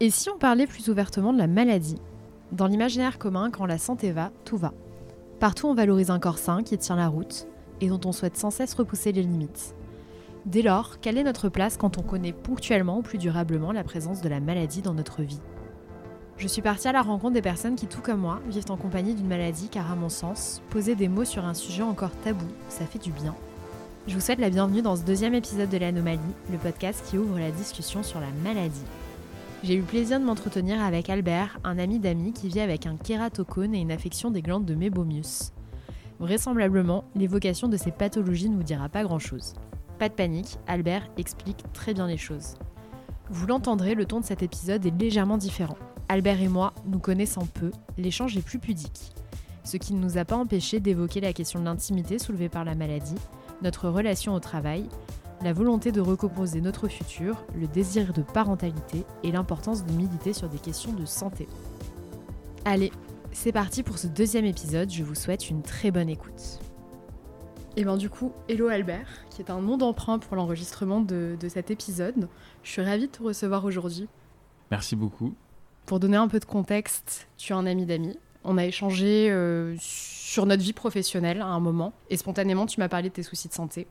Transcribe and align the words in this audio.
Et 0.00 0.10
si 0.10 0.30
on 0.30 0.38
parlait 0.38 0.68
plus 0.68 0.88
ouvertement 0.90 1.32
de 1.32 1.38
la 1.38 1.48
maladie? 1.48 2.00
Dans 2.52 2.68
l'imaginaire 2.68 3.18
commun, 3.18 3.50
quand 3.50 3.66
la 3.66 3.78
santé 3.78 4.12
va, 4.12 4.30
tout 4.44 4.56
va. 4.56 4.72
Partout, 5.40 5.66
on 5.66 5.74
valorise 5.74 6.10
un 6.10 6.20
corps 6.20 6.38
sain 6.38 6.62
qui 6.62 6.78
tient 6.78 6.94
la 6.94 7.08
route 7.08 7.48
et 7.80 7.88
dont 7.88 7.98
on 8.04 8.12
souhaite 8.12 8.36
sans 8.36 8.52
cesse 8.52 8.74
repousser 8.74 9.10
les 9.10 9.24
limites. 9.24 9.74
Dès 10.46 10.62
lors, 10.62 11.00
quelle 11.00 11.18
est 11.18 11.24
notre 11.24 11.48
place 11.48 11.76
quand 11.76 11.98
on 11.98 12.02
connaît 12.02 12.32
ponctuellement 12.32 12.98
ou 12.98 13.02
plus 13.02 13.18
durablement 13.18 13.72
la 13.72 13.82
présence 13.82 14.20
de 14.20 14.28
la 14.28 14.38
maladie 14.38 14.82
dans 14.82 14.94
notre 14.94 15.22
vie? 15.22 15.40
Je 16.36 16.46
suis 16.46 16.62
partie 16.62 16.86
à 16.86 16.92
la 16.92 17.02
rencontre 17.02 17.34
des 17.34 17.42
personnes 17.42 17.74
qui, 17.74 17.88
tout 17.88 18.00
comme 18.00 18.20
moi, 18.20 18.38
vivent 18.48 18.70
en 18.70 18.76
compagnie 18.76 19.16
d'une 19.16 19.26
maladie 19.26 19.68
car, 19.68 19.90
à 19.90 19.96
mon 19.96 20.08
sens, 20.08 20.62
poser 20.70 20.94
des 20.94 21.08
mots 21.08 21.24
sur 21.24 21.44
un 21.44 21.54
sujet 21.54 21.82
encore 21.82 22.14
tabou, 22.22 22.46
ça 22.68 22.86
fait 22.86 23.00
du 23.00 23.10
bien. 23.10 23.34
Je 24.06 24.14
vous 24.14 24.20
souhaite 24.20 24.38
la 24.38 24.50
bienvenue 24.50 24.80
dans 24.80 24.94
ce 24.94 25.02
deuxième 25.02 25.34
épisode 25.34 25.70
de 25.70 25.76
l'Anomalie, 25.76 26.20
le 26.52 26.58
podcast 26.58 27.04
qui 27.10 27.18
ouvre 27.18 27.40
la 27.40 27.50
discussion 27.50 28.04
sur 28.04 28.20
la 28.20 28.30
maladie. 28.44 28.84
J'ai 29.64 29.74
eu 29.74 29.82
plaisir 29.82 30.20
de 30.20 30.24
m'entretenir 30.24 30.80
avec 30.80 31.10
Albert, 31.10 31.58
un 31.64 31.80
ami 31.80 31.98
d'amis 31.98 32.32
qui 32.32 32.48
vit 32.48 32.60
avec 32.60 32.86
un 32.86 32.96
kératocone 32.96 33.74
et 33.74 33.80
une 33.80 33.90
affection 33.90 34.30
des 34.30 34.40
glandes 34.40 34.64
de 34.64 34.76
Mebomius. 34.76 35.52
Vraisemblablement, 36.20 37.04
l'évocation 37.16 37.66
de 37.66 37.76
ces 37.76 37.90
pathologies 37.90 38.50
ne 38.50 38.56
vous 38.56 38.62
dira 38.62 38.88
pas 38.88 39.02
grand-chose. 39.02 39.54
Pas 39.98 40.08
de 40.08 40.14
panique, 40.14 40.58
Albert 40.68 41.08
explique 41.16 41.64
très 41.72 41.92
bien 41.92 42.06
les 42.06 42.16
choses. 42.16 42.54
Vous 43.30 43.48
l'entendrez, 43.48 43.96
le 43.96 44.04
ton 44.04 44.20
de 44.20 44.24
cet 44.24 44.44
épisode 44.44 44.86
est 44.86 45.00
légèrement 45.00 45.38
différent. 45.38 45.76
Albert 46.08 46.40
et 46.40 46.48
moi, 46.48 46.72
nous 46.86 47.00
connaissons 47.00 47.46
peu, 47.46 47.72
l'échange 47.98 48.36
est 48.36 48.42
plus 48.42 48.60
pudique. 48.60 49.12
Ce 49.64 49.76
qui 49.76 49.92
ne 49.92 50.00
nous 50.00 50.18
a 50.18 50.24
pas 50.24 50.36
empêché 50.36 50.78
d'évoquer 50.78 51.20
la 51.20 51.32
question 51.32 51.58
de 51.58 51.64
l'intimité 51.64 52.20
soulevée 52.20 52.48
par 52.48 52.64
la 52.64 52.76
maladie, 52.76 53.16
notre 53.62 53.88
relation 53.88 54.34
au 54.34 54.40
travail, 54.40 54.88
la 55.42 55.52
volonté 55.52 55.92
de 55.92 56.00
recomposer 56.00 56.60
notre 56.60 56.88
futur, 56.88 57.44
le 57.54 57.66
désir 57.66 58.12
de 58.12 58.22
parentalité 58.22 59.04
et 59.22 59.30
l'importance 59.30 59.84
de 59.84 59.92
méditer 59.92 60.32
sur 60.32 60.48
des 60.48 60.58
questions 60.58 60.92
de 60.92 61.04
santé. 61.04 61.46
Allez, 62.64 62.92
c'est 63.32 63.52
parti 63.52 63.82
pour 63.82 63.98
ce 63.98 64.08
deuxième 64.08 64.44
épisode, 64.44 64.90
je 64.90 65.04
vous 65.04 65.14
souhaite 65.14 65.48
une 65.48 65.62
très 65.62 65.90
bonne 65.90 66.08
écoute. 66.08 66.58
Et 67.76 67.84
bien 67.84 67.96
du 67.96 68.10
coup, 68.10 68.32
hello 68.48 68.68
Albert, 68.68 69.08
qui 69.30 69.40
est 69.40 69.50
un 69.50 69.60
nom 69.60 69.76
d'emprunt 69.76 70.18
pour 70.18 70.34
l'enregistrement 70.34 71.00
de, 71.00 71.36
de, 71.38 71.48
cet 71.48 71.70
épisode. 71.70 72.28
Je 72.64 72.70
suis 72.72 72.82
ravie 72.82 73.06
de 73.06 73.12
te 73.12 73.22
recevoir 73.22 73.64
aujourd'hui. 73.64 74.08
Merci 74.72 74.96
beaucoup. 74.96 75.34
Pour 75.86 76.00
donner 76.00 76.16
un 76.16 76.26
peu 76.26 76.40
de 76.40 76.44
contexte, 76.44 77.28
tu 77.36 77.52
es 77.52 77.56
un 77.56 77.66
ami 77.66 77.86
d'amis. 77.86 78.18
On 78.42 78.58
a 78.58 78.64
échangé 78.64 79.30
euh, 79.30 79.76
sur 79.78 80.46
notre 80.46 80.62
vie 80.62 80.72
professionnelle 80.72 81.40
à 81.40 81.46
un 81.46 81.60
moment, 81.60 81.92
et 82.10 82.16
spontanément 82.16 82.66
tu 82.66 82.80
m'as 82.80 82.88
parlé 82.88 83.10
de 83.10 83.14
tes 83.14 83.22
soucis 83.22 83.48
de 83.48 83.54
santé. 83.54 83.86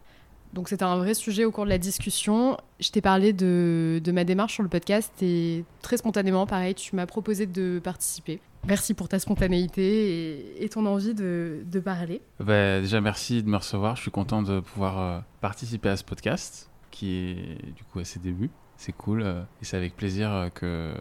Donc 0.53 0.69
c'était 0.69 0.83
un 0.83 0.97
vrai 0.97 1.13
sujet 1.13 1.45
au 1.45 1.51
cours 1.51 1.65
de 1.65 1.69
la 1.69 1.77
discussion. 1.77 2.57
Je 2.79 2.89
t'ai 2.89 3.01
parlé 3.01 3.33
de, 3.33 4.01
de, 4.03 4.11
ma 4.11 4.23
démarche 4.23 4.55
sur 4.55 4.63
le 4.63 4.69
podcast 4.69 5.11
et 5.21 5.63
très 5.81 5.97
spontanément, 5.97 6.47
pareil, 6.47 6.75
tu 6.75 6.95
m'as 6.95 7.05
proposé 7.05 7.45
de 7.45 7.79
participer. 7.83 8.39
Merci 8.65 8.93
pour 8.93 9.07
ta 9.07 9.19
spontanéité 9.19 10.41
et, 10.59 10.63
et 10.63 10.69
ton 10.69 10.85
envie 10.85 11.13
de, 11.13 11.63
de 11.65 11.79
parler. 11.79 12.21
Bah, 12.39 12.81
déjà, 12.81 12.99
merci 12.99 13.41
de 13.41 13.49
me 13.49 13.57
recevoir. 13.57 13.95
Je 13.95 14.01
suis 14.01 14.11
content 14.11 14.41
de 14.41 14.59
pouvoir 14.59 14.99
euh, 14.99 15.19
participer 15.41 15.89
à 15.89 15.97
ce 15.97 16.03
podcast 16.03 16.69
qui 16.91 17.15
est 17.15 17.73
du 17.75 17.83
coup 17.83 17.99
à 17.99 18.05
ses 18.05 18.19
débuts. 18.19 18.49
C'est 18.75 18.91
cool 18.91 19.21
euh, 19.21 19.41
et 19.61 19.65
c'est 19.65 19.77
avec 19.77 19.95
plaisir 19.95 20.31
euh, 20.31 20.49
que, 20.49 20.93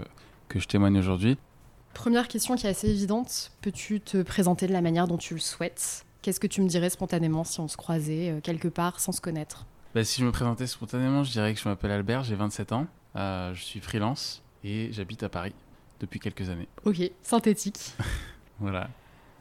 que 0.49 0.59
je 0.61 0.69
témoigne 0.69 0.99
aujourd'hui. 0.99 1.39
Première 1.95 2.29
question 2.29 2.55
qui 2.57 2.67
est 2.67 2.71
assez 2.71 2.89
évidente. 2.89 3.51
Peux-tu 3.63 4.01
te 4.01 4.23
présenter 4.23 4.67
de 4.67 4.73
la 4.73 4.83
manière 4.83 5.09
dont 5.09 5.17
tu 5.17 5.35
le 5.35 5.41
souhaites? 5.41 6.06
Qu'est-ce 6.27 6.41
que 6.41 6.49
tu 6.49 6.61
me 6.61 6.67
dirais 6.67 6.91
spontanément 6.91 7.45
si 7.45 7.61
on 7.61 7.69
se 7.69 7.77
croisait 7.77 8.31
euh, 8.31 8.41
quelque 8.41 8.67
part 8.67 8.99
sans 8.99 9.13
se 9.13 9.21
connaître 9.21 9.65
bah, 9.95 10.03
Si 10.03 10.21
je 10.21 10.27
me 10.27 10.33
présentais 10.33 10.67
spontanément, 10.67 11.23
je 11.23 11.31
dirais 11.31 11.55
que 11.55 11.61
je 11.61 11.69
m'appelle 11.69 11.93
Albert, 11.93 12.25
j'ai 12.25 12.35
27 12.35 12.73
ans, 12.73 12.89
euh, 13.15 13.55
je 13.55 13.63
suis 13.63 13.79
freelance 13.79 14.43
et 14.65 14.89
j'habite 14.91 15.23
à 15.23 15.29
Paris 15.29 15.55
depuis 16.01 16.19
quelques 16.19 16.51
années. 16.51 16.67
Ok, 16.85 16.97
synthétique. 17.23 17.79
voilà. 18.59 18.91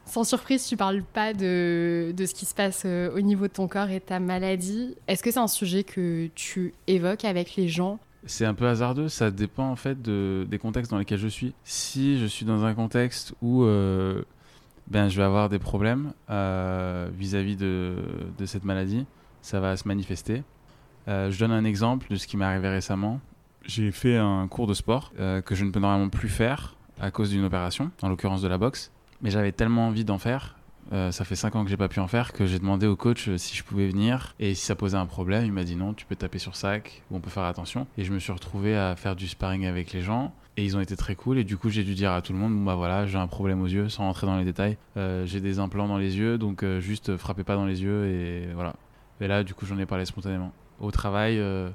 Sans 0.05 0.23
surprise, 0.23 0.67
tu 0.67 0.77
parles 0.77 1.02
pas 1.02 1.33
de, 1.33 2.14
de, 2.16 2.25
ce 2.27 2.36
qui 2.36 2.45
se 2.45 2.53
passe 2.53 2.83
euh, 2.86 3.09
au 3.17 3.22
niveau 3.22 3.47
de 3.47 3.53
ton 3.53 3.67
corps 3.67 3.89
et 3.89 3.99
ta 3.99 4.20
maladie. 4.20 4.95
Est-ce 5.08 5.23
que 5.23 5.31
c'est 5.31 5.39
un 5.39 5.48
sujet 5.48 5.83
que 5.83 6.30
tu 6.36 6.76
évoques 6.86 7.26
avec 7.26 7.55
les 7.55 7.67
gens? 7.67 7.98
C'est 8.27 8.45
un 8.45 8.54
peu 8.54 8.67
hasardeux, 8.67 9.10
ça 9.10 9.31
dépend 9.31 9.71
en 9.71 9.76
fait 9.76 10.04
de, 10.04 10.45
des 10.48 10.60
contextes 10.60 10.92
dans 10.92 10.99
lesquels 10.99 11.17
je 11.17 11.30
suis. 11.30 11.55
Si 11.64 12.20
je 12.20 12.27
suis 12.27 12.45
dans 12.45 12.64
un 12.64 12.76
contexte 12.76 13.33
où 13.42 13.64
euh, 13.64 14.21
ben, 14.88 15.10
je 15.10 15.18
vais 15.18 15.23
avoir 15.23 15.50
des 15.50 15.60
problèmes 15.60 16.14
euh, 16.30 17.10
vis-à-vis 17.14 17.56
de, 17.56 17.96
cette 18.46 18.66
maladie. 18.66 19.06
Ça 19.42 19.60
va 19.60 19.78
se 19.78 19.88
manifester. 19.88 20.44
Euh, 21.08 21.32
je 21.32 21.40
donne 21.40 21.52
un 21.52 21.66
exemple 21.66 22.08
de 22.10 22.16
ce 22.16 22.28
qui 22.28 22.38
m'est 22.38 22.46
arrivé 22.46 22.70
récemment. 22.70 23.20
J'ai 23.66 23.92
fait 23.92 24.18
un 24.18 24.48
cours 24.48 24.68
de 24.68 24.73
sport 24.73 25.12
euh, 25.20 25.42
que 25.42 25.56
je 25.56 25.66
ne 25.66 25.72
peux 25.72 25.80
normalement 25.80 26.10
plus 26.10 26.30
faire 26.30 26.76
à 27.00 27.12
cause 27.12 27.32
d'une 27.32 27.44
opération, 27.44 27.92
en 28.02 28.10
l'occurrence 28.10 28.42
de 28.42 28.48
la 28.48 28.58
boxe. 28.58 28.92
Mais 29.22 29.32
j'avais 29.32 29.52
tellement 29.52 29.88
envie 29.88 30.06
d'en 30.06 30.20
faire. 30.20 30.56
Ça 30.92 31.26
fait 31.26 31.36
5 31.36 31.56
ans 31.56 31.64
que 31.64 31.70
j'ai 31.72 31.78
pas 31.78 31.88
pu 31.88 32.00
en 32.00 32.08
faire 32.08 32.32
que 32.32 32.46
j'ai 32.46 32.60
demandé 32.60 32.86
au 32.86 32.96
coach 32.96 33.28
si 33.38 33.56
je 33.56 33.64
pouvais 33.64 33.88
venir 33.88 34.36
et 34.40 34.54
si 34.54 34.64
ça 34.64 34.76
posait 34.76 34.98
un 34.98 35.08
problème 35.08 35.44
il 35.44 35.52
m'a 35.52 35.64
dit 35.64 35.76
non 35.76 35.96
tu 35.96 36.06
peux 36.06 36.16
taper 36.16 36.38
sur 36.38 36.56
sac 36.56 37.02
ou 37.10 37.16
on 37.16 37.20
peut 37.20 37.32
faire 37.32 37.46
attention 37.46 37.88
et 37.98 38.04
je 38.04 38.14
me 38.14 38.20
suis 38.20 38.32
retrouvé 38.32 38.78
à 38.78 38.96
faire 38.96 39.16
du 39.16 39.28
sparring 39.28 39.66
avec 39.66 39.94
les 39.94 40.02
gens 40.02 40.32
et 40.58 40.64
ils 40.64 40.77
ont 40.77 40.80
été 40.80 40.95
très 40.95 41.16
cool. 41.16 41.38
Et 41.38 41.43
du 41.43 41.58
coup, 41.58 41.70
j'ai 41.70 41.83
dû 41.83 41.93
dire 41.93 42.11
à 42.11 42.21
tout 42.21 42.33
le 42.33 42.39
monde, 42.39 42.64
bah 42.64 42.76
voilà, 42.76 43.05
j'ai 43.05 43.17
un 43.17 43.27
problème 43.27 43.61
aux 43.61 43.67
yeux, 43.67 43.89
sans 43.89 44.04
rentrer 44.04 44.27
dans 44.27 44.38
les 44.38 44.45
détails. 44.45 44.77
Euh, 44.98 45.26
j'ai 45.26 45.42
des 45.42 45.60
implants 45.60 45.88
dans 45.88 45.98
les 45.98 46.17
yeux, 46.17 46.38
donc 46.38 46.64
euh, 46.64 46.80
juste 46.80 47.17
frappez 47.17 47.43
pas 47.43 47.55
dans 47.55 47.66
les 47.66 47.83
yeux 47.83 48.05
et 48.08 48.54
voilà. 48.54 48.76
Et 49.21 49.27
là, 49.27 49.43
du 49.43 49.54
coup, 49.54 49.66
j'en 49.66 49.77
ai 49.77 49.86
parlé 49.86 50.05
spontanément. 50.05 50.52
Au 50.80 50.92
travail, 50.92 51.39
euh, 51.39 51.70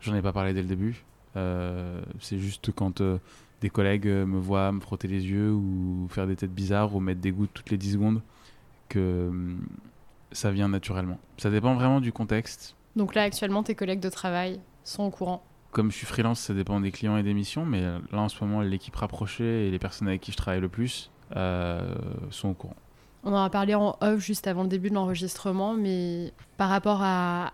j'en 0.00 0.14
ai 0.14 0.22
pas 0.22 0.32
parlé 0.32 0.52
dès 0.52 0.62
le 0.62 0.68
début. 0.68 1.04
Euh, 1.36 2.00
c'est 2.20 2.38
juste 2.38 2.70
quand 2.72 3.00
euh, 3.00 3.18
des 3.60 3.70
collègues 3.70 4.06
me 4.06 4.38
voient 4.38 4.70
me 4.70 4.80
frotter 4.80 5.08
les 5.08 5.26
yeux 5.26 5.52
ou 5.52 6.06
faire 6.08 6.26
des 6.26 6.36
têtes 6.36 6.54
bizarres 6.54 6.94
ou 6.94 7.00
mettre 7.00 7.20
des 7.20 7.32
gouttes 7.32 7.50
toutes 7.52 7.70
les 7.70 7.78
10 7.78 7.94
secondes 7.94 8.22
que 8.88 9.32
ça 10.30 10.52
vient 10.52 10.68
naturellement. 10.68 11.18
Ça 11.38 11.50
dépend 11.50 11.74
vraiment 11.74 12.00
du 12.00 12.12
contexte. 12.12 12.76
Donc 12.94 13.14
là, 13.14 13.22
actuellement, 13.22 13.62
tes 13.62 13.74
collègues 13.74 14.00
de 14.00 14.10
travail 14.10 14.60
sont 14.84 15.04
au 15.04 15.10
courant 15.10 15.42
comme 15.74 15.90
je 15.90 15.96
suis 15.96 16.06
freelance, 16.06 16.40
ça 16.40 16.54
dépend 16.54 16.80
des 16.80 16.92
clients 16.92 17.16
et 17.16 17.22
des 17.22 17.34
missions, 17.34 17.66
mais 17.66 17.82
là 17.82 18.20
en 18.20 18.28
ce 18.28 18.42
moment, 18.42 18.62
l'équipe 18.62 18.94
rapprochée 18.96 19.66
et 19.66 19.70
les 19.70 19.78
personnes 19.78 20.08
avec 20.08 20.20
qui 20.20 20.32
je 20.32 20.36
travaille 20.36 20.60
le 20.60 20.68
plus 20.68 21.10
euh, 21.36 21.94
sont 22.30 22.50
au 22.50 22.54
courant. 22.54 22.76
On 23.24 23.32
en 23.32 23.42
a 23.42 23.50
parlé 23.50 23.74
en 23.74 23.96
off 24.00 24.20
juste 24.20 24.46
avant 24.46 24.62
le 24.62 24.68
début 24.68 24.90
de 24.90 24.94
l'enregistrement, 24.94 25.74
mais 25.74 26.32
par 26.58 26.68
rapport 26.68 27.00
à, 27.02 27.52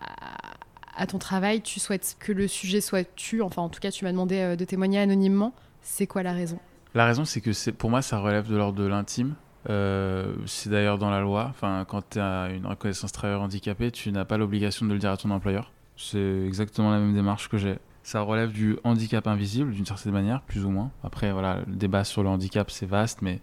à, 0.97 1.06
ton 1.06 1.19
travail, 1.19 1.62
tu 1.62 1.80
souhaites 1.80 2.16
que 2.19 2.32
le 2.32 2.48
sujet 2.48 2.80
soit 2.80 3.09
tu, 3.14 3.41
enfin 3.41 3.62
en 3.62 3.69
tout 3.69 3.80
cas 3.80 3.91
tu 3.91 4.04
m'as 4.04 4.12
demandé 4.12 4.38
euh, 4.38 4.56
de 4.56 4.64
témoigner 4.64 4.98
anonymement. 4.98 5.54
C'est 5.80 6.06
quoi 6.06 6.22
la 6.22 6.32
raison? 6.32 6.59
La 6.94 7.06
raison, 7.06 7.25
c'est 7.25 7.41
que 7.41 7.70
pour 7.70 7.88
moi, 7.88 8.03
ça 8.03 8.19
relève 8.19 8.48
de 8.48 8.56
l'ordre 8.56 8.82
de 8.82 8.86
l'intime. 8.86 9.34
Euh, 9.69 10.34
c'est 10.47 10.70
d'ailleurs 10.70 10.98
dans 10.98 11.10
la 11.10 11.20
loi. 11.20 11.47
Enfin, 11.50 11.84
quand 11.88 12.03
tu 12.10 12.19
as 12.19 12.48
une 12.48 12.66
reconnaissance 12.66 13.12
travailleur 13.12 13.42
handicapé, 13.42 13.92
tu 13.92 14.10
n'as 14.10 14.25
pas 14.25 14.36
l'obligation 14.36 14.86
de 14.86 14.92
le 14.92 14.98
dire 14.98 15.10
à 15.10 15.16
ton 15.16 15.30
employeur. 15.30 15.70
C'est 15.97 16.44
exactement 16.47 16.91
la 16.91 16.98
même 16.98 17.14
démarche 17.14 17.48
que 17.48 17.59
j'ai. 17.59 17.78
Ça 18.02 18.22
relève 18.22 18.52
du 18.52 18.78
handicap 18.84 19.26
invisible 19.26 19.72
d'une 19.72 19.86
certaine 19.86 20.12
manière, 20.12 20.42
plus 20.42 20.64
ou 20.64 20.70
moins. 20.70 20.90
Après, 21.04 21.32
voilà, 21.32 21.60
le 21.66 21.76
débat 21.76 22.04
sur 22.04 22.22
le 22.22 22.28
handicap, 22.28 22.70
c'est 22.70 22.86
vaste, 22.86 23.22
mais 23.22 23.40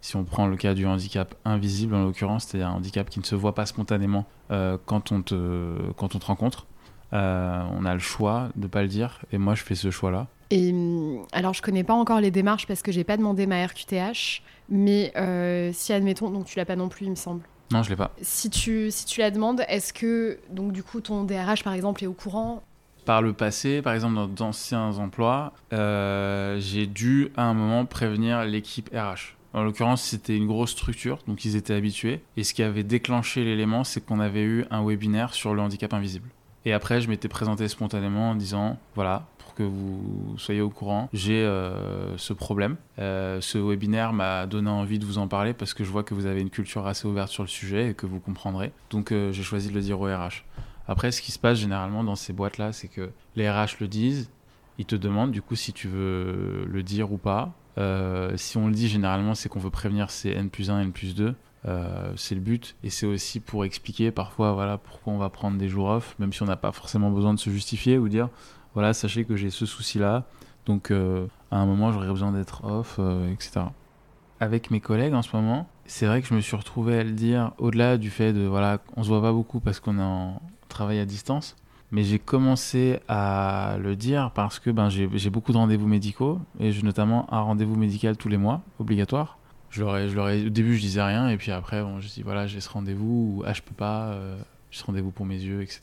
si 0.00 0.16
on 0.16 0.24
prend 0.24 0.46
le 0.46 0.56
cas 0.56 0.74
du 0.74 0.86
handicap 0.86 1.34
invisible, 1.44 1.94
en 1.94 2.04
l'occurrence, 2.04 2.46
c'est 2.48 2.62
un 2.62 2.70
handicap 2.70 3.08
qui 3.08 3.20
ne 3.20 3.24
se 3.24 3.34
voit 3.34 3.54
pas 3.54 3.66
spontanément 3.66 4.26
euh, 4.50 4.78
quand, 4.86 5.12
on 5.12 5.22
te, 5.22 5.92
quand 5.96 6.14
on 6.14 6.18
te 6.18 6.26
rencontre. 6.26 6.66
Euh, 7.12 7.62
on 7.72 7.84
a 7.84 7.92
le 7.92 8.00
choix 8.00 8.50
de 8.56 8.66
pas 8.66 8.82
le 8.82 8.88
dire, 8.88 9.20
et 9.32 9.38
moi, 9.38 9.54
je 9.54 9.62
fais 9.62 9.74
ce 9.74 9.90
choix-là. 9.90 10.26
Et 10.50 10.74
alors, 11.32 11.54
je 11.54 11.62
connais 11.62 11.84
pas 11.84 11.94
encore 11.94 12.20
les 12.20 12.30
démarches 12.30 12.66
parce 12.66 12.82
que 12.82 12.90
j'ai 12.90 13.04
pas 13.04 13.16
demandé 13.16 13.46
ma 13.46 13.64
RQTH, 13.64 14.42
mais 14.68 15.12
euh, 15.16 15.70
si 15.72 15.92
admettons, 15.92 16.30
donc 16.30 16.46
tu 16.46 16.58
l'as 16.58 16.64
pas 16.64 16.76
non 16.76 16.88
plus, 16.88 17.06
il 17.06 17.10
me 17.10 17.16
semble. 17.16 17.42
Non, 17.72 17.84
je 17.84 17.90
l'ai 17.90 17.96
pas. 17.96 18.10
Si 18.20 18.50
tu, 18.50 18.90
si 18.90 19.04
tu 19.06 19.20
la 19.20 19.30
demandes, 19.30 19.62
est-ce 19.68 19.92
que 19.92 20.40
donc 20.50 20.72
du 20.72 20.82
coup 20.82 21.00
ton 21.00 21.22
DRH 21.22 21.62
par 21.62 21.72
exemple 21.72 22.02
est 22.02 22.08
au 22.08 22.12
courant 22.12 22.64
par 23.04 23.22
le 23.22 23.32
passé, 23.32 23.82
par 23.82 23.94
exemple 23.94 24.14
dans 24.14 24.26
d'anciens 24.26 24.98
emplois, 24.98 25.52
euh, 25.72 26.58
j'ai 26.60 26.86
dû 26.86 27.30
à 27.36 27.44
un 27.44 27.54
moment 27.54 27.84
prévenir 27.84 28.44
l'équipe 28.44 28.90
RH. 28.94 29.36
En 29.52 29.64
l'occurrence, 29.64 30.02
c'était 30.02 30.36
une 30.36 30.46
grosse 30.46 30.70
structure, 30.70 31.18
donc 31.26 31.44
ils 31.44 31.56
étaient 31.56 31.74
habitués. 31.74 32.20
Et 32.36 32.44
ce 32.44 32.54
qui 32.54 32.62
avait 32.62 32.84
déclenché 32.84 33.44
l'élément, 33.44 33.82
c'est 33.82 34.04
qu'on 34.04 34.20
avait 34.20 34.42
eu 34.42 34.64
un 34.70 34.84
webinaire 34.84 35.34
sur 35.34 35.54
le 35.54 35.60
handicap 35.60 35.92
invisible. 35.92 36.28
Et 36.64 36.72
après, 36.72 37.00
je 37.00 37.08
m'étais 37.08 37.26
présenté 37.26 37.66
spontanément 37.66 38.30
en 38.30 38.34
disant, 38.36 38.78
voilà, 38.94 39.26
pour 39.38 39.54
que 39.54 39.64
vous 39.64 40.34
soyez 40.36 40.60
au 40.60 40.70
courant, 40.70 41.08
j'ai 41.12 41.42
euh, 41.42 42.16
ce 42.16 42.32
problème. 42.32 42.76
Euh, 43.00 43.40
ce 43.40 43.58
webinaire 43.58 44.12
m'a 44.12 44.46
donné 44.46 44.70
envie 44.70 45.00
de 45.00 45.04
vous 45.04 45.18
en 45.18 45.26
parler 45.26 45.52
parce 45.52 45.74
que 45.74 45.82
je 45.82 45.90
vois 45.90 46.04
que 46.04 46.14
vous 46.14 46.26
avez 46.26 46.42
une 46.42 46.50
culture 46.50 46.86
assez 46.86 47.08
ouverte 47.08 47.30
sur 47.30 47.42
le 47.42 47.48
sujet 47.48 47.90
et 47.90 47.94
que 47.94 48.06
vous 48.06 48.20
comprendrez. 48.20 48.70
Donc 48.90 49.10
j'ai 49.10 49.42
choisi 49.42 49.70
de 49.70 49.74
le 49.74 49.80
dire 49.80 50.00
au 50.00 50.04
RH. 50.04 50.44
Après, 50.88 51.12
ce 51.12 51.22
qui 51.22 51.32
se 51.32 51.38
passe 51.38 51.58
généralement 51.58 52.04
dans 52.04 52.16
ces 52.16 52.32
boîtes-là, 52.32 52.72
c'est 52.72 52.88
que 52.88 53.10
les 53.36 53.50
RH 53.50 53.80
le 53.80 53.88
disent, 53.88 54.30
ils 54.78 54.86
te 54.86 54.96
demandent 54.96 55.30
du 55.30 55.42
coup 55.42 55.56
si 55.56 55.72
tu 55.72 55.88
veux 55.88 56.64
le 56.66 56.82
dire 56.82 57.12
ou 57.12 57.18
pas. 57.18 57.52
Euh, 57.78 58.36
si 58.36 58.56
on 58.56 58.66
le 58.66 58.72
dit, 58.72 58.88
généralement, 58.88 59.34
c'est 59.34 59.48
qu'on 59.48 59.60
veut 59.60 59.70
prévenir 59.70 60.10
ces 60.10 60.30
N 60.30 60.50
plus 60.50 60.70
1, 60.70 60.80
N 60.80 60.92
plus 60.92 61.14
2. 61.14 61.34
Euh, 61.66 62.12
c'est 62.16 62.34
le 62.34 62.40
but 62.40 62.74
et 62.82 62.88
c'est 62.88 63.04
aussi 63.04 63.38
pour 63.38 63.66
expliquer 63.66 64.10
parfois 64.10 64.54
voilà 64.54 64.78
pourquoi 64.78 65.12
on 65.12 65.18
va 65.18 65.28
prendre 65.28 65.58
des 65.58 65.68
jours 65.68 65.90
off 65.90 66.16
même 66.18 66.32
si 66.32 66.42
on 66.42 66.46
n'a 66.46 66.56
pas 66.56 66.72
forcément 66.72 67.10
besoin 67.10 67.34
de 67.34 67.38
se 67.38 67.50
justifier 67.50 67.98
ou 67.98 68.08
dire 68.08 68.30
voilà 68.72 68.94
sachez 68.94 69.26
que 69.26 69.36
j'ai 69.36 69.50
ce 69.50 69.66
souci 69.66 69.98
là 69.98 70.24
Donc 70.64 70.90
euh, 70.90 71.26
à 71.50 71.58
un 71.58 71.66
moment, 71.66 71.92
j'aurais 71.92 72.08
besoin 72.08 72.32
d'être 72.32 72.64
off, 72.64 72.98
etc. 73.30 73.66
Avec 74.40 74.70
mes 74.70 74.80
collègues 74.80 75.12
en 75.12 75.20
ce 75.20 75.36
moment, 75.36 75.68
c'est 75.84 76.06
vrai 76.06 76.22
que 76.22 76.28
je 76.28 76.34
me 76.34 76.40
suis 76.40 76.56
retrouvé 76.56 76.98
à 76.98 77.04
le 77.04 77.12
dire 77.12 77.52
au-delà 77.58 77.98
du 77.98 78.08
fait 78.08 78.32
de 78.32 78.46
voilà, 78.46 78.78
on 78.96 79.02
se 79.02 79.08
voit 79.08 79.20
pas 79.20 79.32
beaucoup 79.32 79.60
parce 79.60 79.80
qu'on 79.80 79.98
est 79.98 80.02
en 80.02 80.40
travail 80.70 80.98
à 80.98 81.04
distance. 81.04 81.56
Mais 81.92 82.04
j'ai 82.04 82.20
commencé 82.20 83.00
à 83.08 83.76
le 83.80 83.96
dire 83.96 84.30
parce 84.32 84.60
que 84.60 84.70
ben, 84.70 84.88
j'ai 84.88 85.30
beaucoup 85.30 85.52
de 85.52 85.56
rendez-vous 85.56 85.88
médicaux 85.88 86.40
et 86.60 86.70
j'ai 86.70 86.82
notamment 86.82 87.32
un 87.34 87.40
rendez-vous 87.40 87.74
médical 87.74 88.16
tous 88.16 88.28
les 88.28 88.36
mois, 88.36 88.62
obligatoire. 88.78 89.38
Je 89.70 89.82
leur, 89.82 89.96
ai, 89.96 90.08
je 90.08 90.14
leur 90.14 90.28
ai, 90.28 90.46
au 90.46 90.50
début, 90.50 90.76
je 90.76 90.80
disais 90.80 91.02
rien 91.02 91.28
et 91.28 91.36
puis 91.36 91.50
après, 91.50 91.82
bon, 91.82 92.00
je 92.00 92.08
dis 92.08 92.22
voilà, 92.22 92.46
j'ai 92.46 92.60
ce 92.60 92.68
rendez-vous 92.68 93.36
ou 93.38 93.42
ah, 93.44 93.52
je 93.52 93.62
peux 93.62 93.74
pas, 93.74 94.10
euh, 94.10 94.38
j'ai 94.70 94.80
ce 94.80 94.84
rendez-vous 94.84 95.10
pour 95.10 95.26
mes 95.26 95.36
yeux, 95.36 95.62
etc. 95.62 95.80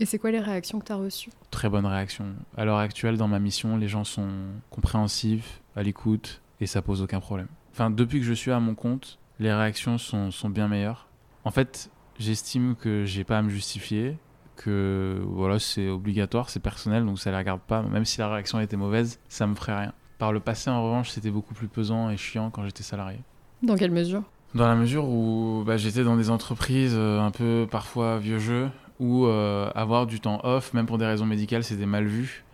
Et 0.00 0.06
c'est 0.06 0.18
quoi 0.18 0.30
les 0.30 0.40
réactions 0.40 0.78
que 0.78 0.86
tu 0.86 0.92
as 0.92 0.96
reçues? 0.96 1.30
Très 1.50 1.68
bonnes 1.68 1.86
réactions. 1.86 2.26
À 2.56 2.64
l'heure 2.64 2.78
actuelle, 2.78 3.16
dans 3.16 3.28
ma 3.28 3.38
mission, 3.38 3.76
les 3.76 3.88
gens 3.88 4.04
sont 4.04 4.28
compréhensifs, 4.70 5.60
à 5.76 5.82
l'écoute 5.82 6.40
et 6.60 6.66
ça 6.66 6.82
pose 6.82 7.02
aucun 7.02 7.20
problème. 7.20 7.48
Enfin, 7.72 7.90
depuis 7.90 8.18
que 8.18 8.24
je 8.24 8.32
suis 8.32 8.50
à 8.50 8.58
mon 8.58 8.74
compte, 8.74 9.18
les 9.38 9.52
réactions 9.52 9.98
sont, 9.98 10.30
sont 10.30 10.48
bien 10.48 10.66
meilleures. 10.66 11.06
En 11.44 11.50
fait, 11.50 11.90
j'estime 12.18 12.74
que 12.74 13.04
j'ai 13.04 13.24
pas 13.24 13.38
à 13.38 13.42
me 13.42 13.50
justifier 13.50 14.16
que 14.56 15.20
voilà, 15.24 15.58
c'est 15.58 15.88
obligatoire, 15.88 16.50
c'est 16.50 16.60
personnel, 16.60 17.04
donc 17.04 17.18
ça 17.18 17.30
les 17.30 17.36
regarde 17.36 17.60
pas. 17.60 17.82
Même 17.82 18.04
si 18.04 18.18
la 18.18 18.32
réaction 18.32 18.58
était 18.60 18.76
mauvaise, 18.76 19.20
ça 19.28 19.46
me 19.46 19.54
ferait 19.54 19.78
rien. 19.78 19.92
Par 20.18 20.32
le 20.32 20.40
passé, 20.40 20.70
en 20.70 20.82
revanche, 20.82 21.10
c'était 21.10 21.30
beaucoup 21.30 21.54
plus 21.54 21.68
pesant 21.68 22.10
et 22.10 22.16
chiant 22.16 22.50
quand 22.50 22.64
j'étais 22.64 22.82
salarié. 22.82 23.18
Dans 23.62 23.76
quelle 23.76 23.90
mesure? 23.90 24.22
Dans 24.54 24.66
la 24.66 24.74
mesure 24.74 25.06
où 25.08 25.62
bah, 25.66 25.76
j'étais 25.76 26.04
dans 26.04 26.16
des 26.16 26.30
entreprises 26.30 26.94
euh, 26.96 27.20
un 27.20 27.30
peu 27.30 27.66
parfois 27.70 28.18
vieux 28.18 28.38
jeu, 28.38 28.70
où 28.98 29.26
euh, 29.26 29.70
avoir 29.74 30.06
du 30.06 30.20
temps 30.20 30.40
off, 30.44 30.72
même 30.72 30.86
pour 30.86 30.96
des 30.96 31.04
raisons 31.04 31.26
médicales, 31.26 31.64
c'était 31.64 31.86
mal 31.86 32.06
vu. 32.06 32.44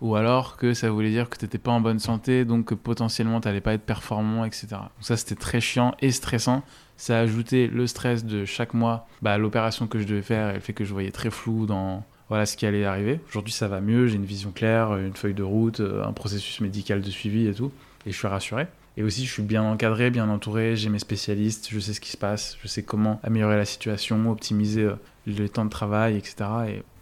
Ou 0.00 0.14
alors 0.14 0.56
que 0.56 0.74
ça 0.74 0.90
voulait 0.90 1.10
dire 1.10 1.28
que 1.28 1.36
tu 1.36 1.44
n'étais 1.44 1.58
pas 1.58 1.72
en 1.72 1.80
bonne 1.80 1.98
santé, 1.98 2.44
donc 2.44 2.66
que 2.66 2.74
potentiellement 2.74 3.40
tu 3.40 3.48
n'allais 3.48 3.60
pas 3.60 3.74
être 3.74 3.84
performant, 3.84 4.44
etc. 4.44 4.66
Donc 4.70 4.90
ça, 5.00 5.16
c'était 5.16 5.34
très 5.34 5.60
chiant 5.60 5.94
et 6.00 6.12
stressant 6.12 6.62
ça 6.98 7.16
a 7.16 7.20
ajouté 7.20 7.68
le 7.68 7.86
stress 7.86 8.24
de 8.24 8.44
chaque 8.44 8.74
mois 8.74 9.06
bah, 9.22 9.38
l'opération 9.38 9.86
que 9.86 10.00
je 10.00 10.04
devais 10.04 10.20
faire 10.20 10.50
et 10.50 10.54
le 10.54 10.60
fait 10.60 10.72
que 10.72 10.84
je 10.84 10.92
voyais 10.92 11.12
très 11.12 11.30
flou 11.30 11.64
dans 11.64 12.04
voilà 12.28 12.44
ce 12.44 12.58
qui 12.58 12.66
allait 12.66 12.84
arriver. 12.84 13.20
Aujourd'hui, 13.30 13.54
ça 13.54 13.68
va 13.68 13.80
mieux, 13.80 14.06
j'ai 14.06 14.16
une 14.16 14.26
vision 14.26 14.50
claire, 14.50 14.94
une 14.98 15.14
feuille 15.14 15.32
de 15.32 15.42
route, 15.42 15.80
un 15.80 16.12
processus 16.12 16.60
médical 16.60 17.00
de 17.00 17.10
suivi 17.10 17.46
et 17.46 17.54
tout, 17.54 17.72
et 18.04 18.12
je 18.12 18.18
suis 18.18 18.26
rassuré. 18.26 18.66
Et 18.98 19.02
aussi, 19.02 19.24
je 19.24 19.32
suis 19.32 19.42
bien 19.42 19.62
encadré, 19.62 20.10
bien 20.10 20.28
entouré, 20.28 20.76
j'ai 20.76 20.90
mes 20.90 20.98
spécialistes, 20.98 21.68
je 21.70 21.78
sais 21.78 21.94
ce 21.94 22.00
qui 22.00 22.10
se 22.10 22.18
passe, 22.18 22.58
je 22.60 22.68
sais 22.68 22.82
comment 22.82 23.18
améliorer 23.22 23.56
la 23.56 23.64
situation, 23.64 24.30
optimiser 24.30 24.82
euh, 24.82 24.96
le 25.26 25.48
temps 25.48 25.64
de 25.64 25.70
travail, 25.70 26.16
etc. 26.16 26.36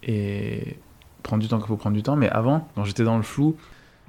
Et, 0.03 0.13
et 0.13 0.77
prendre 1.27 1.43
du 1.43 1.49
temps 1.49 1.57
qu'il 1.57 1.67
faut 1.67 1.77
prendre 1.77 1.95
du 1.95 2.03
temps. 2.03 2.15
Mais 2.15 2.29
avant, 2.29 2.67
quand 2.75 2.85
j'étais 2.85 3.03
dans 3.03 3.17
le 3.17 3.23
flou, 3.23 3.55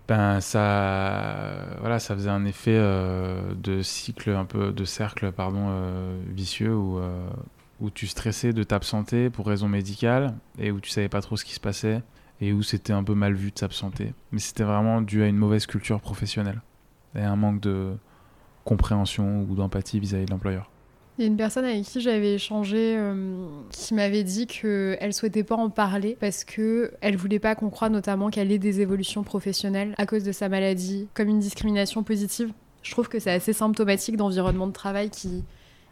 ben 0.06 0.40
ça 0.40 1.66
voilà 1.80 1.98
ça 1.98 2.14
faisait 2.14 2.30
un 2.30 2.46
effet 2.46 2.74
euh, 2.74 3.54
de 3.54 3.82
cycle 3.82 4.30
un 4.30 4.46
peu 4.46 4.72
de 4.72 4.84
cercle 4.86 5.32
pardon 5.32 5.66
euh, 5.68 6.18
vicieux 6.30 6.74
où 6.74 6.98
euh, 6.98 7.28
où 7.80 7.90
tu 7.90 8.06
stressais 8.06 8.54
de 8.54 8.62
t'absenter 8.62 9.28
pour 9.28 9.46
raison 9.46 9.68
médicale 9.68 10.34
et 10.58 10.70
où 10.70 10.80
tu 10.80 10.88
savais 10.88 11.10
pas 11.10 11.20
trop 11.20 11.36
ce 11.36 11.44
qui 11.44 11.52
se 11.52 11.60
passait 11.60 12.00
et 12.40 12.54
où 12.54 12.62
c'était 12.62 12.94
un 12.94 13.04
peu 13.04 13.14
mal 13.14 13.34
vu 13.34 13.50
de 13.50 13.58
s'absenter 13.58 14.14
mais 14.32 14.38
c'était 14.38 14.64
vraiment 14.64 15.02
dû 15.02 15.22
à 15.22 15.26
une 15.26 15.36
mauvaise 15.36 15.66
culture 15.66 16.00
professionnelle 16.00 16.62
et 17.14 17.22
un 17.22 17.36
manque 17.36 17.60
de 17.60 17.94
compréhension 18.64 19.42
ou 19.42 19.54
d'empathie 19.54 20.00
vis-à-vis 20.00 20.24
de 20.24 20.30
l'employeur 20.30 20.70
il 21.18 21.22
y 21.22 21.24
a 21.24 21.26
une 21.26 21.36
personne 21.36 21.64
avec 21.64 21.82
qui 21.82 22.00
j'avais 22.00 22.34
échangé 22.34 22.94
euh, 22.96 23.44
qui 23.70 23.92
m'avait 23.94 24.22
dit 24.22 24.46
qu'elle 24.46 25.12
souhaitait 25.12 25.42
pas 25.42 25.56
en 25.56 25.68
parler 25.68 26.16
parce 26.20 26.44
que 26.44 26.92
elle 27.00 27.16
voulait 27.16 27.40
pas 27.40 27.56
qu'on 27.56 27.70
croie 27.70 27.88
notamment 27.88 28.30
qu'elle 28.30 28.52
ait 28.52 28.58
des 28.58 28.80
évolutions 28.80 29.24
professionnelles 29.24 29.94
à 29.98 30.06
cause 30.06 30.22
de 30.22 30.30
sa 30.30 30.48
maladie, 30.48 31.08
comme 31.14 31.28
une 31.28 31.40
discrimination 31.40 32.04
positive. 32.04 32.52
Je 32.82 32.92
trouve 32.92 33.08
que 33.08 33.18
c'est 33.18 33.32
assez 33.32 33.52
symptomatique 33.52 34.16
d'environnements 34.16 34.68
de 34.68 34.72
travail 34.72 35.10
qui, 35.10 35.42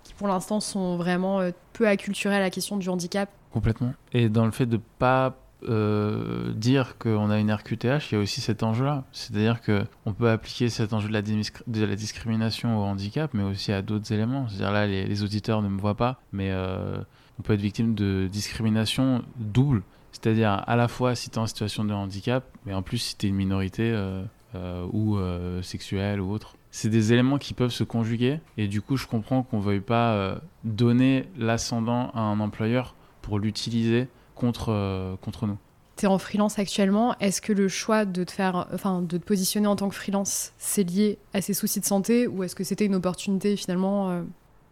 qui 0.04 0.14
pour 0.14 0.28
l'instant 0.28 0.60
sont 0.60 0.96
vraiment 0.96 1.40
euh, 1.40 1.50
peu 1.72 1.88
acculturés 1.88 2.36
à 2.36 2.40
la 2.40 2.50
question 2.50 2.76
du 2.76 2.88
handicap. 2.88 3.28
Complètement. 3.50 3.94
Et 4.12 4.28
dans 4.28 4.44
le 4.44 4.52
fait 4.52 4.66
de 4.66 4.78
pas 5.00 5.36
euh, 5.62 6.52
dire 6.52 6.98
qu'on 6.98 7.30
a 7.30 7.38
une 7.38 7.50
RQTH, 7.50 8.10
il 8.10 8.14
y 8.14 8.14
a 8.16 8.18
aussi 8.18 8.40
cet 8.40 8.62
enjeu-là. 8.62 9.04
C'est-à-dire 9.12 9.60
qu'on 9.62 10.12
peut 10.12 10.28
appliquer 10.28 10.68
cet 10.68 10.92
enjeu 10.92 11.08
de 11.08 11.84
la, 11.84 11.96
discrimination 11.96 12.78
au 12.78 12.84
handicap, 12.84 13.32
mais 13.32 13.42
aussi 13.42 13.72
à 13.72 13.82
d'autres 13.82 14.12
éléments. 14.12 14.48
C'est-à-dire 14.48 14.72
là, 14.72 14.86
les, 14.86 15.22
auditeurs 15.22 15.62
ne 15.62 15.68
me 15.68 15.80
voient 15.80 15.96
pas, 15.96 16.20
mais 16.32 16.50
euh, 16.50 16.98
on 17.38 17.42
peut 17.42 17.54
être 17.54 17.60
victime 17.60 17.94
de 17.94 18.28
discrimination 18.30 19.24
double. 19.36 19.82
C'est-à-dire 20.12 20.62
à 20.66 20.76
la 20.76 20.88
fois 20.88 21.14
si 21.14 21.30
tu 21.30 21.36
es 21.36 21.38
en 21.38 21.46
situation 21.46 21.84
de 21.84 21.92
handicap, 21.92 22.44
mais 22.64 22.72
en 22.72 22.82
plus 22.82 22.98
si 22.98 23.16
tu 23.16 23.26
es 23.26 23.28
une 23.28 23.36
minorité 23.36 23.92
euh, 23.92 24.86
ou 24.92 25.18
sexuelle 25.62 26.20
ou 26.20 26.30
autre. 26.32 26.56
C'est 26.70 26.88
des 26.90 27.12
éléments 27.12 27.38
qui 27.38 27.54
peuvent 27.54 27.70
se 27.70 27.84
conjuguer, 27.84 28.40
et 28.58 28.68
du 28.68 28.82
coup, 28.82 28.96
je 28.96 29.06
comprends 29.06 29.42
qu'on 29.42 29.58
ne 29.58 29.62
veuille 29.62 29.80
pas 29.80 30.38
donner 30.64 31.28
l'ascendant 31.38 32.10
à 32.10 32.20
un 32.20 32.40
employeur 32.40 32.94
pour 33.22 33.38
l'utiliser 33.38 34.08
contre, 34.36 34.70
euh, 34.70 35.16
contre 35.16 35.46
nous. 35.46 35.58
Tu 35.96 36.04
es 36.04 36.08
en 36.08 36.18
freelance 36.18 36.58
actuellement. 36.58 37.16
Est-ce 37.18 37.40
que 37.40 37.52
le 37.52 37.68
choix 37.68 38.04
de 38.04 38.22
te 38.22 38.30
faire, 38.30 38.68
enfin, 38.72 39.02
de 39.02 39.16
te 39.16 39.24
positionner 39.24 39.66
en 39.66 39.76
tant 39.76 39.88
que 39.88 39.94
freelance, 39.94 40.52
c'est 40.58 40.84
lié 40.84 41.18
à 41.34 41.40
ces 41.40 41.54
soucis 41.54 41.80
de 41.80 41.86
santé 41.86 42.28
ou 42.28 42.44
est-ce 42.44 42.54
que 42.54 42.64
c'était 42.64 42.84
une 42.84 42.94
opportunité 42.94 43.56
finalement 43.56 44.10
euh? 44.10 44.22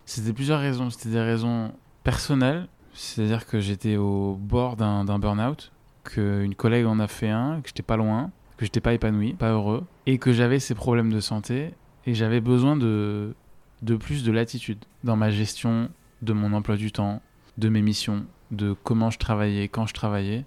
C'était 0.06 0.32
plusieurs 0.32 0.61
raisons. 0.61 0.90
C'était 0.90 1.08
des 1.08 1.20
raisons 1.20 1.72
personnelles, 2.02 2.69
c'est-à-dire 2.93 3.46
que 3.46 3.58
j'étais 3.58 3.96
au 3.96 4.38
bord 4.38 4.76
d'un 4.76 5.19
burn-out, 5.19 5.72
qu'une 6.05 6.55
collègue 6.55 6.87
en 6.87 7.00
a 7.00 7.08
fait 7.08 7.31
un, 7.31 7.61
que 7.62 7.69
j'étais 7.69 7.82
pas 7.82 7.96
loin, 7.96 8.31
que 8.58 8.66
j'étais 8.66 8.81
pas 8.81 8.93
épanoui, 8.93 9.32
pas 9.32 9.50
heureux, 9.50 9.84
et 10.06 10.19
que 10.19 10.32
j'avais 10.32 10.61
ces 10.61 10.75
problèmes 10.75 11.11
de 11.11 11.20
santé 11.20 11.75
et 12.06 12.14
j'avais 12.14 12.40
besoin 12.40 12.76
de, 12.76 13.34
de 13.82 13.96
plus 13.96 14.25
de 14.25 14.32
latitude 14.32 14.84
dans 15.02 15.16
ma 15.16 15.31
gestion 15.31 15.88
de 16.22 16.32
mon 16.32 16.52
emploi 16.52 16.76
du 16.76 16.93
temps, 16.93 17.22
de 17.58 17.69
mes 17.69 17.82
missions, 17.82 18.26
de 18.50 18.75
comment 18.85 19.11
je 19.11 19.19
travaillais, 19.19 19.69
quand 19.69 19.87
je 19.87 19.94
travaillais. 19.94 20.44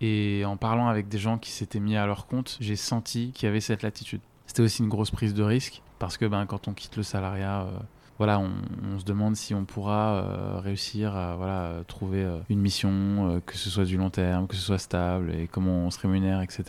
Et 0.00 0.44
en 0.44 0.56
parlant 0.56 0.88
avec 0.88 1.08
des 1.08 1.18
gens 1.18 1.38
qui 1.38 1.50
s'étaient 1.50 1.80
mis 1.80 1.96
à 1.96 2.06
leur 2.06 2.26
compte, 2.26 2.56
j'ai 2.60 2.76
senti 2.76 3.32
qu'il 3.32 3.46
y 3.46 3.48
avait 3.48 3.60
cette 3.60 3.82
latitude. 3.82 4.20
C'était 4.46 4.62
aussi 4.62 4.82
une 4.82 4.88
grosse 4.88 5.10
prise 5.10 5.34
de 5.34 5.42
risque 5.42 5.82
parce 5.98 6.16
que 6.16 6.26
ben, 6.26 6.46
quand 6.46 6.68
on 6.68 6.72
quitte 6.72 6.96
le 6.96 7.02
salariat, 7.02 7.62
euh, 7.62 7.78
voilà, 8.18 8.38
on, 8.38 8.98
se 8.98 9.04
demande 9.04 9.36
si 9.36 9.54
on 9.54 9.64
pourra 9.64 10.16
euh, 10.16 10.60
réussir 10.60 11.16
à 11.16 11.36
voilà, 11.36 11.82
trouver 11.88 12.22
euh, 12.22 12.38
une 12.50 12.60
mission, 12.60 13.40
que 13.46 13.56
ce 13.56 13.70
soit 13.70 13.84
du 13.84 13.96
long 13.96 14.10
terme, 14.10 14.46
que 14.46 14.54
ce 14.54 14.62
soit 14.62 14.78
stable 14.78 15.34
et 15.34 15.48
comment 15.48 15.78
on 15.86 15.90
se 15.90 15.98
rémunère, 16.00 16.42
etc. 16.42 16.64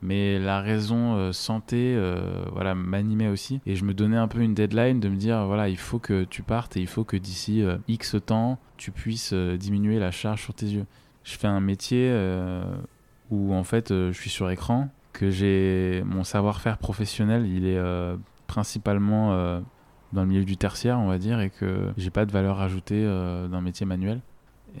Mais 0.00 0.38
la 0.38 0.60
raison 0.60 1.32
santé 1.32 1.98
voilà, 2.52 2.74
m'animait 2.74 3.28
aussi 3.28 3.60
et 3.66 3.74
je 3.74 3.84
me 3.84 3.94
donnais 3.94 4.16
un 4.16 4.28
peu 4.28 4.40
une 4.40 4.54
deadline 4.54 5.00
de 5.00 5.08
me 5.08 5.16
dire 5.16 5.44
voilà, 5.46 5.68
il 5.68 5.76
faut 5.76 5.98
que 5.98 6.24
tu 6.24 6.42
partes 6.42 6.76
et 6.76 6.80
il 6.80 6.86
faut 6.86 7.04
que 7.04 7.16
d'ici 7.16 7.64
X 7.88 8.16
temps, 8.24 8.58
tu 8.78 8.92
puisses 8.92 9.32
euh, 9.34 9.58
diminuer 9.58 9.98
la 9.98 10.10
charge 10.10 10.42
sur 10.42 10.54
tes 10.54 10.66
yeux. 10.66 10.86
Je 11.24 11.36
fais 11.36 11.48
un 11.48 11.60
métier 11.60 12.08
euh, 12.10 12.64
où 13.30 13.52
en 13.52 13.64
fait 13.64 13.90
euh, 13.90 14.12
je 14.12 14.18
suis 14.18 14.30
sur 14.30 14.48
écran, 14.50 14.88
que 15.12 15.30
j'ai 15.30 16.02
mon 16.06 16.24
savoir-faire 16.24 16.78
professionnel, 16.78 17.44
il 17.46 17.66
est 17.66 17.80
principalement 18.46 19.32
dans 20.12 20.22
le 20.22 20.28
milieu 20.28 20.44
du 20.44 20.56
tertiaire, 20.56 21.00
on 21.00 21.08
va 21.08 21.18
dire, 21.18 21.40
et 21.40 21.50
que 21.50 21.88
j'ai 21.96 22.10
pas 22.10 22.24
de 22.24 22.30
valeur 22.30 22.60
ajoutée 22.60 23.04
d'un 23.04 23.60
métier 23.60 23.84
manuel. 23.84 24.20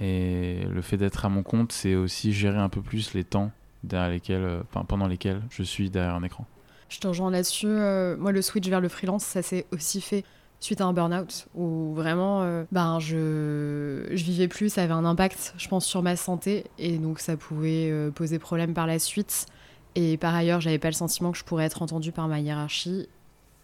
Et 0.00 0.60
le 0.70 0.80
fait 0.80 0.96
d'être 0.96 1.24
à 1.24 1.28
mon 1.28 1.42
compte, 1.42 1.72
c'est 1.72 1.96
aussi 1.96 2.32
gérer 2.32 2.58
un 2.58 2.68
peu 2.68 2.82
plus 2.82 3.14
les 3.14 3.24
temps 3.24 3.50
derrière 3.82 4.10
lesquels, 4.10 4.62
pendant 4.88 5.06
lesquels 5.06 5.42
je 5.50 5.62
suis 5.62 5.90
derrière 5.90 6.14
un 6.14 6.22
écran. 6.22 6.46
Je 6.88 7.00
te 7.00 7.06
rejoins 7.06 7.30
là-dessus. 7.30 7.66
moi, 7.66 8.32
le 8.32 8.42
switch 8.42 8.68
vers 8.68 8.80
le 8.80 8.88
freelance, 8.88 9.24
ça 9.24 9.42
s'est 9.42 9.66
aussi 9.72 10.00
fait 10.00 10.24
suite 10.60 10.80
à 10.80 10.86
un 10.86 10.92
burn-out 10.92 11.46
où 11.54 11.92
vraiment 11.94 12.42
euh, 12.42 12.64
ben 12.72 12.98
je 12.98 14.06
je 14.10 14.24
vivais 14.24 14.48
plus 14.48 14.70
ça 14.70 14.82
avait 14.82 14.92
un 14.92 15.04
impact 15.04 15.54
je 15.56 15.68
pense 15.68 15.86
sur 15.86 16.02
ma 16.02 16.16
santé 16.16 16.64
et 16.78 16.98
donc 16.98 17.20
ça 17.20 17.36
pouvait 17.36 17.90
euh, 17.90 18.10
poser 18.10 18.38
problème 18.38 18.74
par 18.74 18.86
la 18.86 18.98
suite 18.98 19.46
et 19.94 20.16
par 20.16 20.34
ailleurs 20.34 20.60
j'avais 20.60 20.78
pas 20.78 20.88
le 20.88 20.94
sentiment 20.94 21.30
que 21.30 21.38
je 21.38 21.44
pourrais 21.44 21.66
être 21.66 21.82
entendue 21.82 22.12
par 22.12 22.28
ma 22.28 22.40
hiérarchie 22.40 23.08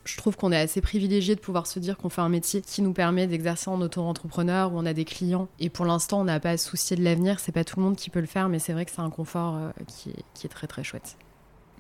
je 0.05 0.17
trouve 0.17 0.37
qu'on 0.37 0.53
est 0.53 0.59
assez 0.59 0.81
privilégié 0.81 1.35
de 1.35 1.41
pouvoir 1.41 1.67
se 1.67 1.79
dire 1.79 1.97
qu'on 1.97 2.09
fait 2.09 2.21
un 2.21 2.29
métier 2.29 2.61
qui 2.61 2.83
nous 2.83 2.93
permet 2.93 3.27
d'exercer 3.27 3.71
en 3.71 3.81
auto-entrepreneur 3.81 4.73
où 4.73 4.79
on 4.79 4.87
a 4.87 4.93
des 4.93 5.05
clients. 5.05 5.49
Et 5.61 5.71
pour 5.71 5.85
l'instant 5.87 6.21
on 6.21 6.25
n'a 6.25 6.41
pas 6.41 6.51
à 6.51 6.57
se 6.57 6.69
soucier 6.69 6.97
de 6.97 7.03
l'avenir. 7.03 7.41
C'est 7.41 7.53
pas 7.53 7.65
tout 7.65 7.79
le 7.79 7.85
monde 7.85 7.97
qui 7.97 8.11
peut 8.11 8.21
le 8.21 8.27
faire 8.27 8.49
mais 8.49 8.59
c'est 8.59 8.73
vrai 8.73 8.85
que 8.85 8.91
c'est 8.91 9.03
un 9.03 9.11
confort 9.11 9.57
euh, 9.57 9.71
qui, 9.87 10.11
est, 10.11 10.25
qui 10.35 10.47
est 10.47 10.51
très 10.51 10.67
très 10.67 10.85
chouette. 10.85 11.17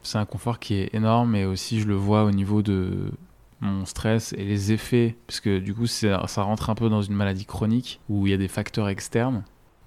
C'est 0.02 0.18
un 0.18 0.26
confort 0.26 0.58
qui 0.58 0.74
est 0.74 0.94
énorme 0.94 1.34
et 1.34 1.46
aussi 1.46 1.80
je 1.80 1.86
le 1.86 1.94
vois 1.94 2.24
au 2.24 2.30
niveau 2.30 2.62
de 2.62 3.12
mon 3.60 3.86
stress 3.86 4.34
et 4.34 4.44
les 4.44 4.72
effets, 4.72 5.16
parce 5.26 5.40
que 5.40 5.58
du 5.58 5.74
coup 5.74 5.86
ça 5.86 6.18
rentre 6.36 6.70
un 6.70 6.74
peu 6.74 6.88
dans 6.88 7.02
une 7.02 7.14
maladie 7.14 7.46
chronique 7.46 8.00
où 8.08 8.26
il 8.26 8.30
y 8.30 8.34
a 8.34 8.36
des 8.36 8.48
facteurs 8.48 8.88
externes 8.88 9.44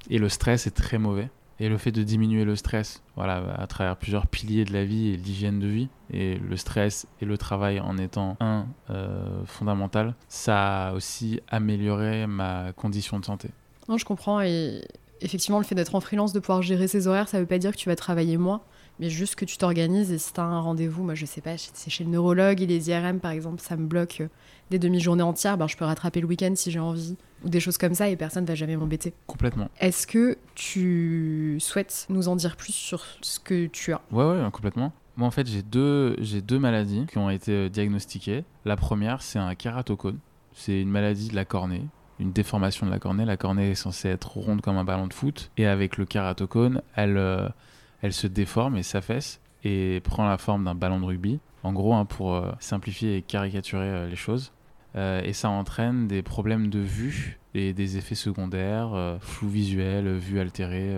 et 0.09 0.17
le 0.17 0.29
stress 0.29 0.67
est 0.67 0.71
très 0.71 0.97
mauvais. 0.97 1.29
Et 1.59 1.69
le 1.69 1.77
fait 1.77 1.91
de 1.91 2.03
diminuer 2.03 2.45
le 2.45 2.55
stress, 2.55 3.01
voilà, 3.15 3.55
à 3.57 3.65
travers 3.65 3.97
plusieurs 3.97 4.27
piliers 4.27 4.63
de 4.63 4.73
la 4.73 4.85
vie 4.85 5.09
et 5.09 5.17
l'hygiène 5.17 5.59
de 5.59 5.67
vie, 5.67 5.89
et 6.11 6.37
le 6.37 6.55
stress 6.55 7.07
et 7.19 7.25
le 7.25 7.37
travail 7.37 7.79
en 7.79 7.97
étant 7.97 8.37
un 8.39 8.67
euh, 8.89 9.43
fondamental, 9.45 10.13
ça 10.29 10.89
a 10.89 10.93
aussi 10.93 11.39
amélioré 11.47 12.27
ma 12.27 12.73
condition 12.73 13.19
de 13.19 13.25
santé. 13.25 13.49
Non, 13.89 13.97
je 13.97 14.05
comprends. 14.05 14.41
Et 14.41 14.81
effectivement, 15.21 15.57
le 15.57 15.63
fait 15.63 15.75
d'être 15.75 15.95
en 15.95 15.99
freelance, 15.99 16.33
de 16.33 16.39
pouvoir 16.39 16.61
gérer 16.61 16.87
ses 16.87 17.07
horaires, 17.07 17.27
ça 17.27 17.39
veut 17.39 17.45
pas 17.45 17.57
dire 17.57 17.71
que 17.71 17.77
tu 17.77 17.89
vas 17.89 17.95
travailler 17.95 18.37
moins 18.37 18.61
mais 18.99 19.09
juste 19.09 19.35
que 19.35 19.45
tu 19.45 19.57
t'organises 19.57 20.11
et 20.11 20.17
si 20.17 20.33
tu 20.33 20.39
as 20.39 20.43
un 20.43 20.59
rendez-vous, 20.59 21.03
moi 21.03 21.15
je 21.15 21.25
sais 21.25 21.41
pas, 21.41 21.57
c'est 21.57 21.89
chez 21.89 22.03
le 22.03 22.09
neurologue 22.09 22.61
et 22.61 22.65
les 22.65 22.89
IRM 22.89 23.19
par 23.19 23.31
exemple, 23.31 23.61
ça 23.61 23.75
me 23.75 23.85
bloque 23.85 24.21
euh, 24.21 24.27
des 24.69 24.79
demi-journées 24.79 25.23
entières, 25.23 25.57
ben, 25.57 25.67
je 25.67 25.77
peux 25.77 25.85
rattraper 25.85 26.21
le 26.21 26.27
week-end 26.27 26.53
si 26.55 26.71
j'ai 26.71 26.79
envie, 26.79 27.15
ou 27.43 27.49
des 27.49 27.59
choses 27.59 27.77
comme 27.77 27.93
ça 27.93 28.09
et 28.09 28.15
personne 28.15 28.45
va 28.45 28.55
jamais 28.55 28.75
m'embêter. 28.75 29.13
Complètement. 29.27 29.69
Est-ce 29.79 30.07
que 30.07 30.37
tu 30.55 31.57
souhaites 31.59 32.07
nous 32.09 32.27
en 32.27 32.35
dire 32.35 32.55
plus 32.55 32.73
sur 32.73 33.03
ce 33.21 33.39
que 33.39 33.67
tu 33.67 33.93
as? 33.93 34.01
Ouais, 34.11 34.25
ouais, 34.25 34.51
complètement. 34.51 34.91
Moi 35.15 35.27
en 35.27 35.31
fait 35.31 35.47
j'ai 35.47 35.63
deux, 35.63 36.15
deux 36.45 36.59
maladies 36.59 37.05
qui 37.11 37.17
ont 37.17 37.29
été 37.29 37.51
euh, 37.51 37.69
diagnostiquées. 37.69 38.43
La 38.65 38.75
première 38.75 39.21
c'est 39.21 39.39
un 39.39 39.55
kératocone, 39.55 40.19
c'est 40.53 40.81
une 40.81 40.89
maladie 40.89 41.29
de 41.29 41.35
la 41.35 41.45
cornée 41.45 41.87
une 42.19 42.31
déformation 42.31 42.85
de 42.85 42.91
la 42.91 42.99
cornée. 42.99 43.25
La 43.25 43.37
cornée 43.37 43.71
est 43.71 43.75
censée 43.75 44.09
être 44.09 44.37
ronde 44.37 44.61
comme 44.61 44.77
un 44.77 44.83
ballon 44.83 45.07
de 45.07 45.13
foot. 45.13 45.51
Et 45.57 45.67
avec 45.67 45.97
le 45.97 46.05
kératocone, 46.05 46.81
elle, 46.95 47.17
euh, 47.17 47.47
elle 48.01 48.13
se 48.13 48.27
déforme 48.27 48.77
et 48.77 48.83
s'affaisse 48.83 49.41
et 49.63 50.01
prend 50.03 50.27
la 50.27 50.37
forme 50.37 50.65
d'un 50.65 50.75
ballon 50.75 50.99
de 50.99 51.05
rugby. 51.05 51.39
En 51.63 51.73
gros, 51.73 51.93
hein, 51.93 52.05
pour 52.05 52.33
euh, 52.33 52.51
simplifier 52.59 53.17
et 53.17 53.21
caricaturer 53.21 53.89
euh, 53.89 54.07
les 54.07 54.15
choses. 54.15 54.53
Euh, 54.95 55.21
et 55.23 55.33
ça 55.33 55.49
entraîne 55.49 56.07
des 56.07 56.21
problèmes 56.21 56.69
de 56.69 56.79
vue 56.79 57.39
et 57.53 57.73
des 57.73 57.97
effets 57.97 58.15
secondaires, 58.15 59.17
flou 59.19 59.49
visuel, 59.49 60.15
vue 60.17 60.39
altérée. 60.39 60.95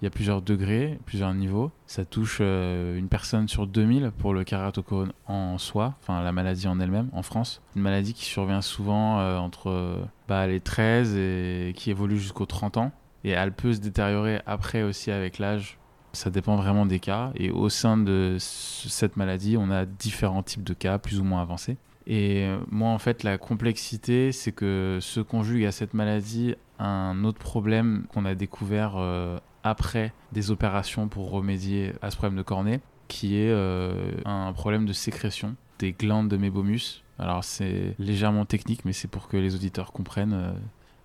Il 0.00 0.04
y 0.04 0.06
a 0.06 0.10
plusieurs 0.10 0.40
degrés, 0.40 0.98
plusieurs 1.04 1.34
niveaux. 1.34 1.72
Ça 1.86 2.06
touche 2.06 2.40
une 2.40 3.06
personne 3.10 3.48
sur 3.48 3.66
2000 3.66 4.10
pour 4.16 4.32
le 4.32 4.44
kératocone 4.44 5.12
en 5.26 5.58
soi, 5.58 5.94
enfin 6.00 6.22
la 6.22 6.32
maladie 6.32 6.68
en 6.68 6.80
elle-même, 6.80 7.10
en 7.12 7.20
France. 7.20 7.60
Une 7.76 7.82
maladie 7.82 8.14
qui 8.14 8.24
survient 8.24 8.62
souvent 8.62 9.18
entre 9.38 9.98
bah, 10.26 10.46
les 10.46 10.60
13 10.60 11.16
et 11.18 11.74
qui 11.76 11.90
évolue 11.90 12.18
jusqu'aux 12.18 12.46
30 12.46 12.78
ans. 12.78 12.92
Et 13.22 13.30
elle 13.30 13.52
peut 13.52 13.74
se 13.74 13.80
détériorer 13.80 14.40
après 14.46 14.82
aussi 14.82 15.10
avec 15.10 15.38
l'âge 15.38 15.78
ça 16.14 16.30
dépend 16.30 16.56
vraiment 16.56 16.86
des 16.86 17.00
cas. 17.00 17.32
Et 17.34 17.50
au 17.50 17.68
sein 17.68 17.96
de 17.96 18.36
cette 18.38 19.16
maladie, 19.16 19.56
on 19.56 19.70
a 19.70 19.84
différents 19.84 20.42
types 20.42 20.64
de 20.64 20.74
cas, 20.74 20.98
plus 20.98 21.20
ou 21.20 21.24
moins 21.24 21.42
avancés. 21.42 21.76
Et 22.06 22.44
euh, 22.44 22.58
moi, 22.70 22.90
en 22.90 22.98
fait, 22.98 23.22
la 23.22 23.38
complexité, 23.38 24.32
c'est 24.32 24.52
que 24.52 24.98
se 25.00 25.20
conjugue 25.20 25.64
à 25.64 25.72
cette 25.72 25.94
maladie 25.94 26.54
un 26.78 27.24
autre 27.24 27.38
problème 27.38 28.06
qu'on 28.12 28.24
a 28.24 28.34
découvert 28.34 28.94
euh, 28.96 29.38
après 29.62 30.12
des 30.32 30.50
opérations 30.50 31.08
pour 31.08 31.30
remédier 31.30 31.92
à 32.02 32.10
ce 32.10 32.16
problème 32.16 32.36
de 32.36 32.42
cornée, 32.42 32.80
qui 33.08 33.36
est 33.36 33.50
euh, 33.50 34.12
un 34.24 34.52
problème 34.52 34.84
de 34.86 34.92
sécrétion 34.92 35.56
des 35.78 35.92
glandes 35.92 36.28
de 36.28 36.36
mébomus. 36.36 37.02
Alors, 37.18 37.44
c'est 37.44 37.94
légèrement 37.98 38.44
technique, 38.44 38.84
mais 38.84 38.92
c'est 38.92 39.08
pour 39.08 39.28
que 39.28 39.36
les 39.36 39.54
auditeurs 39.54 39.92
comprennent. 39.92 40.54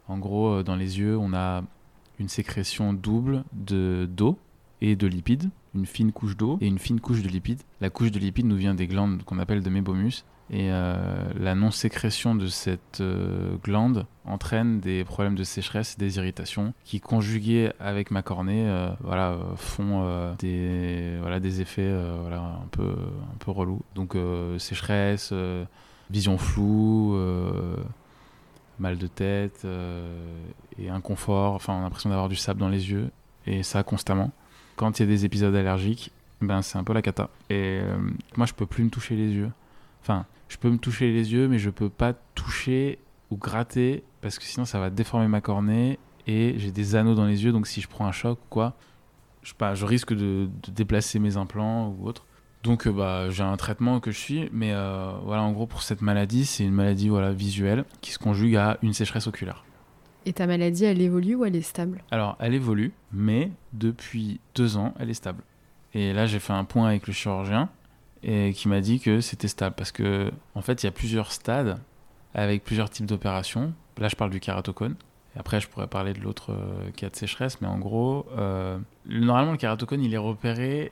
En 0.07 0.17
gros, 0.17 0.63
dans 0.63 0.75
les 0.75 0.99
yeux, 0.99 1.17
on 1.17 1.33
a 1.33 1.61
une 2.17 2.29
sécrétion 2.29 2.93
double 2.93 3.43
de 3.53 4.07
d'eau 4.09 4.37
et 4.81 4.95
de 4.95 5.07
lipides, 5.07 5.49
une 5.75 5.85
fine 5.85 6.11
couche 6.11 6.37
d'eau 6.37 6.57
et 6.61 6.67
une 6.67 6.79
fine 6.79 6.99
couche 6.99 7.21
de 7.21 7.27
lipides. 7.27 7.61
La 7.81 7.89
couche 7.89 8.11
de 8.11 8.19
lipides 8.19 8.45
nous 8.45 8.55
vient 8.55 8.73
des 8.73 8.87
glandes 8.87 9.23
qu'on 9.23 9.39
appelle 9.39 9.61
de 9.61 9.69
mébomus 9.69 10.25
et 10.51 10.71
euh, 10.71 10.95
la 11.39 11.53
non-sécrétion 11.53 12.33
de 12.33 12.47
cette 12.47 13.01
euh, 13.01 13.55
glande 13.63 14.07
entraîne 14.25 14.79
des 14.79 15.03
problèmes 15.03 15.35
de 15.35 15.43
sécheresse 15.43 15.95
et 15.95 15.99
des 15.99 16.17
irritations 16.17 16.73
qui, 16.85 16.99
conjugués 16.99 17.71
avec 17.79 18.09
ma 18.09 18.23
cornée, 18.23 18.67
euh, 18.67 18.89
voilà, 19.01 19.37
font 19.57 20.35
des, 20.39 21.17
voilà, 21.19 21.39
des 21.39 21.61
effets 21.61 21.91
voilà, 22.21 22.39
un, 22.39 22.67
peu, 22.71 22.89
un 22.89 23.37
peu 23.37 23.51
relous. 23.51 23.81
Donc 23.95 24.15
sécheresse, 24.57 25.33
vision 26.09 26.37
floue, 26.37 27.15
mal 28.79 28.97
de 28.97 29.07
tête 29.07 29.67
et 30.79 30.89
inconfort, 30.89 31.53
enfin 31.53 31.73
on 31.73 31.79
a 31.79 31.83
l'impression 31.83 32.09
d'avoir 32.09 32.29
du 32.29 32.35
sable 32.35 32.59
dans 32.59 32.69
les 32.69 32.89
yeux 32.89 33.11
et 33.45 33.61
ça 33.63 33.83
constamment 33.83 34.31
quand 34.79 34.97
il 34.97 35.03
y 35.03 35.03
a 35.03 35.07
des 35.07 35.25
épisodes 35.25 35.53
allergiques, 35.53 36.13
ben 36.39 36.61
c'est 36.61 36.77
un 36.77 36.85
peu 36.85 36.93
la 36.93 37.01
cata. 37.01 37.29
Et 37.49 37.81
euh, 37.83 37.97
moi, 38.37 38.45
je 38.45 38.53
peux 38.53 38.65
plus 38.65 38.85
me 38.85 38.89
toucher 38.89 39.17
les 39.17 39.27
yeux. 39.33 39.51
Enfin, 40.01 40.25
je 40.47 40.55
peux 40.55 40.69
me 40.69 40.77
toucher 40.77 41.11
les 41.11 41.33
yeux, 41.33 41.49
mais 41.49 41.59
je 41.59 41.69
peux 41.69 41.89
pas 41.89 42.13
toucher 42.33 42.97
ou 43.29 43.35
gratter 43.35 44.05
parce 44.21 44.39
que 44.39 44.45
sinon 44.45 44.65
ça 44.65 44.79
va 44.79 44.89
déformer 44.89 45.27
ma 45.27 45.41
cornée 45.41 45.99
et 46.27 46.55
j'ai 46.57 46.71
des 46.71 46.95
anneaux 46.95 47.13
dans 47.13 47.25
les 47.25 47.43
yeux. 47.43 47.51
Donc 47.51 47.67
si 47.67 47.81
je 47.81 47.89
prends 47.89 48.07
un 48.07 48.13
choc 48.13 48.39
ou 48.39 48.47
quoi, 48.49 48.73
je, 49.43 49.51
je 49.73 49.85
risque 49.85 50.13
de, 50.13 50.49
déplacer 50.69 51.19
mes 51.19 51.35
implants 51.35 51.89
ou 51.89 52.07
autre. 52.07 52.25
Donc 52.63 52.87
euh, 52.87 52.91
bah, 52.93 53.29
j'ai 53.29 53.43
un 53.43 53.57
traitement 53.57 53.99
que 53.99 54.11
je 54.11 54.17
suis, 54.17 54.49
mais 54.53 54.71
euh, 54.71 55.11
voilà, 55.25 55.43
en 55.43 55.51
gros 55.51 55.67
pour 55.67 55.81
cette 55.81 56.01
maladie, 56.01 56.45
c'est 56.45 56.63
une 56.63 56.73
maladie 56.73 57.09
voilà, 57.09 57.33
visuelle 57.33 57.83
qui 57.99 58.11
se 58.11 58.17
conjugue 58.17 58.55
à 58.55 58.77
une 58.81 58.93
sécheresse 58.93 59.27
oculaire. 59.27 59.65
Et 60.29 60.33
ta 60.33 60.45
maladie, 60.45 60.85
elle 60.85 61.01
évolue 61.01 61.33
ou 61.33 61.45
elle 61.45 61.55
est 61.55 61.63
stable 61.63 62.03
Alors, 62.11 62.37
elle 62.39 62.53
évolue, 62.53 62.91
mais 63.11 63.49
depuis 63.73 64.39
deux 64.53 64.77
ans, 64.77 64.93
elle 64.99 65.09
est 65.09 65.15
stable. 65.15 65.41
Et 65.95 66.13
là, 66.13 66.27
j'ai 66.27 66.37
fait 66.37 66.53
un 66.53 66.65
point 66.65 66.87
avec 66.87 67.07
le 67.07 67.13
chirurgien 67.13 67.67
et 68.21 68.53
qui 68.53 68.67
m'a 68.67 68.79
dit 68.79 68.99
que 68.99 69.21
c'était 69.21 69.47
stable 69.47 69.73
parce 69.75 69.91
que, 69.91 70.31
en 70.53 70.61
fait, 70.61 70.83
il 70.83 70.85
y 70.85 70.89
a 70.89 70.91
plusieurs 70.91 71.31
stades 71.31 71.79
avec 72.35 72.63
plusieurs 72.63 72.91
types 72.91 73.07
d'opérations. 73.07 73.73
Là, 73.97 74.07
je 74.07 74.15
parle 74.15 74.29
du 74.29 74.39
kératocone. 74.39 74.93
Et 75.35 75.39
après, 75.39 75.59
je 75.59 75.67
pourrais 75.67 75.87
parler 75.87 76.13
de 76.13 76.19
l'autre 76.19 76.51
euh, 76.51 76.91
cas 76.91 77.09
de 77.09 77.15
sécheresse, 77.15 77.59
mais 77.59 77.67
en 77.67 77.79
gros, 77.79 78.27
euh, 78.37 78.77
normalement, 79.07 79.53
le 79.53 79.57
kératocone, 79.57 80.03
il 80.03 80.13
est 80.13 80.17
repéré 80.17 80.91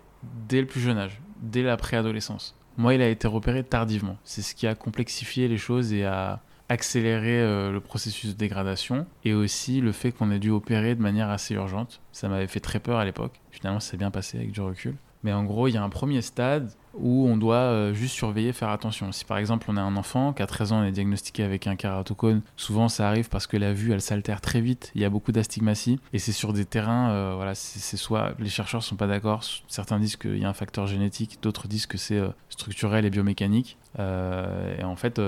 dès 0.50 0.62
le 0.62 0.65
plus 0.65 0.82
jeune 0.82 0.98
âge, 0.98 1.22
dès 1.44 1.62
la 1.62 1.77
préadolescence. 1.77 2.56
Moi, 2.75 2.96
il 2.96 3.03
a 3.03 3.08
été 3.08 3.27
repéré 3.27 3.63
tardivement. 3.63 4.17
C'est 4.24 4.41
ce 4.41 4.56
qui 4.56 4.65
a 4.65 4.74
complexifié 4.74 5.48
les 5.48 5.60
choses 5.60 5.94
et 5.94 6.06
a 6.06 6.41
accélérer 6.69 7.41
euh, 7.41 7.71
le 7.71 7.79
processus 7.79 8.31
de 8.31 8.38
dégradation 8.38 9.05
et 9.24 9.33
aussi 9.33 9.81
le 9.81 9.91
fait 9.91 10.12
qu'on 10.12 10.31
ait 10.31 10.39
dû 10.39 10.50
opérer 10.50 10.95
de 10.95 11.01
manière 11.01 11.29
assez 11.29 11.53
urgente. 11.53 12.01
Ça 12.12 12.27
m'avait 12.27 12.47
fait 12.47 12.59
très 12.59 12.79
peur 12.79 13.00
à 13.00 13.05
l'époque. 13.05 13.39
Finalement, 13.51 13.79
ça 13.79 13.91
s'est 13.91 13.97
bien 13.97 14.12
passé 14.12 14.38
avec 14.38 14.51
du 14.51 14.62
recul. 14.62 14.95
Mais 15.24 15.33
en 15.33 15.43
gros, 15.43 15.67
il 15.67 15.74
y 15.74 15.77
a 15.77 15.83
un 15.83 15.89
premier 15.89 16.21
stade 16.21 16.71
où 16.93 17.27
on 17.27 17.38
doit 17.38 17.55
euh, 17.55 17.93
juste 17.93 18.15
surveiller, 18.15 18.53
faire 18.53 18.69
attention. 18.69 19.12
Si 19.12 19.25
par 19.25 19.38
exemple 19.38 19.67
on 19.69 19.77
a 19.77 19.81
un 19.81 19.95
enfant 19.97 20.33
qui 20.33 20.41
a 20.41 20.47
13 20.47 20.71
ans, 20.71 20.79
on 20.79 20.83
est 20.83 20.91
diagnostiqué 20.91 21.43
avec 21.43 21.67
un 21.67 21.75
kératocone, 21.75 22.41
souvent 22.55 22.88
ça 22.88 23.07
arrive 23.07 23.29
parce 23.29 23.45
que 23.45 23.57
la 23.57 23.74
vue 23.74 23.91
elle 23.91 24.01
s'altère 24.01 24.41
très 24.41 24.62
vite, 24.62 24.91
il 24.95 25.01
y 25.01 25.05
a 25.05 25.09
beaucoup 25.09 25.31
d'astigmatie 25.31 26.00
et 26.13 26.19
c'est 26.19 26.31
sur 26.31 26.53
des 26.53 26.65
terrains, 26.65 27.12
euh, 27.12 27.33
voilà, 27.36 27.53
c'est 27.55 27.97
soit 27.97 28.33
les 28.39 28.50
chercheurs 28.50 28.83
sont 28.83 28.95
pas 28.95 29.07
d'accord, 29.07 29.43
certains 29.67 30.00
disent 30.00 30.15
qu'il 30.15 30.39
y 30.39 30.45
a 30.45 30.50
un 30.50 30.53
facteur 30.53 30.88
génétique, 30.88 31.39
d'autres 31.41 31.67
disent 31.67 31.86
que 31.86 31.97
c'est 31.97 32.21
structurel 32.50 33.05
et 33.05 33.09
biomécanique. 33.09 33.77
et 34.00 34.83
en 34.83 34.95
fait, 34.95 35.19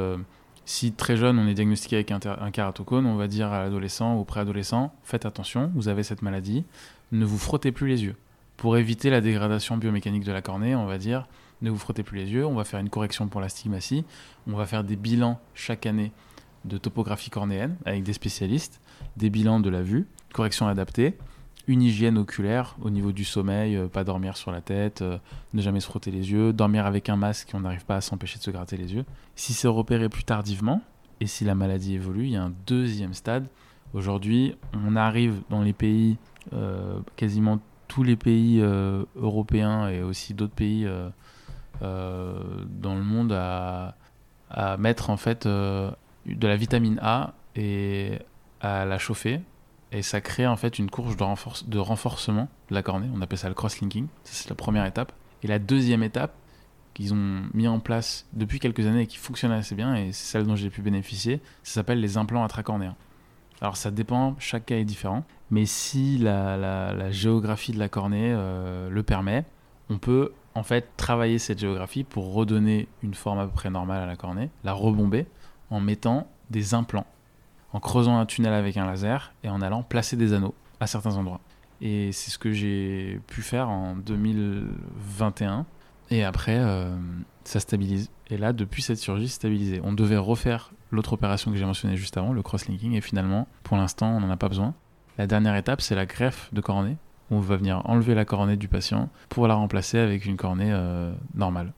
si 0.69 0.91
très 0.91 1.17
jeune 1.17 1.39
on 1.39 1.47
est 1.47 1.55
diagnostiqué 1.55 1.95
avec 1.95 2.11
un, 2.11 2.19
un 2.23 2.51
on 2.91 3.15
va 3.15 3.27
dire 3.27 3.51
à 3.51 3.63
l'adolescent 3.63 4.15
ou 4.19 4.23
préadolescent, 4.23 4.93
faites 5.03 5.25
attention, 5.25 5.71
vous 5.73 5.88
avez 5.88 6.03
cette 6.03 6.21
maladie, 6.21 6.63
ne 7.11 7.25
vous 7.25 7.39
frottez 7.39 7.71
plus 7.71 7.88
les 7.88 8.03
yeux. 8.03 8.15
Pour 8.55 8.77
éviter 8.77 9.09
la 9.09 9.19
dégradation 9.19 9.77
biomécanique 9.77 10.25
de 10.25 10.31
la 10.31 10.43
cornée, 10.43 10.75
on 10.75 10.85
va 10.85 10.99
dire, 10.99 11.27
ne 11.63 11.71
vous 11.71 11.79
frottez 11.79 12.03
plus 12.03 12.19
les 12.19 12.29
yeux, 12.29 12.45
on 12.45 12.53
va 12.53 12.65
faire 12.65 12.79
une 12.79 12.91
correction 12.91 13.27
pour 13.29 13.41
la 13.41 13.49
stigmatie, 13.49 14.05
on 14.45 14.55
va 14.55 14.67
faire 14.67 14.83
des 14.83 14.95
bilans 14.95 15.39
chaque 15.55 15.88
année 15.88 16.11
de 16.65 16.77
topographie 16.77 17.31
cornéenne 17.31 17.75
avec 17.85 18.03
des 18.03 18.13
spécialistes, 18.13 18.79
des 19.17 19.31
bilans 19.31 19.59
de 19.59 19.71
la 19.71 19.81
vue, 19.81 20.05
correction 20.33 20.67
adaptée, 20.67 21.17
une 21.69 21.83
hygiène 21.83 22.17
oculaire 22.17 22.75
au 22.81 22.89
niveau 22.89 23.11
du 23.11 23.23
sommeil, 23.23 23.77
euh, 23.77 23.88
pas 23.88 24.03
dormir 24.03 24.35
sur 24.38 24.51
la 24.51 24.59
tête, 24.59 25.03
euh, 25.03 25.19
ne 25.53 25.61
jamais 25.61 25.79
se 25.79 25.85
frotter 25.85 26.09
les 26.09 26.31
yeux, 26.31 26.51
dormir 26.51 26.88
avec 26.88 27.09
un 27.09 27.15
masque, 27.15 27.51
on 27.53 27.59
n'arrive 27.59 27.85
pas 27.85 27.97
à 27.97 28.01
s'empêcher 28.01 28.39
de 28.39 28.43
se 28.43 28.49
gratter 28.49 28.75
les 28.75 28.95
yeux. 28.95 29.05
Si 29.35 29.53
c'est 29.53 29.67
repéré 29.67 30.09
plus 30.09 30.23
tardivement, 30.23 30.81
et 31.21 31.27
si 31.27 31.45
la 31.45 31.53
maladie 31.53 31.93
évolue, 31.93 32.23
il 32.23 32.31
y 32.31 32.38
a 32.38 32.43
un 32.43 32.53
deuxième 32.65 33.13
stade. 33.13 33.45
Aujourd'hui, 33.93 34.55
on 34.73 34.95
arrive 34.95 35.41
dans 35.51 35.61
les 35.61 35.73
pays, 35.73 36.17
euh, 36.53 36.99
quasiment 37.17 37.59
tous 37.88 38.01
les 38.01 38.15
pays 38.15 38.61
européens 39.15 39.89
et 39.89 40.03
aussi 40.03 40.35
d'autres 40.35 40.53
pays 40.53 40.88
dans 41.81 42.95
le 42.95 43.03
monde, 43.03 43.31
à, 43.31 43.95
à, 44.51 44.77
mettre 44.77 45.09
en 45.09 45.17
fait 45.17 45.47
de 45.47 45.91
la 46.25 46.55
vitamine 46.55 46.99
A 47.01 47.33
et 47.55 48.19
à 48.61 48.85
la 48.85 48.99
chauffer 48.99 49.41
et 49.91 50.01
ça 50.01 50.22
crée 50.22 50.46
en 50.46 50.55
fait 50.55 50.79
une 50.79 50.89
courge 50.89 51.17
de, 51.17 51.25
de 51.67 51.79
renforcement 51.79 52.48
de 52.69 52.75
la 52.75 52.84
cornée. 52.84 53.08
On 53.13 53.22
appelle 53.22 53.39
ça 53.39 53.50
le 53.50 53.55
cross-linking. 53.55 54.08
c'est 54.24 54.50
la 54.50 54.55
première 54.55 54.86
étape. 54.86 55.12
Et 55.41 55.48
la 55.48 55.60
deuxième 55.60 56.03
étape 56.03 56.34
qu'ils 56.93 57.13
ont 57.13 57.43
mis 57.53 57.67
en 57.67 57.79
place 57.79 58.27
depuis 58.34 58.60
quelques 58.60 58.86
années 58.86 59.01
et 59.01 59.08
qui 59.08 59.17
fonctionne 59.17 59.51
assez 59.51 59.75
bien, 59.75 59.96
et 59.96 60.12
c'est 60.12 60.31
celle 60.31 60.46
dont 60.46 60.55
j'ai 60.55 60.69
pu 60.69 60.81
bénéficier, 60.81 61.39
ça 61.63 61.75
s'appelle 61.75 62.01
les 62.01 62.17
implants 62.17 62.43
intracornéens. 62.43 62.96
Alors 63.62 63.77
ça 63.77 63.91
dépend, 63.91 64.36
chaque 64.39 64.67
cas 64.67 64.77
est 64.77 64.86
différent, 64.86 65.24
mais 65.50 65.65
si 65.65 66.17
la, 66.17 67.12
géographie 67.12 67.72
de 67.72 67.79
la 67.79 67.89
cornée 67.89 68.34
euh, 68.34 68.89
le 68.89 69.03
permet, 69.03 69.46
on 69.89 69.98
peut 69.98 70.34
en 70.55 70.63
fait 70.63 70.89
travailler 70.98 71.39
cette 71.39 71.60
géographie 71.60 72.03
pour 72.03 72.34
redonner 72.34 72.88
une 73.01 73.13
forme 73.13 73.39
à 73.39 73.46
peu 73.46 73.53
près 73.53 73.69
normale 73.69 74.01
à 74.01 74.05
la 74.05 74.15
cornée, 74.15 74.50
la 74.63 74.74
rebomber 74.74 75.25
en 75.69 75.79
mettant 75.79 76.27
des 76.50 76.74
implants 76.74 77.08
en 77.73 77.79
creusant 77.79 78.17
un 78.17 78.25
tunnel 78.25 78.53
avec 78.53 78.77
un 78.77 78.85
laser 78.85 79.33
et 79.43 79.49
en 79.49 79.61
allant 79.61 79.83
placer 79.83 80.15
des 80.15 80.33
anneaux 80.33 80.55
à 80.79 80.88
certains 80.88 81.15
endroits. 81.15 81.41
Et 81.81 82.11
c'est 82.11 82.31
ce 82.31 82.38
que 82.38 82.51
j'ai 82.51 83.21
pu 83.27 83.41
faire 83.41 83.69
en 83.69 83.95
2021. 83.95 85.65
Et 86.11 86.23
après, 86.23 86.57
euh, 86.57 86.95
ça 87.43 87.59
stabilise. 87.59 88.09
Et 88.29 88.38
là, 88.38 88.51
depuis 88.51 88.81
cette 88.81 89.01
chirurgie, 89.01 89.29
stabilisé. 89.29 89.81
On 89.83 89.93
devait 89.93 90.17
refaire 90.17 90.71
l'autre 90.91 91.13
opération 91.13 91.51
que 91.51 91.57
j'ai 91.57 91.65
mentionnée 91.65 91.95
juste 91.95 92.17
avant, 92.17 92.33
le 92.33 92.41
cross-linking, 92.41 92.93
et 92.93 93.01
finalement, 93.01 93.47
pour 93.63 93.77
l'instant, 93.77 94.09
on 94.09 94.19
n'en 94.19 94.29
a 94.29 94.38
pas 94.38 94.49
besoin. 94.49 94.73
La 95.17 95.27
dernière 95.27 95.55
étape, 95.55 95.81
c'est 95.81 95.95
la 95.95 96.05
greffe 96.05 96.49
de 96.53 96.61
cornée. 96.61 96.97
on 97.31 97.39
va 97.39 97.57
venir 97.57 97.81
enlever 97.85 98.15
la 98.15 98.25
cornée 98.25 98.57
du 98.57 98.67
patient 98.67 99.09
pour 99.29 99.47
la 99.47 99.53
remplacer 99.53 99.99
avec 99.99 100.25
une 100.25 100.35
cornée 100.35 100.73
normale. 101.35 101.73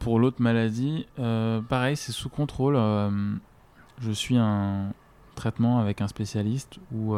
Pour 0.00 0.18
l'autre 0.18 0.42
maladie, 0.42 1.06
pareil, 1.68 1.96
c'est 1.96 2.12
sous 2.12 2.30
contrôle. 2.30 2.76
je 4.00 4.10
suis 4.10 4.36
un 4.38 4.92
traitement 5.34 5.78
avec 5.78 6.00
un 6.00 6.08
spécialiste 6.08 6.78
où 6.92 7.14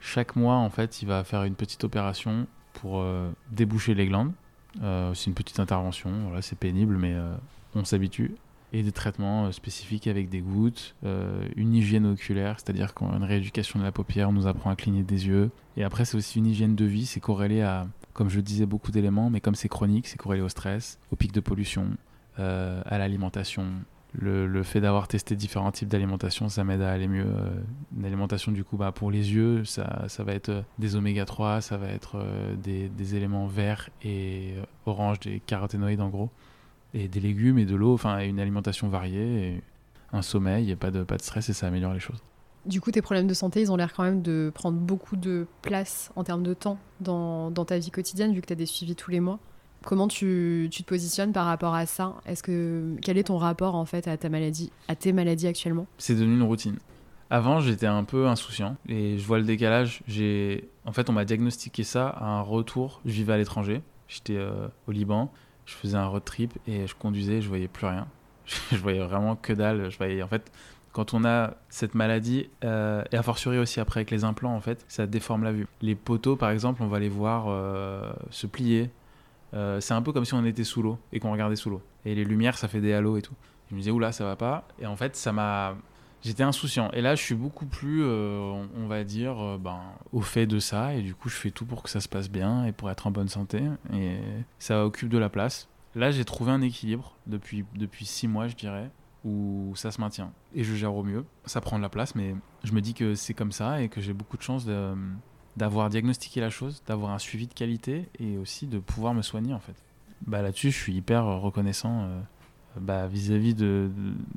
chaque 0.00 0.36
mois, 0.36 0.56
en 0.56 0.70
fait, 0.70 1.02
il 1.02 1.08
va 1.08 1.24
faire 1.24 1.44
une 1.44 1.54
petite 1.54 1.84
opération 1.84 2.46
pour 2.74 3.04
déboucher 3.50 3.94
les 3.94 4.06
glandes. 4.06 4.32
c'est 4.80 5.26
une 5.26 5.34
petite 5.34 5.60
intervention, 5.60 6.10
voilà, 6.26 6.42
c'est 6.42 6.58
pénible, 6.58 6.96
mais 6.96 7.14
on 7.74 7.84
s'habitue 7.84 8.36
et 8.72 8.82
des 8.82 8.92
traitements 8.92 9.46
euh, 9.46 9.52
spécifiques 9.52 10.06
avec 10.06 10.28
des 10.28 10.40
gouttes, 10.40 10.94
euh, 11.04 11.46
une 11.56 11.74
hygiène 11.74 12.06
oculaire, 12.06 12.56
c'est-à-dire 12.58 12.92
une 13.00 13.24
rééducation 13.24 13.78
de 13.78 13.84
la 13.84 13.92
paupière, 13.92 14.28
on 14.28 14.32
nous 14.32 14.46
apprend 14.46 14.70
à 14.70 14.76
cligner 14.76 15.02
des 15.02 15.26
yeux. 15.26 15.50
Et 15.76 15.84
après, 15.84 16.04
c'est 16.04 16.16
aussi 16.16 16.38
une 16.38 16.46
hygiène 16.46 16.74
de 16.74 16.84
vie, 16.84 17.06
c'est 17.06 17.20
corrélé 17.20 17.62
à, 17.62 17.86
comme 18.12 18.28
je 18.28 18.40
disais, 18.40 18.66
beaucoup 18.66 18.90
d'éléments, 18.90 19.30
mais 19.30 19.40
comme 19.40 19.54
c'est 19.54 19.68
chronique, 19.68 20.08
c'est 20.08 20.18
corrélé 20.18 20.42
au 20.42 20.48
stress, 20.48 20.98
au 21.12 21.16
pic 21.16 21.32
de 21.32 21.40
pollution, 21.40 21.90
euh, 22.38 22.82
à 22.84 22.98
l'alimentation. 22.98 23.64
Le, 24.12 24.62
fait 24.62 24.80
d'avoir 24.80 25.08
testé 25.08 25.36
différents 25.36 25.72
types 25.72 25.88
d'alimentation, 25.88 26.48
ça 26.48 26.64
m'aide 26.64 26.80
à 26.80 26.90
aller 26.90 27.06
mieux. 27.06 27.26
une 27.94 28.04
alimentation, 28.04 28.50
du 28.50 28.64
coup, 28.64 28.78
bah, 28.78 28.90
pour 28.90 29.10
les 29.10 29.34
yeux, 29.34 29.64
ça, 29.64 30.04
ça 30.08 30.24
va 30.24 30.32
être 30.32 30.64
des 30.78 30.96
oméga 30.96 31.26
3, 31.26 31.60
ça 31.60 31.76
va 31.76 31.88
être 31.88 32.24
des, 32.56 32.88
des 32.88 33.14
éléments 33.14 33.46
verts 33.46 33.90
et 34.02 34.54
orange, 34.86 35.20
des 35.20 35.40
caroténoïdes 35.40 36.00
en 36.00 36.08
gros 36.08 36.30
et 36.96 37.08
des 37.08 37.20
légumes 37.20 37.58
et 37.58 37.66
de 37.66 37.74
l'eau, 37.74 37.92
enfin 37.92 38.18
une 38.20 38.40
alimentation 38.40 38.88
variée, 38.88 39.62
un 40.12 40.22
sommeil 40.22 40.70
et 40.70 40.76
pas 40.76 40.90
de, 40.90 41.02
pas 41.02 41.16
de 41.16 41.22
stress 41.22 41.48
et 41.48 41.52
ça 41.52 41.66
améliore 41.66 41.92
les 41.92 42.00
choses. 42.00 42.22
Du 42.64 42.80
coup, 42.80 42.90
tes 42.90 43.02
problèmes 43.02 43.28
de 43.28 43.34
santé, 43.34 43.60
ils 43.60 43.70
ont 43.70 43.76
l'air 43.76 43.92
quand 43.92 44.02
même 44.02 44.22
de 44.22 44.50
prendre 44.52 44.78
beaucoup 44.78 45.16
de 45.16 45.46
place 45.62 46.10
en 46.16 46.24
termes 46.24 46.42
de 46.42 46.54
temps 46.54 46.78
dans, 47.00 47.50
dans 47.50 47.64
ta 47.64 47.78
vie 47.78 47.90
quotidienne, 47.90 48.32
vu 48.32 48.40
que 48.40 48.46
tu 48.46 48.52
as 48.52 48.56
des 48.56 48.66
suivis 48.66 48.96
tous 48.96 49.10
les 49.10 49.20
mois. 49.20 49.38
Comment 49.84 50.08
tu, 50.08 50.68
tu, 50.70 50.82
te 50.82 50.88
positionnes 50.88 51.32
par 51.32 51.46
rapport 51.46 51.74
à 51.74 51.86
ça? 51.86 52.14
Est-ce 52.26 52.42
que 52.42 52.96
quel 53.02 53.18
est 53.18 53.24
ton 53.24 53.38
rapport 53.38 53.74
en 53.74 53.84
fait 53.84 54.08
à 54.08 54.16
ta 54.16 54.28
maladie, 54.28 54.72
à 54.88 54.96
tes 54.96 55.12
maladies 55.12 55.46
actuellement? 55.46 55.86
C'est 55.98 56.14
devenu 56.14 56.34
une 56.34 56.42
routine. 56.42 56.76
Avant, 57.30 57.60
j'étais 57.60 57.86
un 57.86 58.04
peu 58.04 58.26
insouciant 58.28 58.76
et 58.88 59.18
je 59.18 59.24
vois 59.24 59.38
le 59.38 59.44
décalage. 59.44 60.02
J'ai, 60.06 60.68
en 60.84 60.92
fait, 60.92 61.10
on 61.10 61.12
m'a 61.12 61.24
diagnostiqué 61.24 61.82
ça 61.84 62.08
à 62.08 62.24
un 62.24 62.40
retour. 62.40 63.00
Je 63.04 63.12
vivais 63.12 63.32
à 63.32 63.36
l'étranger. 63.36 63.82
J'étais 64.08 64.36
euh, 64.36 64.68
au 64.86 64.92
Liban 64.92 65.30
je 65.66 65.74
faisais 65.74 65.96
un 65.96 66.06
road 66.06 66.24
trip 66.24 66.56
et 66.66 66.86
je 66.86 66.94
conduisais, 66.94 67.42
je 67.42 67.48
voyais 67.48 67.68
plus 67.68 67.86
rien. 67.86 68.06
je 68.72 68.76
voyais 68.76 69.00
vraiment 69.00 69.36
que 69.36 69.52
dalle. 69.52 69.90
Je 69.90 69.98
voyais, 69.98 70.22
en 70.22 70.28
fait, 70.28 70.50
quand 70.92 71.12
on 71.12 71.24
a 71.24 71.54
cette 71.68 71.94
maladie, 71.94 72.48
euh, 72.64 73.02
et 73.12 73.16
a 73.16 73.22
fortiori 73.22 73.58
aussi 73.58 73.80
après 73.80 74.00
avec 74.00 74.10
les 74.10 74.24
implants, 74.24 74.54
en 74.54 74.60
fait, 74.60 74.84
ça 74.88 75.06
déforme 75.06 75.44
la 75.44 75.52
vue. 75.52 75.66
Les 75.82 75.94
poteaux, 75.94 76.36
par 76.36 76.50
exemple, 76.50 76.82
on 76.82 76.86
va 76.86 77.00
les 77.00 77.08
voir 77.08 77.46
euh, 77.48 78.12
se 78.30 78.46
plier. 78.46 78.90
Euh, 79.54 79.80
c'est 79.80 79.94
un 79.94 80.02
peu 80.02 80.12
comme 80.12 80.24
si 80.24 80.34
on 80.34 80.44
était 80.44 80.64
sous 80.64 80.82
l'eau 80.82 80.98
et 81.12 81.20
qu'on 81.20 81.32
regardait 81.32 81.56
sous 81.56 81.70
l'eau. 81.70 81.82
Et 82.04 82.14
les 82.14 82.24
lumières, 82.24 82.58
ça 82.58 82.68
fait 82.68 82.80
des 82.80 82.92
halos 82.92 83.16
et 83.16 83.22
tout. 83.22 83.34
Je 83.70 83.74
me 83.74 83.80
disais, 83.80 83.90
oula, 83.90 84.12
ça 84.12 84.24
va 84.24 84.36
pas. 84.36 84.66
Et 84.80 84.86
en 84.86 84.96
fait, 84.96 85.16
ça 85.16 85.32
m'a 85.32 85.76
j'étais 86.26 86.42
insouciant. 86.42 86.90
Et 86.92 87.00
là, 87.00 87.14
je 87.14 87.22
suis 87.22 87.34
beaucoup 87.34 87.66
plus, 87.66 88.02
euh, 88.02 88.64
on 88.76 88.86
va 88.86 89.04
dire, 89.04 89.38
euh, 89.38 89.58
ben, 89.58 89.80
au 90.12 90.20
fait 90.20 90.46
de 90.46 90.58
ça. 90.58 90.94
Et 90.94 91.02
du 91.02 91.14
coup, 91.14 91.28
je 91.28 91.36
fais 91.36 91.50
tout 91.50 91.64
pour 91.64 91.82
que 91.82 91.90
ça 91.90 92.00
se 92.00 92.08
passe 92.08 92.28
bien 92.28 92.64
et 92.64 92.72
pour 92.72 92.90
être 92.90 93.06
en 93.06 93.10
bonne 93.10 93.28
santé. 93.28 93.62
Et 93.92 94.18
ça 94.58 94.84
occupe 94.84 95.08
de 95.08 95.18
la 95.18 95.28
place. 95.28 95.68
Là, 95.94 96.10
j'ai 96.10 96.24
trouvé 96.24 96.52
un 96.52 96.60
équilibre 96.60 97.16
depuis, 97.26 97.64
depuis 97.74 98.04
six 98.04 98.28
mois, 98.28 98.48
je 98.48 98.56
dirais, 98.56 98.90
où 99.24 99.72
ça 99.76 99.90
se 99.90 100.00
maintient. 100.00 100.32
Et 100.54 100.62
je 100.62 100.74
gère 100.74 100.94
au 100.94 101.02
mieux. 101.02 101.24
Ça 101.46 101.60
prend 101.60 101.78
de 101.78 101.82
la 101.82 101.88
place, 101.88 102.14
mais 102.14 102.34
je 102.64 102.72
me 102.72 102.80
dis 102.80 102.92
que 102.92 103.14
c'est 103.14 103.34
comme 103.34 103.52
ça 103.52 103.80
et 103.80 103.88
que 103.88 104.00
j'ai 104.00 104.12
beaucoup 104.12 104.36
de 104.36 104.42
chance 104.42 104.66
d'avoir 105.56 105.88
diagnostiqué 105.88 106.40
la 106.40 106.50
chose, 106.50 106.82
d'avoir 106.86 107.12
un 107.12 107.18
suivi 107.18 107.46
de 107.46 107.54
qualité 107.54 108.08
et 108.18 108.36
aussi 108.38 108.66
de 108.66 108.78
pouvoir 108.78 109.14
me 109.14 109.22
soigner, 109.22 109.54
en 109.54 109.60
fait. 109.60 109.74
Bah, 110.26 110.42
Là-dessus, 110.42 110.70
je 110.70 110.76
suis 110.76 110.94
hyper 110.94 111.24
reconnaissant. 111.24 112.02
Euh, 112.02 112.20
bah, 112.80 113.06
vis-à-vis 113.06 113.54
de, 113.54 113.90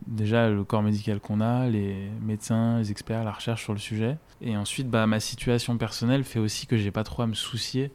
déjà 0.08 0.50
le 0.50 0.64
corps 0.64 0.82
médical 0.82 1.20
qu'on 1.20 1.42
a, 1.42 1.68
les 1.68 2.10
médecins, 2.22 2.79
les 2.79 2.92
experts, 2.92 3.24
la 3.24 3.34
recherche 3.34 3.64
sur 3.64 3.74
le 3.74 3.79
sujet. 3.79 4.18
Et 4.42 4.55
ensuite, 4.55 4.90
bah, 4.90 5.05
ma 5.08 5.20
situation 5.20 5.77
personnelle 5.77 6.24
fait 6.24 6.40
aussi 6.40 6.66
que 6.66 6.77
j'ai 6.77 6.92
pas 6.92 7.03
trop 7.03 7.24
à 7.24 7.27
me 7.27 7.34
soucier. 7.34 7.92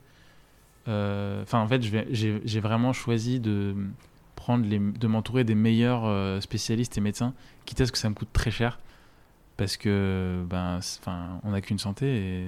Euh, 0.86 1.42
enfin, 1.42 1.60
en 1.60 1.68
fait, 1.68 1.82
j'ai 1.82 2.60
vraiment 2.60 2.92
choisi 2.92 3.40
de 3.40 3.74
prendre 4.36 4.66
de 4.66 5.06
m'entourer 5.06 5.44
des 5.44 5.54
meilleurs 5.54 6.04
euh, 6.04 6.40
spécialistes 6.40 6.98
et 6.98 7.00
médecins, 7.00 7.32
quitte 7.64 7.80
à 7.80 7.86
ce 7.86 7.92
que 7.92 7.98
ça 7.98 8.10
me 8.10 8.14
coûte 8.14 8.28
très 8.32 8.50
cher, 8.50 8.78
parce 9.56 9.78
que 9.78 10.44
ben, 10.50 10.80
on 11.44 11.52
n'a 11.52 11.62
qu'une 11.62 11.78
santé 11.78 12.06
et, 12.06 12.44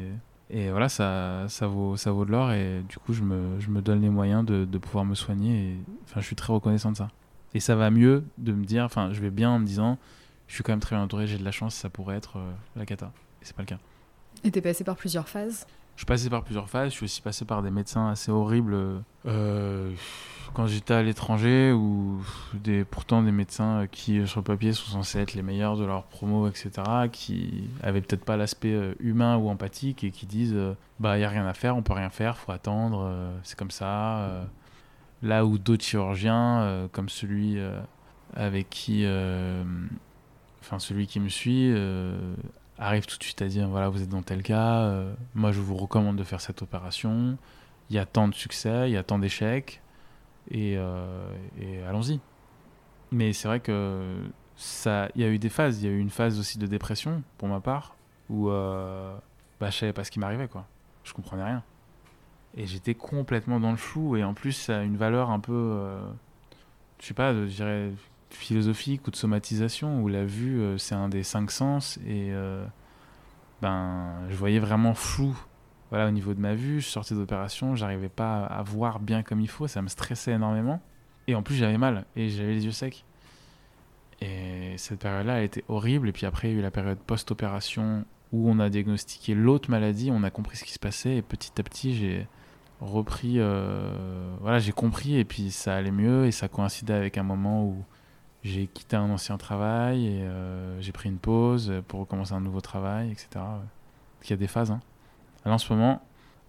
et, 0.50 0.70
voilà, 0.70 0.88
ça, 0.88 1.46
ça 1.48 1.66
vaut, 1.66 1.96
ça 1.96 2.12
vaut 2.12 2.24
de 2.24 2.30
l'or 2.30 2.52
et 2.52 2.82
du 2.88 2.98
coup, 2.98 3.12
je 3.12 3.22
me, 3.22 3.58
je 3.60 3.68
me 3.68 3.82
donne 3.82 4.00
les 4.00 4.10
moyens 4.10 4.44
de, 4.44 4.64
de 4.64 4.78
pouvoir 4.78 5.04
me 5.04 5.14
soigner. 5.14 5.70
Et, 5.70 5.76
enfin, 6.04 6.20
je 6.20 6.26
suis 6.26 6.36
très 6.36 6.52
reconnaissant 6.52 6.92
de 6.92 6.96
ça. 6.96 7.08
Et 7.54 7.60
ça 7.60 7.74
va 7.74 7.90
mieux 7.90 8.24
de 8.38 8.52
me 8.52 8.64
dire, 8.64 8.84
enfin, 8.84 9.12
je 9.12 9.20
vais 9.20 9.30
bien 9.30 9.50
en 9.50 9.58
me 9.58 9.66
disant, 9.66 9.98
je 10.46 10.54
suis 10.54 10.62
quand 10.62 10.72
même 10.72 10.80
très 10.80 10.96
bien 10.96 11.04
entouré, 11.04 11.26
j'ai 11.26 11.38
de 11.38 11.44
la 11.44 11.52
chance, 11.52 11.74
ça 11.74 11.88
pourrait 11.88 12.16
être 12.16 12.38
euh, 12.38 12.52
la 12.76 12.86
cata. 12.86 13.12
Et 13.42 13.44
c'est 13.44 13.56
pas 13.56 13.62
le 13.62 13.66
cas. 13.66 13.78
Et 14.44 14.50
t'es 14.50 14.60
passé 14.60 14.84
par 14.84 14.96
plusieurs 14.96 15.28
phases? 15.28 15.66
Je 15.94 16.00
suis 16.00 16.06
passé 16.06 16.28
par 16.28 16.44
plusieurs 16.44 16.68
phases, 16.68 16.90
je 16.90 16.96
suis 16.96 17.04
aussi 17.04 17.22
passé 17.22 17.44
par 17.44 17.62
des 17.62 17.70
médecins 17.70 18.10
assez 18.10 18.30
horribles 18.30 19.02
euh, 19.26 19.92
quand 20.52 20.66
j'étais 20.66 20.94
à 20.94 21.02
l'étranger, 21.02 21.72
ou 21.72 22.20
pourtant 22.90 23.22
des 23.22 23.32
médecins 23.32 23.86
qui, 23.90 24.26
sur 24.26 24.40
le 24.40 24.44
papier, 24.44 24.72
sont 24.72 24.90
censés 24.90 25.18
être 25.20 25.34
les 25.34 25.42
meilleurs 25.42 25.76
de 25.76 25.84
leur 25.84 26.04
promo, 26.04 26.48
etc., 26.48 26.70
qui 27.12 27.70
avaient 27.82 28.00
peut-être 28.00 28.24
pas 28.24 28.36
l'aspect 28.36 28.74
euh, 28.74 28.94
humain 29.00 29.36
ou 29.36 29.48
empathique 29.48 30.04
et 30.04 30.10
qui 30.10 30.26
disent, 30.26 30.56
bah, 31.00 31.16
il 31.16 31.20
n'y 31.20 31.24
a 31.24 31.28
rien 31.28 31.46
à 31.46 31.54
faire, 31.54 31.76
on 31.76 31.82
peut 31.82 31.92
rien 31.92 32.10
faire, 32.10 32.36
faut 32.38 32.52
attendre, 32.52 33.10
c'est 33.42 33.58
comme 33.58 33.70
ça. 33.70 34.46
Là 35.22 35.46
où 35.46 35.58
d'autres 35.58 35.84
chirurgiens, 35.84 36.60
euh, 36.60 36.88
comme 36.92 37.08
celui 37.08 37.58
euh, 37.58 37.80
avec 38.34 38.68
qui, 38.68 39.02
euh, 39.04 39.64
enfin 40.60 40.78
celui 40.78 41.06
qui 41.06 41.20
me 41.20 41.28
suit, 41.28 41.74
arrive 42.78 43.06
tout 43.06 43.16
de 43.18 43.24
suite 43.24 43.40
à 43.40 43.48
dire 43.48 43.68
voilà 43.68 43.88
vous 43.88 44.02
êtes 44.02 44.08
dans 44.08 44.22
tel 44.22 44.42
cas, 44.42 44.92
moi 45.34 45.52
je 45.52 45.60
vous 45.60 45.76
recommande 45.76 46.16
de 46.16 46.24
faire 46.24 46.40
cette 46.40 46.62
opération. 46.62 47.38
Il 47.88 47.96
y 47.96 47.98
a 47.98 48.06
tant 48.06 48.28
de 48.28 48.34
succès, 48.34 48.90
il 48.90 48.92
y 48.92 48.96
a 48.96 49.02
tant 49.02 49.18
d'échecs 49.18 49.80
et, 50.50 50.74
et 51.60 51.82
allons-y. 51.88 52.20
Mais 53.12 53.32
c'est 53.32 53.48
vrai 53.48 53.60
que 53.60 54.16
ça, 54.56 55.08
il 55.14 55.22
y 55.22 55.24
a 55.24 55.28
eu 55.28 55.38
des 55.38 55.48
phases. 55.48 55.82
Il 55.82 55.86
y 55.86 55.88
a 55.88 55.92
eu 55.92 55.98
une 55.98 56.10
phase 56.10 56.38
aussi 56.38 56.58
de 56.58 56.66
dépression 56.66 57.22
pour 57.38 57.48
ma 57.48 57.60
part 57.60 57.96
où 58.28 58.48
bah, 58.48 59.20
je 59.70 59.70
savais 59.70 59.92
pas 59.92 60.04
ce 60.04 60.10
qui 60.10 60.18
m'arrivait 60.18 60.48
quoi. 60.48 60.66
Je 61.04 61.12
comprenais 61.12 61.44
rien. 61.44 61.62
Et 62.56 62.66
j'étais 62.66 62.94
complètement 62.94 63.60
dans 63.60 63.70
le 63.70 63.76
flou. 63.76 64.16
Et 64.16 64.24
en 64.24 64.34
plus, 64.34 64.52
ça 64.52 64.78
a 64.78 64.82
une 64.82 64.96
valeur 64.96 65.30
un 65.30 65.40
peu, 65.40 65.52
euh, 65.52 66.00
je 67.00 67.06
sais 67.06 67.14
pas, 67.14 67.34
je 67.34 67.54
dirais 67.54 67.92
philosophique 68.30 69.06
ou 69.06 69.10
de 69.10 69.16
somatisation, 69.16 70.02
où 70.02 70.08
la 70.08 70.24
vue, 70.24 70.60
euh, 70.60 70.78
c'est 70.78 70.94
un 70.94 71.08
des 71.08 71.22
cinq 71.22 71.50
sens. 71.50 71.98
Et 72.06 72.30
euh, 72.32 72.64
ben, 73.60 74.14
je 74.30 74.36
voyais 74.36 74.58
vraiment 74.58 74.94
flou. 74.94 75.38
Voilà, 75.90 76.08
au 76.08 76.10
niveau 76.10 76.34
de 76.34 76.40
ma 76.40 76.54
vue, 76.54 76.80
je 76.80 76.86
sortais 76.86 77.14
d'opération, 77.14 77.76
j'arrivais 77.76 78.08
pas 78.08 78.44
à 78.44 78.62
voir 78.62 78.98
bien 78.98 79.22
comme 79.22 79.40
il 79.40 79.48
faut, 79.48 79.68
ça 79.68 79.82
me 79.82 79.88
stressait 79.88 80.32
énormément. 80.32 80.80
Et 81.28 81.34
en 81.34 81.42
plus, 81.42 81.54
j'avais 81.54 81.78
mal 81.78 82.04
et 82.16 82.28
j'avais 82.28 82.54
les 82.54 82.64
yeux 82.64 82.72
secs. 82.72 83.04
Et 84.20 84.74
cette 84.78 85.00
période-là, 85.00 85.38
elle 85.38 85.44
était 85.44 85.64
horrible. 85.68 86.08
Et 86.08 86.12
puis 86.12 86.26
après, 86.26 86.48
il 86.48 86.54
y 86.54 86.56
a 86.56 86.58
eu 86.58 86.62
la 86.62 86.70
période 86.70 86.98
post-opération 86.98 88.04
où 88.32 88.50
on 88.50 88.58
a 88.58 88.68
diagnostiqué 88.68 89.34
l'autre 89.34 89.70
maladie, 89.70 90.10
on 90.12 90.22
a 90.22 90.30
compris 90.30 90.56
ce 90.56 90.64
qui 90.64 90.72
se 90.72 90.78
passait. 90.78 91.16
Et 91.16 91.22
petit 91.22 91.52
à 91.58 91.62
petit, 91.62 91.94
j'ai 91.94 92.26
repris, 92.80 93.34
euh, 93.38 94.34
voilà, 94.40 94.58
j'ai 94.58 94.72
compris 94.72 95.16
et 95.16 95.24
puis 95.24 95.50
ça 95.50 95.76
allait 95.76 95.90
mieux 95.90 96.26
et 96.26 96.32
ça 96.32 96.48
coïncidait 96.48 96.94
avec 96.94 97.18
un 97.18 97.22
moment 97.22 97.64
où 97.64 97.84
j'ai 98.42 98.66
quitté 98.66 98.96
un 98.96 99.10
ancien 99.10 99.38
travail 99.38 100.06
et 100.06 100.22
euh, 100.22 100.80
j'ai 100.80 100.92
pris 100.92 101.08
une 101.08 101.18
pause 101.18 101.72
pour 101.88 102.00
recommencer 102.00 102.32
un 102.32 102.40
nouveau 102.40 102.60
travail, 102.60 103.10
etc. 103.10 103.28
Il 104.24 104.30
y 104.30 104.32
a 104.32 104.36
des 104.36 104.46
phases. 104.46 104.70
Hein. 104.70 104.80
Alors 105.46 105.54
en 105.54 105.58
ce 105.58 105.72
moment, 105.72 106.02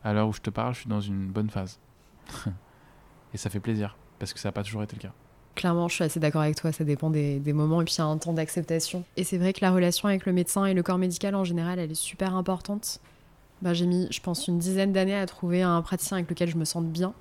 à 0.03 0.11
l'heure 0.11 0.27
où 0.27 0.33
je 0.33 0.41
te 0.41 0.49
parle, 0.49 0.73
je 0.73 0.79
suis 0.79 0.89
dans 0.89 1.01
une 1.01 1.27
bonne 1.27 1.51
phase. 1.51 1.77
et 3.33 3.37
ça 3.37 3.51
fait 3.51 3.59
plaisir 3.59 3.95
parce 4.17 4.33
que 4.33 4.39
ça 4.39 4.47
n'a 4.47 4.53
pas 4.53 4.63
toujours 4.63 4.81
été 4.81 4.95
le 4.95 5.01
cas. 5.03 5.13
Clairement, 5.53 5.87
je 5.87 5.93
suis 5.93 6.03
assez 6.03 6.19
d'accord 6.19 6.41
avec 6.41 6.55
toi, 6.55 6.71
ça 6.71 6.83
dépend 6.83 7.11
des, 7.11 7.39
moments 7.53 7.79
et 7.79 7.85
puis 7.85 7.93
il 7.93 7.99
y 7.99 8.01
a 8.01 8.05
un 8.05 8.17
temps 8.17 8.33
d'acceptation. 8.33 9.03
Et 9.15 9.23
c'est 9.23 9.37
vrai 9.37 9.53
que 9.53 9.59
la 9.61 9.69
relation 9.69 10.07
avec 10.07 10.25
le 10.25 10.33
médecin 10.33 10.65
et 10.65 10.73
le 10.73 10.81
corps 10.81 10.97
médical 10.97 11.35
en 11.35 11.43
général, 11.43 11.77
elle 11.77 11.91
est 11.91 11.95
super 11.95 12.35
importante. 12.35 12.99
Bah, 13.61 13.75
j'ai 13.75 13.85
mis, 13.85 14.07
je 14.09 14.19
pense, 14.19 14.47
une 14.47 14.57
dizaine 14.57 14.93
d'années 14.93 15.15
à 15.15 15.27
trouver 15.27 15.61
un 15.61 15.79
praticien 15.83 16.17
avec 16.17 16.27
lequel 16.27 16.49
je 16.49 16.57
me 16.57 16.65
sente 16.65 16.87
bien. 16.87 17.13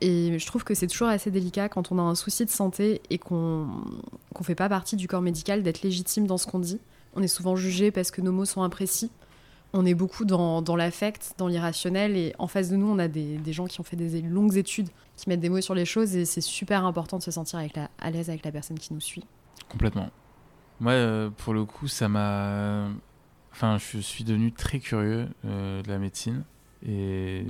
Et 0.00 0.38
je 0.38 0.46
trouve 0.46 0.62
que 0.62 0.74
c'est 0.74 0.86
toujours 0.86 1.08
assez 1.08 1.32
délicat 1.32 1.68
quand 1.68 1.90
on 1.90 1.98
a 1.98 2.02
un 2.02 2.14
souci 2.14 2.44
de 2.44 2.50
santé 2.50 3.02
et 3.10 3.18
qu'on 3.18 3.66
ne 4.38 4.44
fait 4.44 4.54
pas 4.54 4.68
partie 4.68 4.94
du 4.94 5.08
corps 5.08 5.22
médical 5.22 5.64
d'être 5.64 5.82
légitime 5.82 6.28
dans 6.28 6.38
ce 6.38 6.46
qu'on 6.46 6.60
dit. 6.60 6.78
On 7.16 7.22
est 7.22 7.28
souvent 7.28 7.56
jugé 7.56 7.90
parce 7.90 8.12
que 8.12 8.20
nos 8.20 8.30
mots 8.30 8.44
sont 8.44 8.62
imprécis. 8.62 9.10
On 9.76 9.84
est 9.84 9.94
beaucoup 9.94 10.24
dans, 10.24 10.62
dans 10.62 10.76
l'affect, 10.76 11.34
dans 11.36 11.48
l'irrationnel. 11.48 12.16
Et 12.16 12.32
en 12.38 12.46
face 12.46 12.70
de 12.70 12.76
nous, 12.76 12.86
on 12.86 12.98
a 13.00 13.08
des, 13.08 13.36
des, 13.38 13.52
gens 13.52 13.66
qui 13.66 13.80
ont 13.80 13.84
fait 13.84 13.96
des 13.96 14.22
longues 14.22 14.56
études, 14.56 14.88
qui 15.16 15.28
mettent 15.28 15.40
des 15.40 15.48
mots 15.48 15.60
sur 15.60 15.74
les 15.74 15.84
choses. 15.84 16.14
Et 16.14 16.24
c'est 16.24 16.40
super 16.40 16.84
important 16.86 17.18
de 17.18 17.22
se 17.24 17.32
sentir 17.32 17.58
avec 17.58 17.74
la, 17.74 17.90
à 17.98 18.10
l'aise 18.10 18.30
avec 18.30 18.44
la 18.44 18.52
personne 18.52 18.78
qui 18.78 18.94
nous 18.94 19.00
suit. 19.00 19.24
Complètement. 19.68 20.10
Moi, 20.80 20.92
euh, 20.92 21.30
pour 21.30 21.54
le 21.54 21.64
coup, 21.64 21.88
ça 21.88 22.08
m'a 22.08 22.88
Enfin, 23.52 23.78
je 23.78 23.98
suis 23.98 24.24
devenu 24.24 24.52
très 24.52 24.80
curieux 24.80 25.28
euh, 25.44 25.80
de 25.82 25.88
la 25.88 25.98
médecine 25.98 26.42
Et 26.86 27.44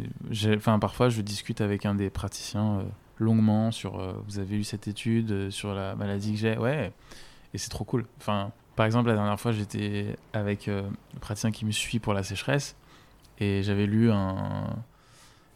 enfin, 0.56 0.78
parfois, 0.78 1.08
je 1.08 1.22
discute 1.22 1.60
avec 1.60 1.86
un 1.86 1.94
des 1.94 2.10
praticiens 2.10 2.80
euh, 2.80 2.82
longuement 3.18 3.70
sur 3.70 3.98
vous 4.26 4.38
avez 4.38 4.56
eu 4.56 4.64
cette 4.64 4.88
étude 4.88 5.50
sur 5.50 5.72
la 5.74 5.94
maladie 5.94 6.32
que 6.32 6.38
j'ai 6.38 6.58
Ouais, 6.58 6.92
et 7.54 7.58
c'est 7.58 7.70
trop 7.70 7.84
cool. 7.84 8.06
Enfin, 8.18 8.52
par 8.76 8.86
exemple, 8.86 9.08
la 9.08 9.14
dernière 9.14 9.38
fois, 9.38 9.52
j'étais 9.52 10.16
avec 10.32 10.66
le 10.66 10.84
praticien 11.20 11.50
qui 11.50 11.64
me 11.64 11.70
suit 11.70 11.98
pour 11.98 12.14
la 12.14 12.22
sécheresse 12.22 12.76
et 13.38 13.62
j'avais 13.62 13.86
lu 13.86 14.10
un 14.10 14.76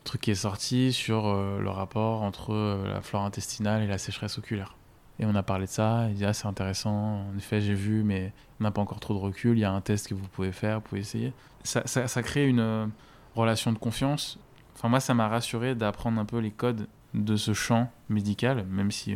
truc 0.04 0.20
qui 0.22 0.31
est 0.31 0.37
sorti 0.37 0.92
sur 0.92 1.35
le 1.35 1.68
rapport 1.68 2.22
entre 2.22 2.54
la 2.87 3.00
flore 3.00 3.24
intestinale 3.24 3.83
et 3.83 3.87
la 3.87 3.98
sécheresse 3.98 4.38
oculaire. 4.38 4.74
Et 5.20 5.26
on 5.26 5.35
a 5.35 5.42
parlé 5.42 5.66
de 5.66 5.70
ça, 5.70 6.07
il 6.09 6.14
dit 6.14 6.24
ah 6.24 6.33
c'est 6.33 6.46
intéressant, 6.46 7.26
en 7.28 7.37
effet 7.37 7.61
j'ai 7.61 7.74
vu 7.74 8.04
mais 8.04 8.33
on 8.61 8.64
n'a 8.64 8.70
pas 8.70 8.81
encore 8.81 9.00
trop 9.00 9.14
de 9.14 9.18
recul, 9.18 9.59
il 9.59 9.61
y 9.61 9.64
a 9.64 9.72
un 9.72 9.81
test 9.81 10.09
que 10.09 10.14
vous 10.14 10.28
pouvez 10.28 10.52
faire, 10.52 10.76
vous 10.76 10.88
pouvez 10.88 11.00
essayer. 11.00 11.33
Ça, 11.64 12.22
crée 12.22 12.48
une, 12.48 12.90
relation 13.35 13.72
de 13.72 13.78
confiance. 13.78 14.38
Enfin, 14.74 14.88
moi, 14.88 15.00
ça 15.00 15.14
m'a 15.14 15.28
rassuré 15.28 15.74
d'apprendre 15.74 16.20
un 16.20 16.24
peu 16.24 16.38
les 16.38 16.50
codes 16.50 16.87
de 17.14 17.37
ce 17.37 17.52
champ 17.52 17.90
médical, 18.09 18.64
même 18.68 18.90
si 18.90 19.14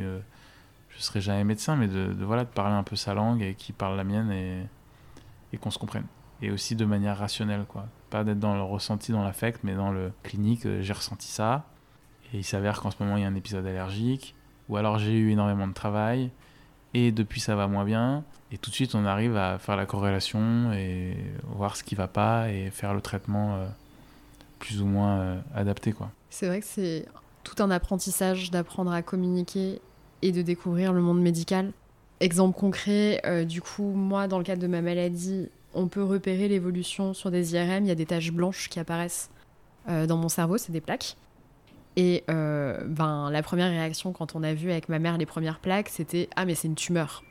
je 0.96 1.02
serai 1.02 1.20
jamais 1.20 1.44
médecin, 1.44 1.76
mais 1.76 1.88
de, 1.88 2.14
voilà, 2.24 2.44
de 2.44 2.50
parler 2.50 2.74
un 2.74 2.82
peu 2.82 2.96
sa 2.96 3.14
langue 3.14 3.42
et 3.42 3.54
qui 3.54 3.72
parle 3.72 3.96
la 3.96 4.04
mienne 4.04 4.30
et, 4.30 4.62
et 5.52 5.58
qu'on 5.58 5.70
se 5.70 5.78
comprenne. 5.78 6.06
Et 6.40 6.50
aussi 6.50 6.76
de 6.76 6.84
manière 6.84 7.18
rationnelle, 7.18 7.64
quoi. 7.68 7.86
Pas 8.10 8.24
d'être 8.24 8.40
dans 8.40 8.54
le 8.54 8.62
ressenti, 8.62 9.12
dans 9.12 9.22
l'affect, 9.24 9.60
mais 9.62 9.74
dans 9.74 9.90
le 9.90 10.12
clinique, 10.22 10.66
euh, 10.66 10.82
j'ai 10.82 10.92
ressenti 10.92 11.28
ça. 11.28 11.66
Et 12.32 12.38
il 12.38 12.44
s'avère 12.44 12.80
qu'en 12.80 12.90
ce 12.90 12.96
moment, 13.00 13.16
il 13.16 13.22
y 13.22 13.24
a 13.24 13.28
un 13.28 13.34
épisode 13.34 13.66
allergique. 13.66 14.34
Ou 14.68 14.76
alors 14.76 14.98
j'ai 14.98 15.16
eu 15.16 15.30
énormément 15.30 15.66
de 15.66 15.72
travail. 15.72 16.30
Et 16.94 17.12
depuis, 17.12 17.40
ça 17.40 17.56
va 17.56 17.68
moins 17.68 17.84
bien. 17.84 18.24
Et 18.50 18.58
tout 18.58 18.70
de 18.70 18.74
suite, 18.74 18.94
on 18.94 19.04
arrive 19.06 19.36
à 19.36 19.58
faire 19.58 19.76
la 19.76 19.86
corrélation 19.86 20.72
et 20.72 21.16
voir 21.44 21.76
ce 21.76 21.84
qui 21.84 21.94
va 21.94 22.08
pas 22.08 22.50
et 22.50 22.70
faire 22.70 22.92
le 22.92 23.00
traitement. 23.00 23.56
Euh, 23.56 23.68
plus 24.62 24.80
ou 24.80 24.86
moins 24.86 25.18
euh, 25.18 25.40
adapté. 25.56 25.92
Quoi. 25.92 26.12
C'est 26.30 26.46
vrai 26.46 26.60
que 26.60 26.66
c'est 26.66 27.06
tout 27.42 27.60
un 27.60 27.70
apprentissage 27.72 28.52
d'apprendre 28.52 28.92
à 28.92 29.02
communiquer 29.02 29.82
et 30.22 30.32
de 30.32 30.42
découvrir 30.42 30.92
le 30.92 31.00
monde 31.00 31.20
médical. 31.20 31.72
Exemple 32.20 32.58
concret, 32.58 33.20
euh, 33.26 33.44
du 33.44 33.60
coup, 33.60 33.90
moi, 33.90 34.28
dans 34.28 34.38
le 34.38 34.44
cadre 34.44 34.62
de 34.62 34.66
ma 34.66 34.80
maladie, 34.80 35.48
on 35.74 35.88
peut 35.88 36.02
repérer 36.02 36.48
l'évolution 36.48 37.14
sur 37.14 37.30
des 37.30 37.54
IRM. 37.54 37.84
Il 37.84 37.88
y 37.88 37.90
a 37.92 37.96
des 37.96 38.06
taches 38.06 38.32
blanches 38.32 38.68
qui 38.68 38.78
apparaissent 38.78 39.30
euh, 39.88 40.06
dans 40.06 40.16
mon 40.16 40.28
cerveau, 40.28 40.58
c'est 40.58 40.72
des 40.72 40.80
plaques. 40.80 41.16
Et 41.96 42.24
ben, 42.26 43.28
la 43.30 43.42
première 43.42 43.68
réaction 43.68 44.12
quand 44.12 44.34
on 44.34 44.42
a 44.42 44.54
vu 44.54 44.70
avec 44.70 44.88
ma 44.88 44.98
mère 44.98 45.18
les 45.18 45.26
premières 45.26 45.58
plaques, 45.58 45.90
c'était 45.90 46.30
Ah, 46.36 46.46
mais 46.46 46.54
c'est 46.54 46.68
une 46.68 46.74
tumeur. 46.74 47.22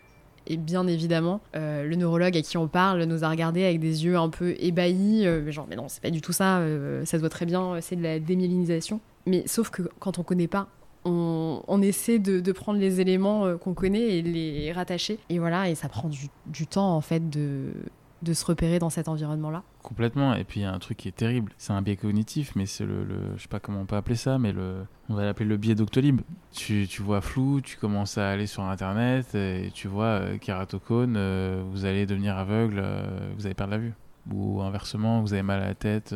Et 0.47 0.58
bien 0.58 0.88
évidemment, 0.88 1.39
euh, 1.56 1.84
le 1.84 1.95
neurologue 1.95 2.36
à 2.36 2.41
qui 2.41 2.58
on 2.58 2.67
parle 2.67 3.04
nous 3.04 3.23
a 3.23 3.30
regardé 3.30 3.63
avec 3.63 3.80
des 3.80 4.06
yeux 4.06 4.17
un 4.17 4.30
peu 4.30 4.56
ébahis, 4.60 5.27
euh, 5.27 5.51
genre 5.51 5.67
mais 5.69 5.75
non, 5.75 5.88
c'est 5.88 6.01
pas 6.01 6.10
du 6.10 6.21
tout 6.21 6.34
ça, 6.34 6.60
euh, 6.60 7.06
ça 7.06 7.17
se 7.17 7.17
voit 7.17 7.30
très 7.30 7.45
bien, 7.45 7.80
c'est 7.82 7.95
de 7.95 8.04
la 8.04 8.19
démyélinisation. 8.19 8.99
Mais 9.27 9.43
sauf 9.45 9.69
que 9.69 9.84
quand 9.99 10.17
on 10.17 10.23
connaît 10.23 10.47
pas, 10.47 10.67
on, 11.05 11.81
essaie 11.81 12.19
de, 12.19 12.51
prendre 12.51 12.79
les 12.79 13.01
éléments 13.01 13.57
qu'on 13.57 13.73
connaît 13.73 14.17
et 14.17 14.21
les 14.21 14.71
rattacher. 14.71 15.19
Et 15.29 15.39
voilà, 15.39 15.69
et 15.69 15.75
ça 15.75 15.89
prend 15.89 16.09
du, 16.09 16.27
du 16.45 16.67
temps 16.67 16.95
en 16.95 17.01
fait 17.01 17.29
de, 17.29 17.73
de 18.21 18.33
se 18.33 18.45
repérer 18.45 18.79
dans 18.79 18.89
cet 18.89 19.07
environnement-là. 19.07 19.63
Complètement. 19.81 20.33
Et 20.35 20.43
puis 20.43 20.59
il 20.59 20.63
y 20.63 20.65
a 20.65 20.73
un 20.73 20.79
truc 20.79 20.97
qui 20.97 21.07
est 21.07 21.15
terrible. 21.15 21.51
C'est 21.57 21.73
un 21.73 21.81
biais 21.81 21.95
cognitif, 21.95 22.55
mais 22.55 22.65
c'est 22.65 22.85
le, 22.85 23.05
je 23.35 23.41
sais 23.41 23.47
pas 23.47 23.59
comment 23.59 23.81
on 23.81 23.85
peut 23.85 23.95
appeler 23.95 24.15
ça, 24.15 24.37
mais 24.37 24.51
le, 24.51 24.85
on 25.09 25.15
va 25.15 25.25
l'appeler 25.25 25.49
le 25.49 25.57
biais 25.57 25.75
Doctolib. 25.75 26.21
Tu, 26.51 26.87
tu, 26.87 27.01
vois 27.01 27.21
flou, 27.21 27.61
tu 27.61 27.77
commences 27.77 28.17
à 28.17 28.29
aller 28.29 28.47
sur 28.47 28.63
Internet 28.63 29.33
et 29.35 29.71
tu 29.73 29.87
vois 29.87 30.05
euh, 30.05 30.37
kératocone, 30.37 31.15
euh, 31.17 31.63
vous 31.71 31.85
allez 31.85 32.05
devenir 32.05 32.37
aveugle, 32.37 32.79
euh, 32.83 33.31
vous 33.35 33.45
allez 33.45 33.55
perdre 33.55 33.71
la 33.71 33.79
vue. 33.79 33.93
Ou 34.31 34.61
inversement, 34.61 35.21
vous 35.21 35.33
avez 35.33 35.41
mal 35.41 35.63
à 35.63 35.67
la 35.67 35.73
tête, 35.73 36.13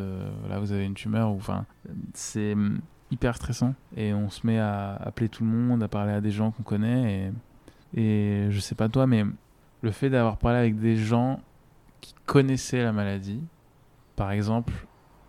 là 0.47 0.59
vous 0.59 0.71
avez 0.71 0.85
une 0.85 0.93
tumeur. 0.93 1.29
Enfin, 1.29 1.65
c'est 2.13 2.55
hyper 3.11 3.35
stressant 3.35 3.75
et 3.95 4.13
on 4.13 4.29
se 4.29 4.45
met 4.45 4.59
à 4.59 4.95
appeler 4.95 5.29
tout 5.29 5.43
le 5.43 5.49
monde, 5.49 5.83
à 5.83 5.87
parler 5.87 6.13
à 6.13 6.21
des 6.21 6.31
gens 6.31 6.51
qu'on 6.51 6.63
connaît 6.63 7.31
et, 7.95 8.01
et 8.01 8.51
je 8.51 8.59
sais 8.59 8.75
pas 8.75 8.89
toi, 8.89 9.07
mais 9.07 9.23
le 9.81 9.91
fait 9.91 10.09
d'avoir 10.09 10.37
parlé 10.37 10.57
avec 10.57 10.79
des 10.79 10.97
gens 10.97 11.39
qui 12.01 12.15
connaissaient 12.25 12.83
la 12.83 12.91
maladie. 12.91 13.41
Par 14.15 14.31
exemple, 14.31 14.73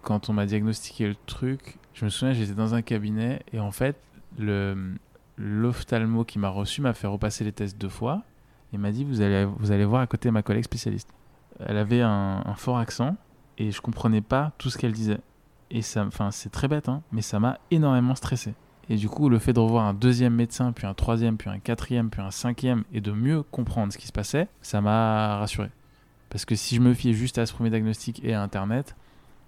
quand 0.03 0.31
on 0.31 0.33
m'a 0.33 0.47
diagnostiqué 0.47 1.09
le 1.09 1.17
truc, 1.27 1.79
je 1.95 2.05
me 2.05 2.11
souviens, 2.11 2.33
j'étais 2.33 2.55
dans 2.55 2.75
un 2.75 2.83
cabinet 2.83 3.43
et 3.53 3.61
en 3.61 3.71
fait, 3.71 3.97
le 4.39 4.97
l'ophtalmo 5.39 6.25
qui 6.25 6.39
m'a 6.39 6.49
reçu 6.49 6.81
m'a 6.81 6.95
fait 6.95 7.07
repasser 7.07 7.45
les 7.45 7.53
tests 7.53 7.79
deux 7.79 7.89
fois 7.89 8.23
et 8.73 8.79
m'a 8.79 8.91
dit 8.91 9.05
vous 9.05 9.21
allez, 9.21 9.45
vous 9.45 9.71
allez 9.71 9.85
voir 9.85 10.03
à 10.03 10.07
côté 10.07 10.31
ma 10.31 10.43
collègue 10.43 10.65
spécialiste. 10.65 11.11
Elle 11.61 11.79
avait 11.79 12.03
un, 12.03 12.55
fort 12.57 12.79
accent 12.79 13.17
et 13.59 13.71
je 13.71 13.81
comprenais 13.81 14.21
pas 14.21 14.53
tout 14.59 14.71
ce 14.71 14.79
qu'elle 14.79 14.93
disait. 14.93 15.19
Et 15.71 15.83
ça, 15.83 16.05
enfin, 16.07 16.31
c'est 16.31 16.51
très 16.51 16.69
bête, 16.69 16.89
hein, 16.89 17.03
mais 17.13 17.23
ça 17.23 17.41
m'a 17.41 17.59
énormément 17.71 18.15
stressé. 18.15 18.55
Et 18.89 18.97
du 18.97 19.09
coup, 19.09 19.29
le 19.29 19.39
fait 19.39 19.53
de 19.53 19.59
revoir 19.59 19.85
un 19.85 19.95
deuxième 19.95 20.35
médecin, 20.35 20.73
puis 20.73 20.87
un 20.87 20.95
troisième, 20.95 21.37
puis 21.37 21.51
un 21.51 21.59
quatrième, 21.59 22.09
puis 22.09 22.21
un 22.21 22.31
cinquième, 22.31 22.85
et 22.93 23.01
de 23.01 23.11
mieux 23.11 23.43
comprendre 23.43 23.93
ce 23.93 23.99
qui 23.99 24.07
se 24.07 24.13
passait, 24.13 24.47
ça 24.63 24.81
m'a 24.81 25.39
rassuré. 25.39 25.71
Parce 26.31 26.45
que 26.45 26.55
si 26.55 26.77
je 26.77 26.81
me 26.81 26.95
fiais 26.95 27.13
juste 27.13 27.39
à 27.39 27.47
ce 27.47 27.53
premier 27.53 27.71
diagnostic 27.71 28.25
et 28.25 28.35
à 28.35 28.43
Internet, 28.43 28.95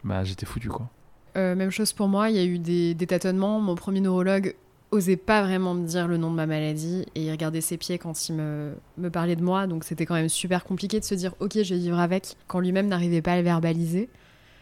bah 0.05 0.25
j'étais 0.25 0.47
foutu 0.47 0.69
quoi. 0.69 0.89
Euh, 1.37 1.55
même 1.55 1.71
chose 1.71 1.93
pour 1.93 2.09
moi, 2.09 2.31
il 2.31 2.37
y 2.37 2.39
a 2.39 2.45
eu 2.45 2.59
des, 2.59 2.95
tâtonnements. 3.07 3.61
Mon 3.61 3.75
premier 3.75 4.01
neurologue 4.01 4.55
osait 4.91 5.17
pas 5.17 5.43
vraiment 5.43 5.75
me 5.75 5.87
dire 5.87 6.09
le 6.09 6.17
nom 6.17 6.31
de 6.31 6.37
ma 6.37 6.47
maladie 6.47 7.05
et 7.15 7.27
il 7.27 7.31
regardait 7.31 7.61
ses 7.61 7.77
pieds 7.77 7.99
quand 7.99 8.29
il 8.29 8.37
me, 8.37 8.75
me 8.97 9.11
parlait 9.11 9.37
de 9.37 9.43
moi. 9.43 9.67
Donc 9.67 9.85
c'était 9.85 10.07
quand 10.07 10.15
même 10.15 10.29
super 10.29 10.65
compliqué 10.65 10.99
de 10.99 11.05
se 11.05 11.15
dire 11.15 11.35
ok, 11.41 11.63
je 11.63 11.75
vais 11.75 11.81
vivre 11.81 11.99
avec 11.99 12.37
quand 12.47 12.61
lui-même 12.61 12.87
n'arrivait 12.87 13.23
pas 13.23 13.33
à 13.33 13.37
le 13.37 13.43
verbaliser. 13.43 14.09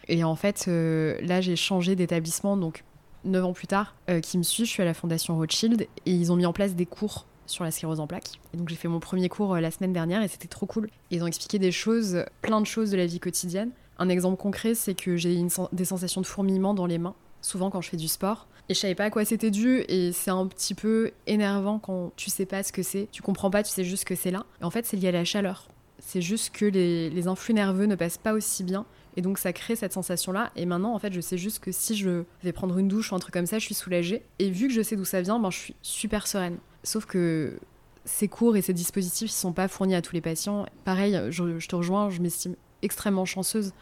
Et 0.09 0.23
en 0.23 0.35
fait, 0.35 0.65
euh, 0.67 1.17
là 1.21 1.41
j'ai 1.41 1.55
changé 1.55 1.95
d'établissement. 1.95 2.57
Donc 2.57 2.83
9 3.25 3.45
ans 3.45 3.53
plus 3.53 3.67
tard, 3.67 3.95
euh, 4.09 4.19
qui 4.21 4.37
me 4.37 4.43
suit, 4.43 4.65
je 4.65 4.71
suis 4.71 4.81
à 4.81 4.85
la 4.85 4.93
Fondation 4.93 5.35
Rothschild 5.37 5.81
et 5.81 6.11
ils 6.11 6.31
ont 6.31 6.35
mis 6.35 6.45
en 6.45 6.53
place 6.53 6.75
des 6.75 6.85
cours 6.85 7.25
sur 7.45 7.63
la 7.63 7.71
sclérose 7.71 7.99
en 7.99 8.07
plaques. 8.07 8.39
Et 8.53 8.57
donc 8.57 8.69
j'ai 8.69 8.75
fait 8.75 8.87
mon 8.87 8.99
premier 8.99 9.29
cours 9.29 9.55
euh, 9.55 9.59
la 9.59 9.71
semaine 9.71 9.93
dernière 9.93 10.21
et 10.21 10.27
c'était 10.27 10.47
trop 10.47 10.65
cool. 10.65 10.89
ils 11.11 11.23
ont 11.23 11.27
expliqué 11.27 11.59
des 11.59 11.71
choses, 11.71 12.23
plein 12.41 12.61
de 12.61 12.65
choses 12.65 12.91
de 12.91 12.97
la 12.97 13.05
vie 13.05 13.19
quotidienne. 13.19 13.71
Un 13.99 14.09
exemple 14.09 14.37
concret, 14.37 14.75
c'est 14.75 14.93
que 14.93 15.17
j'ai 15.17 15.41
des 15.71 15.85
sensations 15.85 16.21
de 16.21 16.25
fourmillement 16.25 16.73
dans 16.73 16.85
les 16.85 16.99
mains, 16.99 17.15
souvent 17.41 17.69
quand 17.69 17.81
je 17.81 17.89
fais 17.89 17.97
du 17.97 18.07
sport. 18.07 18.47
Et 18.69 18.73
je 18.73 18.79
savais 18.79 18.95
pas 18.95 19.05
à 19.05 19.09
quoi 19.09 19.23
c'était 19.25 19.49
dû 19.49 19.83
et 19.87 20.11
c'est 20.11 20.29
un 20.29 20.45
petit 20.45 20.75
peu 20.75 21.11
énervant 21.25 21.79
quand 21.79 22.11
tu 22.17 22.29
sais 22.29 22.45
pas 22.45 22.63
ce 22.63 22.73
que 22.73 22.83
c'est, 22.83 23.07
tu 23.11 23.21
comprends 23.21 23.49
pas, 23.49 23.63
tu 23.63 23.71
sais 23.71 23.85
juste 23.85 24.03
que 24.03 24.13
c'est 24.13 24.29
là. 24.29 24.45
Et 24.61 24.65
en 24.65 24.69
fait, 24.69 24.85
c'est 24.85 24.97
lié 24.97 25.07
à 25.07 25.11
la 25.11 25.25
chaleur. 25.25 25.69
C'est 25.99 26.21
juste 26.21 26.51
que 26.51 26.65
les, 26.65 27.09
les 27.09 27.27
influx 27.27 27.53
nerveux 27.53 27.85
ne 27.85 27.95
passent 27.95 28.19
pas 28.19 28.33
aussi 28.33 28.63
bien 28.63 28.85
et 29.17 29.21
donc 29.21 29.39
ça 29.39 29.51
crée 29.51 29.75
cette 29.75 29.93
sensation-là. 29.93 30.51
Et 30.55 30.65
maintenant, 30.65 30.93
en 30.93 30.99
fait, 30.99 31.11
je 31.11 31.19
sais 31.19 31.39
juste 31.39 31.59
que 31.59 31.71
si 31.71 31.97
je 31.97 32.23
vais 32.43 32.51
prendre 32.53 32.77
une 32.77 32.87
douche 32.87 33.11
ou 33.11 33.15
un 33.15 33.19
truc 33.19 33.33
comme 33.33 33.47
ça, 33.47 33.57
je 33.57 33.65
suis 33.65 33.73
soulagée. 33.73 34.21
Et 34.37 34.51
vu 34.51 34.67
que 34.67 34.73
je 34.73 34.83
sais 34.83 34.95
d'où 34.95 35.05
ça 35.05 35.21
vient, 35.21 35.39
ben, 35.39 35.49
je 35.49 35.57
suis 35.57 35.75
super 35.81 36.27
sereine. 36.27 36.57
Sauf 36.83 37.05
que 37.05 37.59
ces 38.05 38.27
cours 38.27 38.55
et 38.55 38.61
ces 38.61 38.73
dispositifs 38.73 39.29
ne 39.29 39.33
sont 39.33 39.53
pas 39.53 39.67
fournis 39.67 39.95
à 39.95 40.03
tous 40.03 40.13
les 40.13 40.21
patients. 40.21 40.67
Pareil, 40.85 41.19
je, 41.31 41.67
te 41.67 41.75
rejoins, 41.75 42.11
je 42.11 42.21
m'estime 42.21 42.55
extrêmement 42.83 43.25
chanceuse 43.25 43.73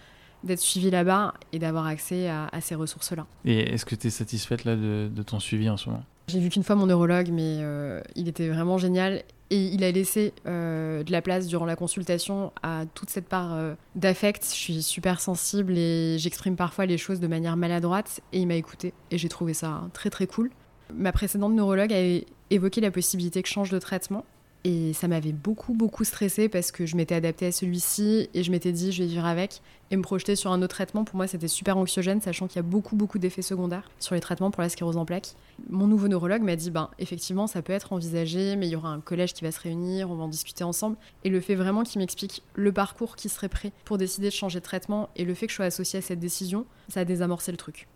d'être 0.46 0.60
suivie 0.60 0.90
là-bas 0.90 1.34
et 1.52 1.60
d'avoir 1.60 1.86
accès 1.86 2.30
à, 2.30 2.50
ces 2.62 2.76
ressources-là. 2.76 3.28
Et 3.44 3.74
est-ce 3.74 3.86
que 3.86 3.96
tu 3.96 4.08
es 4.08 4.10
satisfaite 4.12 4.64
là 4.64 4.78
de, 4.78 5.24
ton 5.24 5.42
suivi 5.42 5.70
en 5.70 5.76
ce 5.76 5.90
moment? 5.90 6.04
J'ai 6.28 6.40
vu 6.40 6.50
qu'une 6.50 6.64
fois 6.64 6.76
mon 6.76 6.86
neurologue, 6.86 7.30
mais 7.30 7.58
euh, 7.60 8.02
il 8.16 8.30
était 8.30 8.48
vraiment 8.48 8.78
génial. 8.78 9.24
Et 9.52 9.66
il 9.68 9.84
a 9.84 9.92
laissé 9.92 10.34
euh, 10.48 11.04
de 11.04 11.12
la 11.12 11.22
place 11.22 11.48
durant 11.48 11.66
la 11.66 11.76
consultation 11.76 12.52
à 12.64 12.86
toute 12.94 13.10
cette 13.10 13.28
part 13.28 13.54
euh, 13.54 13.76
d'affect. 13.96 14.44
Je 14.44 14.56
suis 14.56 14.84
super 14.84 15.22
sensible 15.22 15.78
et 15.78 16.18
j'exprime 16.18 16.56
parfois 16.56 16.86
les 16.86 16.98
choses 16.98 17.20
de 17.20 17.28
manière 17.28 17.56
maladroite. 17.56 18.22
Et 18.34 18.40
il 18.40 18.48
m'a 18.48 18.56
écouté. 18.56 18.94
Et 19.12 19.18
j'ai 19.18 19.30
trouvé 19.30 19.54
ça 19.54 19.84
très 19.94 20.10
très 20.10 20.26
cool. 20.26 20.50
Ma 20.94 21.12
précédente 21.12 21.54
neurologue 21.54 21.94
avait 21.94 22.26
évoqué 22.50 22.82
la 22.82 22.92
possibilité 22.92 23.42
que 23.42 23.48
je 23.48 23.54
change 23.54 23.72
de 23.72 23.80
traitement. 23.80 24.26
Et 24.68 24.94
ça 24.94 25.08
m'avait 25.08 25.32
beaucoup, 25.32 25.76
beaucoup 25.76 26.04
stressé 26.04 26.50
parce 26.50 26.72
que 26.72 26.88
je 26.88 26.96
m'étais 26.96 27.14
adaptée 27.14 27.46
à 27.46 27.52
celui-ci 27.52 28.30
et 28.34 28.42
je 28.42 28.50
m'étais 28.50 28.72
dit, 28.72 28.92
je 28.92 29.04
vais 29.04 29.08
vivre 29.08 29.26
avec. 29.26 29.62
Et 29.92 29.96
me 29.96 30.02
projeter 30.02 30.36
sur 30.36 30.52
un 30.52 30.60
autre 30.64 30.74
traitement, 30.74 31.04
pour 31.04 31.18
moi, 31.18 31.28
c'était 31.28 31.48
super 31.48 31.78
anxiogène, 31.78 32.20
sachant 32.20 32.48
qu'il 32.48 32.56
y 32.56 32.60
a 32.60 32.64
beaucoup, 32.64 32.96
beaucoup 32.96 33.20
d'effets 33.20 33.44
secondaires 33.44 33.92
sur 34.00 34.16
les 34.16 34.22
traitements 34.22 34.50
pour 34.50 34.64
la 34.64 34.70
sclérose 34.70 34.98
en 34.98 35.06
plaques. 35.06 35.36
Mon 35.70 35.86
nouveau 35.86 36.08
neurologue 36.08 36.42
m'a 36.42 36.56
dit, 36.56 36.72
ben, 36.72 36.90
effectivement, 36.98 37.46
ça 37.46 37.62
peut 37.62 37.74
être 37.74 37.94
envisagé, 37.94 38.56
mais 38.56 38.66
il 38.66 38.72
y 38.72 38.76
aura 38.76 38.90
un 38.90 39.02
collège 39.02 39.36
qui 39.36 39.44
va 39.44 39.52
se 39.52 39.60
réunir, 39.60 40.10
on 40.10 40.16
va 40.16 40.24
en 40.24 40.30
discuter 40.30 40.64
ensemble. 40.64 40.98
Et 41.24 41.30
le 41.30 41.42
fait 41.42 41.54
vraiment 41.54 41.84
qu'il 41.84 42.00
m'explique 42.02 42.42
le 42.56 42.72
parcours 42.72 43.16
qui 43.16 43.30
serait 43.30 43.50
prêt 43.50 43.72
pour 43.84 44.00
décider 44.00 44.30
de 44.30 44.34
changer 44.34 44.62
de 44.62 44.66
traitement 44.66 45.10
et 45.16 45.26
le 45.26 45.36
fait 45.36 45.46
que 45.46 45.52
je 45.52 45.58
sois 45.58 45.66
associée 45.66 46.00
à 46.00 46.02
cette 46.02 46.20
décision, 46.20 46.66
ça 46.90 47.02
a 47.02 47.06
désamorcé 47.06 47.52
le 47.52 47.58
truc. 47.58 47.88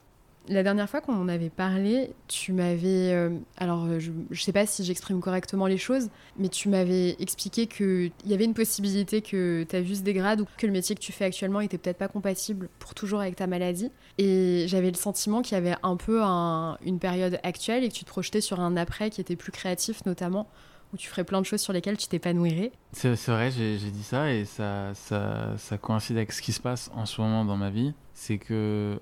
La 0.48 0.64
dernière 0.64 0.90
fois 0.90 1.02
qu'on 1.02 1.28
avait 1.28 1.50
parlé, 1.50 2.12
tu 2.28 2.54
m'avais. 2.54 3.12
Euh, 3.14 3.30
alors, 3.58 3.86
euh, 3.86 4.00
je 4.00 4.12
ne 4.12 4.36
sais 4.36 4.52
pas 4.52 4.66
si 4.66 4.84
j'exprime 4.84 5.20
correctement 5.20 5.68
les 5.68 5.78
choses, 5.78 6.10
mais 6.38 6.50
tu 6.50 6.70
m'avais 6.70 7.16
expliqué 7.20 7.68
qu'il 7.68 8.12
y 8.26 8.34
avait 8.34 8.46
une 8.46 8.56
possibilité 8.56 9.22
que 9.22 9.64
ta 9.64 9.82
vue 9.82 9.96
se 9.96 10.02
dégrade 10.02 10.42
ou 10.42 10.46
que 10.58 10.66
le 10.66 10.72
métier 10.72 10.96
que 10.96 11.02
tu 11.02 11.12
fais 11.12 11.26
actuellement 11.26 11.62
était 11.62 11.78
peut-être 11.78 12.00
pas 12.00 12.08
compatible 12.08 12.70
pour 12.80 12.96
toujours 12.96 13.22
avec 13.22 13.36
ta 13.36 13.46
maladie. 13.46 13.92
Et 14.18 14.66
j'avais 14.68 14.90
le 14.90 14.98
sentiment 14.98 15.44
qu'il 15.44 15.54
y 15.54 15.58
avait 15.58 15.76
un 15.84 15.98
peu 15.98 16.22
une 16.22 17.00
période 17.00 17.40
actuelle 17.44 17.84
et 17.84 17.90
que 17.90 17.94
tu 17.94 18.04
te 18.04 18.10
projetais 18.10 18.42
sur 18.42 18.60
un 18.60 18.76
après 18.76 19.12
qui 19.12 19.22
était 19.22 19.36
plus 19.36 19.52
créatif, 19.52 20.04
notamment 20.06 20.48
où 20.94 20.98
tu 20.98 21.08
ferais 21.08 21.24
plein 21.24 21.42
de 21.42 21.46
choses 21.46 21.62
sur 21.62 21.74
lesquelles 21.74 21.98
tu 21.98 22.08
t'épanouirais. 22.08 22.72
C'est 22.94 23.14
vrai, 23.28 23.52
j'ai 23.52 23.78
dit 23.78 24.04
ça 24.04 24.32
et 24.34 24.46
ça, 24.46 24.94
ça, 24.96 25.54
ça 25.58 25.78
coïncide 25.78 26.18
avec 26.18 26.32
ce 26.32 26.42
qui 26.42 26.52
se 26.52 26.60
passe 26.60 26.90
en 26.96 27.06
ce 27.06 27.22
moment 27.22 27.46
dans 27.46 27.58
ma 27.58 27.70
vie. 27.70 27.94
C'est 28.14 28.38
que 28.38 29.00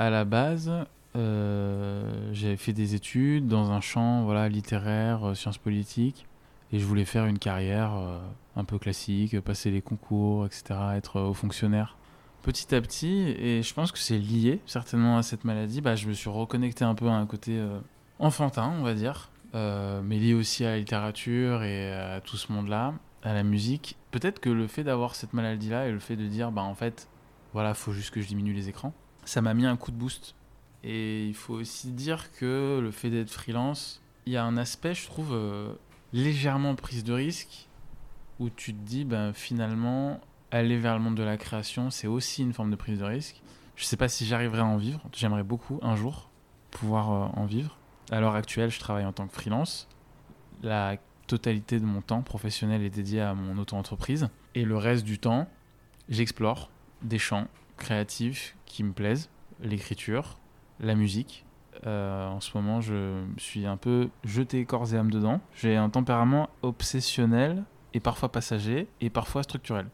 à 0.00 0.08
la 0.08 0.24
base, 0.24 0.72
euh, 1.14 2.30
j'avais 2.32 2.56
fait 2.56 2.72
des 2.72 2.94
études 2.94 3.48
dans 3.48 3.70
un 3.70 3.82
champ 3.82 4.24
voilà, 4.24 4.48
littéraire, 4.48 5.28
euh, 5.28 5.34
sciences 5.34 5.58
politiques, 5.58 6.26
et 6.72 6.78
je 6.78 6.86
voulais 6.86 7.04
faire 7.04 7.26
une 7.26 7.38
carrière 7.38 7.92
euh, 7.92 8.18
un 8.56 8.64
peu 8.64 8.78
classique, 8.78 9.38
passer 9.40 9.70
les 9.70 9.82
concours, 9.82 10.46
etc., 10.46 10.62
être 10.94 11.20
haut 11.20 11.34
fonctionnaire. 11.34 11.98
Petit 12.40 12.74
à 12.74 12.80
petit, 12.80 13.34
et 13.38 13.62
je 13.62 13.74
pense 13.74 13.92
que 13.92 13.98
c'est 13.98 14.16
lié 14.16 14.62
certainement 14.64 15.18
à 15.18 15.22
cette 15.22 15.44
maladie, 15.44 15.82
bah, 15.82 15.96
je 15.96 16.08
me 16.08 16.14
suis 16.14 16.30
reconnecté 16.30 16.82
un 16.82 16.94
peu 16.94 17.08
à 17.08 17.12
un 17.12 17.26
côté 17.26 17.62
enfantin, 18.18 18.72
on 18.78 18.82
va 18.82 18.94
dire, 18.94 19.30
mais 19.52 20.18
lié 20.18 20.32
aussi 20.32 20.64
à 20.64 20.70
la 20.70 20.78
littérature 20.78 21.62
et 21.62 21.92
à 21.92 22.22
tout 22.22 22.38
ce 22.38 22.50
monde-là, 22.50 22.94
à 23.22 23.34
la 23.34 23.42
musique. 23.42 23.98
Peut-être 24.12 24.40
que 24.40 24.48
le 24.48 24.66
fait 24.66 24.84
d'avoir 24.84 25.14
cette 25.14 25.34
maladie-là 25.34 25.88
et 25.88 25.92
le 25.92 25.98
fait 25.98 26.16
de 26.16 26.26
dire, 26.26 26.50
bah 26.50 26.62
en 26.62 26.74
fait, 26.74 27.10
voilà, 27.52 27.74
faut 27.74 27.92
juste 27.92 28.14
que 28.14 28.22
je 28.22 28.28
diminue 28.28 28.54
les 28.54 28.70
écrans, 28.70 28.94
ça 29.24 29.40
m'a 29.40 29.54
mis 29.54 29.66
un 29.66 29.76
coup 29.76 29.90
de 29.90 29.96
boost 29.96 30.34
et 30.82 31.26
il 31.26 31.34
faut 31.34 31.54
aussi 31.54 31.92
dire 31.92 32.32
que 32.32 32.80
le 32.82 32.90
fait 32.90 33.10
d'être 33.10 33.30
freelance, 33.30 34.00
il 34.26 34.32
y 34.32 34.36
a 34.36 34.44
un 34.44 34.56
aspect, 34.56 34.94
je 34.94 35.06
trouve, 35.06 35.32
euh, 35.32 35.72
légèrement 36.12 36.74
prise 36.74 37.04
de 37.04 37.12
risque, 37.12 37.68
où 38.38 38.48
tu 38.48 38.72
te 38.72 38.78
dis, 38.78 39.04
ben, 39.04 39.32
finalement, 39.32 40.20
aller 40.50 40.78
vers 40.78 40.94
le 40.94 41.02
monde 41.02 41.16
de 41.16 41.22
la 41.22 41.36
création, 41.36 41.90
c'est 41.90 42.06
aussi 42.06 42.42
une 42.42 42.52
forme 42.52 42.70
de 42.70 42.76
prise 42.76 42.98
de 42.98 43.04
risque. 43.04 43.42
Je 43.76 43.84
ne 43.84 43.86
sais 43.86 43.96
pas 43.96 44.08
si 44.08 44.26
j'arriverai 44.26 44.60
à 44.60 44.64
en 44.64 44.78
vivre. 44.78 45.00
J'aimerais 45.12 45.42
beaucoup, 45.42 45.78
un 45.82 45.96
jour, 45.96 46.30
pouvoir 46.70 47.12
euh, 47.12 47.40
en 47.40 47.44
vivre. 47.44 47.76
À 48.10 48.20
l'heure 48.20 48.34
actuelle, 48.34 48.70
je 48.70 48.80
travaille 48.80 49.04
en 49.04 49.12
tant 49.12 49.26
que 49.26 49.34
freelance. 49.34 49.88
La 50.62 50.96
totalité 51.26 51.78
de 51.78 51.84
mon 51.84 52.00
temps 52.00 52.22
professionnel 52.22 52.82
est 52.82 52.90
dédié 52.90 53.20
à 53.20 53.34
mon 53.34 53.56
auto-entreprise. 53.58 54.28
Et 54.54 54.64
le 54.64 54.76
reste 54.76 55.04
du 55.04 55.18
temps, 55.18 55.46
j'explore 56.08 56.70
des 57.02 57.18
champs 57.18 57.46
créatifs 57.80 58.56
qui 58.66 58.84
me 58.84 58.92
plaisent, 58.92 59.28
l'écriture, 59.60 60.38
la 60.78 60.94
musique. 60.94 61.44
Euh, 61.86 62.28
en 62.28 62.40
ce 62.40 62.56
moment, 62.56 62.80
je 62.80 63.24
suis 63.38 63.66
un 63.66 63.76
peu 63.76 64.08
jeté 64.22 64.64
corps 64.64 64.94
et 64.94 64.96
âme 64.96 65.10
dedans. 65.10 65.40
J'ai 65.54 65.76
un 65.76 65.90
tempérament 65.90 66.48
obsessionnel 66.62 67.64
et 67.92 67.98
parfois 67.98 68.30
passager 68.30 68.86
et 69.00 69.10
parfois 69.10 69.42
structurel. 69.42 69.88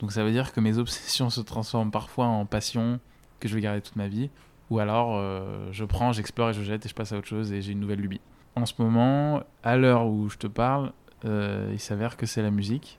Donc 0.00 0.12
ça 0.12 0.24
veut 0.24 0.32
dire 0.32 0.52
que 0.52 0.60
mes 0.60 0.76
obsessions 0.84 1.30
se 1.30 1.40
transforment 1.40 1.90
parfois 1.90 2.26
en 2.26 2.44
passion 2.44 3.00
que 3.38 3.48
je 3.48 3.54
vais 3.54 3.62
garder 3.62 3.80
toute 3.80 3.96
ma 3.96 4.08
vie. 4.08 4.28
Ou 4.68 4.78
alors 4.78 5.16
euh, 5.16 5.68
je 5.72 5.84
prends, 5.84 6.12
j'explore 6.12 6.50
et 6.50 6.52
je 6.52 6.62
jette 6.62 6.84
et 6.84 6.88
je 6.88 6.94
passe 6.94 7.12
à 7.12 7.18
autre 7.18 7.26
chose 7.26 7.52
et 7.52 7.62
j'ai 7.62 7.72
une 7.72 7.80
nouvelle 7.80 8.00
lubie. 8.00 8.20
En 8.56 8.66
ce 8.66 8.74
moment, 8.78 9.42
à 9.62 9.76
l'heure 9.76 10.06
où 10.06 10.28
je 10.28 10.36
te 10.36 10.46
parle, 10.46 10.92
euh, 11.24 11.70
il 11.72 11.80
s'avère 11.80 12.16
que 12.16 12.26
c'est 12.26 12.42
la 12.42 12.50
musique. 12.50 12.98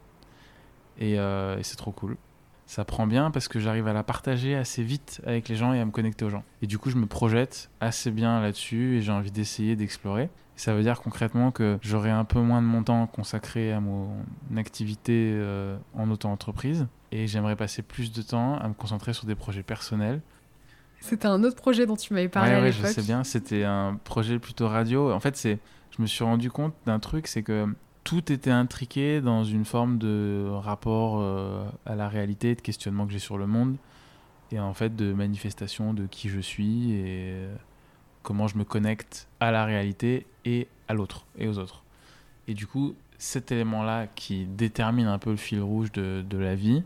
et 1.00 1.18
c'est 1.62 1.78
trop 1.78 1.92
cool 1.92 2.18
ça 2.72 2.86
prend 2.86 3.06
bien 3.06 3.32
parce 3.32 3.50
que 3.50 3.60
j'arrive 3.60 3.90
à 3.90 3.94
la 3.94 4.02
partager 4.02 4.56
assez 4.56 4.82
vite 4.82 5.22
avec 5.26 5.50
les 5.50 5.58
gens 5.58 5.74
et 5.74 5.82
à 5.82 5.84
me 5.84 5.92
connecter 5.92 6.24
aux 6.24 6.30
gens. 6.30 6.46
Et 6.62 6.68
du 6.68 6.78
coup, 6.78 6.90
je 6.90 6.96
me 6.96 7.06
projette 7.06 7.70
assez 7.82 8.12
bien 8.12 8.40
là-dessus 8.40 8.96
et 8.96 9.02
j'ai 9.02 9.12
envie 9.12 9.30
d'essayer 9.30 9.76
d'explorer. 9.76 10.30
Ça 10.56 10.74
veut 10.74 10.82
dire 10.82 11.02
concrètement 11.02 11.52
que 11.52 11.78
j'aurai 11.82 12.12
un 12.12 12.24
peu 12.24 12.40
moins 12.40 12.62
de 12.62 12.68
mon 12.68 12.82
temps 12.82 13.08
consacré 13.08 13.74
à 13.74 13.82
mon 13.82 14.08
activité 14.56 15.34
euh, 15.34 15.76
en 15.96 16.10
auto-entreprise 16.12 16.88
et 17.12 17.28
j'aimerais 17.28 17.58
passer 17.58 17.82
plus 17.82 18.14
de 18.14 18.22
temps 18.22 18.58
à 18.58 18.70
me 18.70 18.74
concentrer 18.74 19.12
sur 19.12 19.26
des 19.26 19.36
projets 19.36 19.64
personnels. 19.64 20.22
C'était 21.02 21.28
un 21.28 21.44
autre 21.44 21.58
projet 21.58 21.86
dont 21.86 21.98
tu 21.98 22.14
m'avais 22.14 22.30
parlé. 22.30 22.58
Oui, 22.62 22.72
je 22.72 22.86
sais 22.86 23.02
bien. 23.02 23.26
C'était 23.26 23.66
un 23.66 24.00
projet 24.06 24.40
plutôt 24.40 24.70
radio. 24.70 25.12
En 25.12 25.20
fait, 25.20 25.36
c'est, 25.36 25.60
je 25.90 26.02
me 26.02 26.08
suis 26.08 26.24
rendu 26.24 26.50
compte 26.50 26.74
d'un 26.86 27.00
truc, 27.00 27.28
c'est 27.28 27.44
que 27.44 27.68
tout 28.04 28.32
était 28.32 28.52
intriqué 28.52 29.22
dans 29.22 29.44
une 29.44 29.66
forme 29.66 29.98
de 29.98 30.50
rapport 30.52 31.20
euh, 31.20 31.66
à 31.86 31.96
la 31.96 32.10
réalité, 32.10 32.56
de 32.56 32.62
questionnement 32.62 33.06
que 33.06 33.12
j'ai 33.12 33.20
sur 33.20 33.38
le 33.38 33.48
monde, 33.48 33.78
et 34.52 34.60
en 34.60 34.74
fait 34.74 34.96
de 34.96 35.14
manifestation 35.14 35.94
de 35.94 36.06
qui 36.08 36.30
je 36.30 36.40
suis 36.40 36.92
et 36.92 37.06
euh, 37.08 37.56
comment 38.24 38.48
je 38.48 38.58
me 38.58 38.64
connecte 38.64 39.28
à 39.40 39.52
la 39.52 39.66
réalité 39.66 40.26
et 40.46 40.68
à 40.88 40.94
l'autre 40.94 41.26
et 41.38 41.48
aux 41.48 41.58
autres. 41.58 41.84
Et 42.48 42.54
du 42.54 42.68
coup, 42.68 42.96
cet 43.18 43.52
élément-là 43.52 44.08
qui 44.08 44.46
détermine 44.46 45.08
un 45.08 45.20
peu 45.20 45.30
le 45.32 45.38
fil 45.38 45.62
rouge 45.62 45.92
de, 45.92 46.26
de, 46.28 46.38
la 46.38 46.56
vie, 46.56 46.84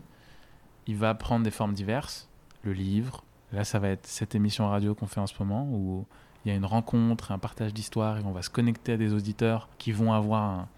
il 0.86 0.96
va 0.96 1.14
prendre 1.14 1.44
des 1.44 1.50
formes 1.50 1.72
diverses. 1.72 2.28
Le 2.62 2.72
livre, 2.72 3.24
là 3.52 3.64
ça 3.64 3.78
va 3.78 3.88
être 3.88 4.06
cette 4.06 4.34
émission 4.34 4.68
radio 4.68 4.94
qu'on 4.94 5.06
fait 5.06 5.20
en 5.20 5.26
ce 5.26 5.34
moment 5.38 5.66
où 5.70 6.04
il 6.44 6.50
y 6.50 6.52
a 6.52 6.54
une 6.54 6.66
rencontre, 6.66 7.32
un 7.32 7.38
partage 7.38 7.72
d'histoire 7.72 8.18
et 8.18 8.24
on 8.24 8.32
va 8.32 8.42
se 8.42 8.50
connecter 8.50 8.92
à 8.92 8.96
des 8.96 9.12
auditeurs 9.12 9.68
qui 9.78 9.92
vont 9.92 10.12
avoir 10.12 10.42
un, 10.42 10.68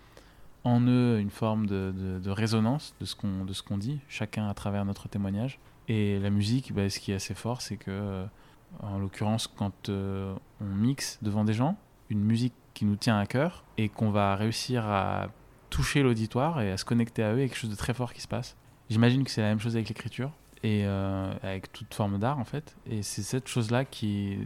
en 0.69 0.81
eux 0.87 1.19
une 1.19 1.31
forme 1.31 1.67
de, 1.67 2.31
résonance 2.31 2.95
de 3.01 3.05
ce 3.05 3.17
qu'on 3.17 3.45
de 3.45 3.53
ce 3.53 3.63
qu'on 3.63 3.79
dit, 3.79 4.01
chacun 4.09 4.49
à 4.49 4.55
travers 4.55 4.85
notre 4.85 5.09
témoignage. 5.09 5.59
Et 5.89 6.19
la 6.19 6.31
musique, 6.31 6.75
bah, 6.75 6.89
ce 6.91 7.01
qui 7.01 7.13
est 7.13 7.15
assez 7.15 7.35
fort, 7.35 7.63
c'est 7.63 7.77
que, 7.77 7.91
euh, 7.91 8.27
en 8.81 8.99
l'occurrence, 8.99 9.47
quand 9.47 9.89
euh, 9.89 10.35
on 10.61 10.67
mixe 10.67 11.19
devant 11.23 11.45
des 11.45 11.55
gens, 11.55 11.77
une 12.11 12.23
musique 12.23 12.55
qui 12.75 12.85
nous 12.85 12.97
tient 12.97 13.19
à 13.19 13.27
cœur 13.27 13.65
et 13.79 13.89
qu'on 13.89 14.11
va 14.11 14.37
réussir 14.37 14.87
à 14.87 15.29
toucher 15.71 16.03
l'auditoire 16.03 16.61
et 16.61 16.71
à 16.71 16.77
se 16.77 16.85
connecter 16.85 17.23
à 17.23 17.33
eux, 17.33 17.39
il 17.39 17.41
y 17.41 17.45
a 17.45 17.49
quelque 17.49 17.59
chose 17.59 17.71
de 17.71 17.77
très 17.77 17.95
fort 17.95 18.13
qui 18.13 18.21
se 18.21 18.29
passe. 18.29 18.57
J'imagine 18.91 19.25
que 19.25 19.31
c'est 19.31 19.41
la 19.41 19.49
même 19.49 19.61
chose 19.61 19.77
avec 19.77 19.89
l'écriture 19.89 20.31
et 20.63 20.83
euh, 20.85 21.33
avec 21.43 21.73
toute 21.73 21.95
forme 21.95 22.19
d'art 22.19 22.39
en 22.39 22.45
fait. 22.45 22.77
Et 22.87 23.03
c'est 23.03 23.23
cette 23.23 23.49
chose-là 23.49 23.85
qui, 23.85 24.39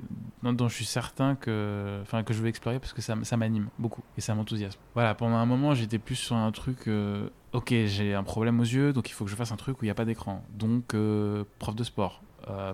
dont, 0.42 0.68
je 0.68 0.74
suis 0.74 0.84
certain 0.84 1.34
que, 1.34 1.98
enfin, 2.02 2.22
que 2.22 2.34
je 2.34 2.42
veux 2.42 2.48
explorer 2.48 2.78
parce 2.78 2.92
que 2.92 3.02
ça, 3.02 3.16
ça 3.22 3.36
m'anime 3.36 3.68
beaucoup 3.78 4.02
et 4.16 4.20
ça 4.20 4.34
m'enthousiasme. 4.34 4.78
Voilà, 4.94 5.14
pendant 5.14 5.36
un 5.36 5.46
moment 5.46 5.74
j'étais 5.74 5.98
plus 5.98 6.16
sur 6.16 6.36
un 6.36 6.52
truc, 6.52 6.88
euh, 6.88 7.28
ok 7.52 7.72
j'ai 7.86 8.14
un 8.14 8.24
problème 8.24 8.60
aux 8.60 8.64
yeux 8.64 8.92
donc 8.92 9.08
il 9.08 9.12
faut 9.12 9.24
que 9.24 9.30
je 9.30 9.36
fasse 9.36 9.52
un 9.52 9.56
truc 9.56 9.80
où 9.80 9.84
il 9.84 9.88
n'y 9.88 9.92
a 9.92 9.94
pas 9.94 10.04
d'écran. 10.04 10.44
Donc 10.54 10.94
euh, 10.94 11.44
prof 11.58 11.74
de 11.74 11.84
sport 11.84 12.22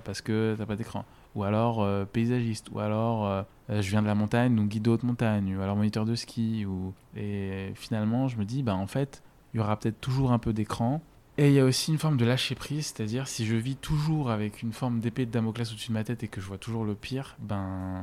parce 0.05 0.23
que 0.23 0.55
t'as 0.57 0.65
pas 0.65 0.77
d'écran. 0.77 1.05
Ou 1.35 1.45
alors 1.45 1.87
paysagiste, 2.09 2.71
ou 2.73 2.81
alors 2.81 3.45
je 3.69 3.91
viens 3.91 4.01
de 4.01 4.07
la 4.07 4.15
montagne 4.15 4.57
donc 4.57 4.69
guide 4.69 4.83
de 4.83 4.91
haute 4.91 5.03
montagne, 5.03 5.57
ou 5.59 5.61
alors 5.61 5.77
moniteur 5.77 6.07
de 6.07 6.15
ski. 6.15 6.65
Ou... 6.65 6.95
Et 7.15 7.73
finalement 7.75 8.29
je 8.29 8.39
me 8.39 8.47
dis, 8.47 8.63
bah 8.63 8.75
en 8.75 8.87
fait 8.87 9.23
il 9.53 9.59
y 9.59 9.61
aura 9.61 9.79
peut-être 9.79 10.01
toujours 10.01 10.33
un 10.33 10.39
peu 10.39 10.55
d'écran 10.55 11.03
et 11.39 11.49
il 11.49 11.55
y 11.55 11.61
a 11.61 11.65
aussi 11.65 11.93
une 11.93 11.99
forme 11.99 12.17
de 12.17 12.25
lâcher 12.25 12.57
prise, 12.57 12.87
c'est-à-dire 12.87 13.29
si 13.29 13.47
je 13.47 13.55
vis 13.55 13.77
toujours 13.77 14.33
avec 14.33 14.61
une 14.61 14.73
forme 14.73 14.99
d'épée 14.99 15.25
de 15.25 15.31
Damoclès 15.31 15.71
au-dessus 15.71 15.89
de 15.89 15.95
ma 15.95 16.03
tête 16.03 16.25
et 16.25 16.29
que 16.29 16.41
je 16.41 16.47
vois 16.47 16.59
toujours 16.59 16.85
le 16.85 16.97
pire, 16.97 17.37
ben 17.39 18.03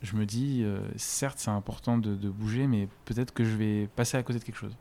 je 0.00 0.16
me 0.16 0.24
dis, 0.24 0.62
euh, 0.62 0.80
certes 0.96 1.38
c'est 1.38 1.50
important 1.50 1.98
de, 1.98 2.14
bouger, 2.30 2.66
mais 2.66 2.88
peut-être 3.04 3.34
que 3.34 3.44
je 3.44 3.54
vais 3.54 3.88
passer 3.94 4.16
à 4.16 4.22
côté 4.22 4.38
de 4.38 4.44
quelque 4.44 4.56
chose. 4.56 4.74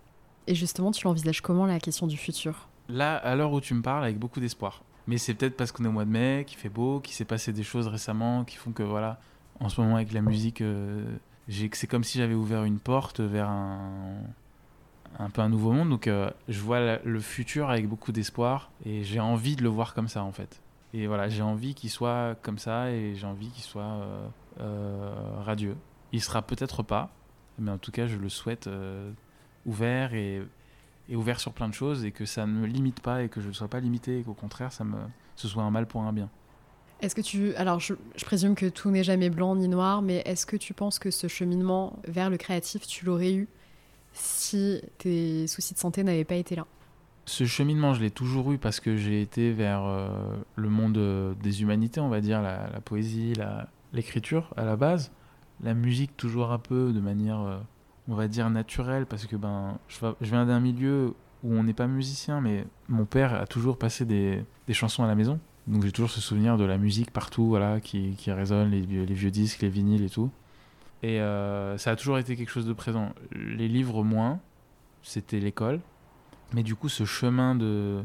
Et 0.47 0.55
justement, 0.55 0.91
tu 0.91 1.03
l'envisages 1.03 1.41
comment 1.41 1.65
la 1.65 1.79
question 1.79 2.07
du 2.07 2.15
futur? 2.15 2.69
Là, 2.87 3.17
à 3.17 3.35
l'heure 3.35 3.51
où 3.51 3.59
tu 3.59 3.73
me 3.73 3.81
parles, 3.81 4.05
avec 4.05 4.17
beaucoup 4.17 4.39
d'espoir. 4.39 4.81
Mais 5.07 5.17
c'est 5.17 5.33
peut-être 5.33 5.57
parce 5.57 5.73
qu'on 5.73 5.83
est 5.83 5.87
au 5.89 5.91
mois 5.91 6.05
de 6.05 6.09
mai, 6.09 6.45
qu'il 6.47 6.57
fait 6.57 6.69
beau, 6.69 7.01
qu'il 7.01 7.13
s'est 7.13 7.25
passé 7.25 7.51
des 7.51 7.63
choses 7.63 7.87
récemment 7.87 8.45
qui 8.45 8.55
font 8.55 8.71
que 8.71 8.83
voilà, 8.83 9.19
en 9.59 9.67
ce 9.67 9.81
moment 9.81 9.97
avec 9.97 10.13
la 10.13 10.21
musique, 10.21 10.61
euh, 10.61 11.03
c'est 11.49 11.87
comme 11.87 12.05
si 12.05 12.17
j'avais 12.17 12.33
ouvert 12.33 12.63
une 12.63 12.79
porte 12.79 13.19
vers 13.19 13.49
un 13.49 14.21
un 15.19 15.29
peu 15.29 15.41
un 15.41 15.49
nouveau 15.49 15.71
monde. 15.71 15.89
Donc 15.89 16.07
euh, 16.07 16.29
je 16.47 16.59
vois 16.59 16.97
le 17.03 17.19
futur 17.19 17.69
avec 17.69 17.87
beaucoup 17.87 18.11
d'espoir 18.11 18.71
et 18.85 19.03
j'ai 19.03 19.19
envie 19.19 19.55
de 19.55 19.63
le 19.63 19.69
voir 19.69 19.93
comme 19.93 20.07
ça 20.07 20.23
en 20.23 20.31
fait. 20.31 20.61
Et 20.93 21.07
voilà, 21.07 21.27
j'ai 21.27 21.41
envie 21.41 21.73
qu'il 21.73 21.89
soit 21.89 22.35
comme 22.41 22.59
ça 22.59 22.91
et 22.91 23.15
j'ai 23.15 23.25
envie 23.25 23.49
qu'il 23.49 23.63
soit 23.63 23.81
euh, 23.81 24.27
euh, 24.59 25.13
radieux. 25.39 25.75
Il 26.11 26.21
sera 26.21 26.41
peut-être 26.43 26.83
pas, 26.83 27.09
mais 27.57 27.71
en 27.71 27.79
tout 27.79 27.91
cas 27.91 28.05
je 28.05 28.17
le 28.17 28.29
souhaite 28.29 28.69
ouvert 29.65 30.13
et, 30.13 30.43
ouvert 31.11 31.39
sur 31.39 31.53
plein 31.53 31.67
de 31.67 31.73
choses 31.73 32.05
et 32.05 32.11
que 32.11 32.25
ça 32.25 32.45
ne 32.45 32.51
me 32.51 32.67
limite 32.67 32.99
pas 32.99 33.23
et 33.23 33.29
que 33.29 33.41
je 33.41 33.47
ne 33.47 33.53
sois 33.53 33.67
pas 33.67 33.79
limité 33.79 34.19
et 34.19 34.23
qu'au 34.23 34.35
contraire 34.35 34.71
ça 34.71 34.83
me, 34.83 34.97
ce 35.35 35.47
soit 35.47 35.63
un 35.63 35.71
mal 35.71 35.87
pour 35.87 36.01
un 36.03 36.13
bien. 36.13 36.29
Est-ce 37.01 37.15
que 37.15 37.21
tu. 37.21 37.53
Alors, 37.55 37.81
je, 37.81 37.95
présume 38.23 38.55
que 38.55 38.67
tout 38.67 38.89
n'est 38.89 39.03
jamais 39.03 39.29
blanc 39.29 39.57
ni 39.57 39.67
noir, 39.67 40.01
mais 40.01 40.21
est-ce 40.25 40.45
que 40.45 40.55
tu 40.55 40.73
penses 40.73 40.99
que 40.99 41.11
ce 41.11 41.27
cheminement 41.27 41.99
vers 42.07 42.29
le 42.29 42.37
créatif, 42.37 42.87
tu 42.87 43.03
l'aurais 43.03 43.33
eu 43.33 43.49
si 44.13 44.81
tes 44.99 45.47
soucis 45.47 45.73
de 45.73 45.79
santé 45.79 46.03
n'avaient 46.03 46.23
pas 46.23 46.35
été 46.35 46.55
là 46.55 46.65
Ce 47.25 47.45
cheminement, 47.45 47.93
je 47.93 48.01
l'ai 48.01 48.11
toujours 48.11 48.51
eu 48.51 48.57
parce 48.57 48.79
que 48.79 48.95
j'ai 48.95 49.21
été 49.21 49.51
vers 49.51 49.83
euh, 49.83 50.07
le 50.55 50.69
monde 50.69 50.97
euh, 50.97 51.33
des 51.41 51.61
humanités, 51.61 51.99
on 51.99 52.09
va 52.09 52.21
dire, 52.21 52.41
la, 52.41 52.67
poésie, 52.85 53.33
l'écriture 53.91 54.53
à 54.55 54.63
la 54.63 54.75
base. 54.75 55.11
La 55.63 55.73
musique, 55.73 56.15
toujours 56.17 56.51
un 56.51 56.59
peu 56.59 56.91
de 56.93 56.99
manière, 56.99 57.41
euh, 57.41 57.57
on 58.07 58.15
va 58.15 58.27
dire, 58.27 58.49
naturelle, 58.49 59.05
parce 59.05 59.25
que 59.25 59.35
ben, 59.35 59.77
je, 59.87 59.99
viens 60.21 60.45
d'un 60.45 60.59
milieu 60.59 61.13
où 61.43 61.53
on 61.53 61.63
n'est 61.63 61.73
pas 61.73 61.87
musicien, 61.87 62.39
mais 62.41 62.65
mon 62.87 63.05
père 63.05 63.33
a 63.33 63.47
toujours 63.47 63.77
passé 63.77 64.05
des, 64.05 64.45
chansons 64.71 65.03
à 65.03 65.07
la 65.07 65.15
maison. 65.15 65.39
Donc 65.67 65.83
j'ai 65.83 65.91
toujours 65.91 66.11
ce 66.11 66.19
souvenir 66.19 66.57
de 66.57 66.65
la 66.65 66.77
musique 66.77 67.11
partout, 67.11 67.47
voilà, 67.47 67.79
qui, 67.79 68.15
résonne, 68.27 68.71
les, 68.71 68.81
les 68.81 69.13
vieux 69.13 69.31
disques, 69.31 69.61
les 69.61 69.69
vinyles 69.69 70.03
et 70.03 70.09
tout. 70.09 70.29
Et 71.03 71.19
euh, 71.19 71.77
ça 71.77 71.91
a 71.91 71.95
toujours 71.97 72.17
été 72.17 72.35
quelque 72.37 72.49
chose 72.49 72.65
de 72.65 72.73
présent. 72.73 73.13
Les 73.33 73.67
livres, 73.67 74.03
moins, 74.03 74.39
c'était 75.03 75.39
l'école. 75.39 75.81
Mais 76.53 76.63
du 76.63 76.75
coup, 76.75 76.87
ce 76.87 77.03
chemin 77.03 77.55
de 77.55 78.03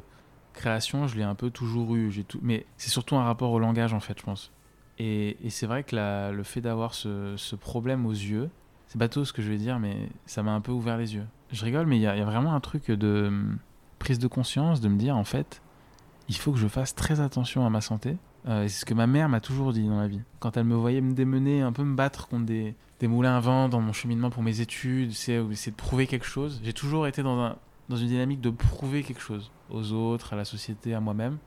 création, 0.53 1.07
je 1.07 1.17
l'ai 1.17 1.23
un 1.23 1.37
peu 1.37 1.51
toujours 1.51 1.95
eu. 1.95 2.25
Tout... 2.25 2.41
Mais 2.43 2.67
c'est 2.77 2.91
surtout 2.91 3.17
un 3.17 3.23
rapport 3.23 3.53
au 3.53 3.61
langage, 3.61 3.95
en 3.95 4.01
fait, 4.01 4.19
je 4.19 4.25
pense. 4.25 4.53
Et, 4.99 5.37
c'est 5.49 5.67
vrai 5.67 5.85
que 5.85 5.95
le 6.33 6.43
fait 6.43 6.61
d'avoir 6.61 6.93
ce, 6.93 7.55
problème 7.55 8.05
aux 8.05 8.11
yeux, 8.13 8.51
c'est 8.89 8.99
bateau 8.99 9.25
ce 9.25 9.33
que 9.33 9.43
je 9.43 9.49
vais 9.49 9.59
dire, 9.59 9.79
mais 9.79 10.09
ça 10.27 10.43
m'a 10.43 10.51
un 10.51 10.61
peu 10.61 10.73
ouvert 10.73 10.97
les 10.97 11.15
yeux. 11.15 11.27
Je 11.53 11.65
rigole, 11.65 11.87
mais 11.87 11.99
il 11.99 12.01
y, 12.01 12.05
y, 12.05 12.07
a 12.09 12.25
vraiment 12.25 12.53
un 12.53 12.61
truc 12.61 12.91
de 12.91 13.27
hum, 13.29 13.59
prise 14.01 14.19
de 14.19 14.27
conscience, 14.27 14.81
de 14.81 14.89
me 14.89 14.99
dire, 14.99 15.17
en 15.17 15.25
fait, 15.25 15.63
il 16.29 16.35
faut 16.35 16.51
que 16.51 16.59
je 16.59 16.67
fasse 16.67 16.97
très 16.97 17.21
attention 17.21 17.65
à 17.65 17.71
ma 17.71 17.81
santé 17.81 18.17
Euh, 18.47 18.63
c'est 18.69 18.81
ce 18.81 18.85
que 18.85 18.95
ma 18.95 19.07
mère 19.07 19.29
m'a 19.29 19.41
toujours 19.41 19.73
dit 19.73 19.87
dans 19.87 20.01
la 20.01 20.09
vie. 20.09 20.23
Quand 20.39 20.57
elle 20.57 20.65
me 20.65 20.77
voyait 20.77 21.01
me 21.01 21.13
démener, 21.13 21.61
un 21.61 21.73
peu 21.73 21.83
me 21.83 21.97
battre 21.97 22.29
contre 22.29 22.47
des, 22.47 22.75
des 23.01 23.09
moulins 23.09 23.37
à 23.37 23.41
vent 23.41 23.69
dans 23.69 23.81
mon 23.81 23.93
cheminement 23.93 24.31
pour 24.31 24.43
mes 24.43 24.61
études, 24.61 25.13
c'est 25.13 25.35
essayer 25.35 25.73
de 25.73 25.77
prouver 25.77 26.07
quelque 26.07 26.27
chose. 26.27 26.61
J'ai 26.65 26.73
toujours 26.73 27.07
été 27.07 27.23
dans, 27.23 27.41
un, 27.41 27.57
dans 27.89 27.97
une 27.97 28.09
dynamique 28.09 28.41
de 28.41 28.51
prouver 28.51 29.03
quelque 29.03 29.21
chose 29.21 29.51
aux 29.71 29.93
autres, 29.93 30.33
à 30.33 30.37
la 30.37 30.45
société, 30.45 30.95
à 30.95 31.01
moi-même. 31.01 31.39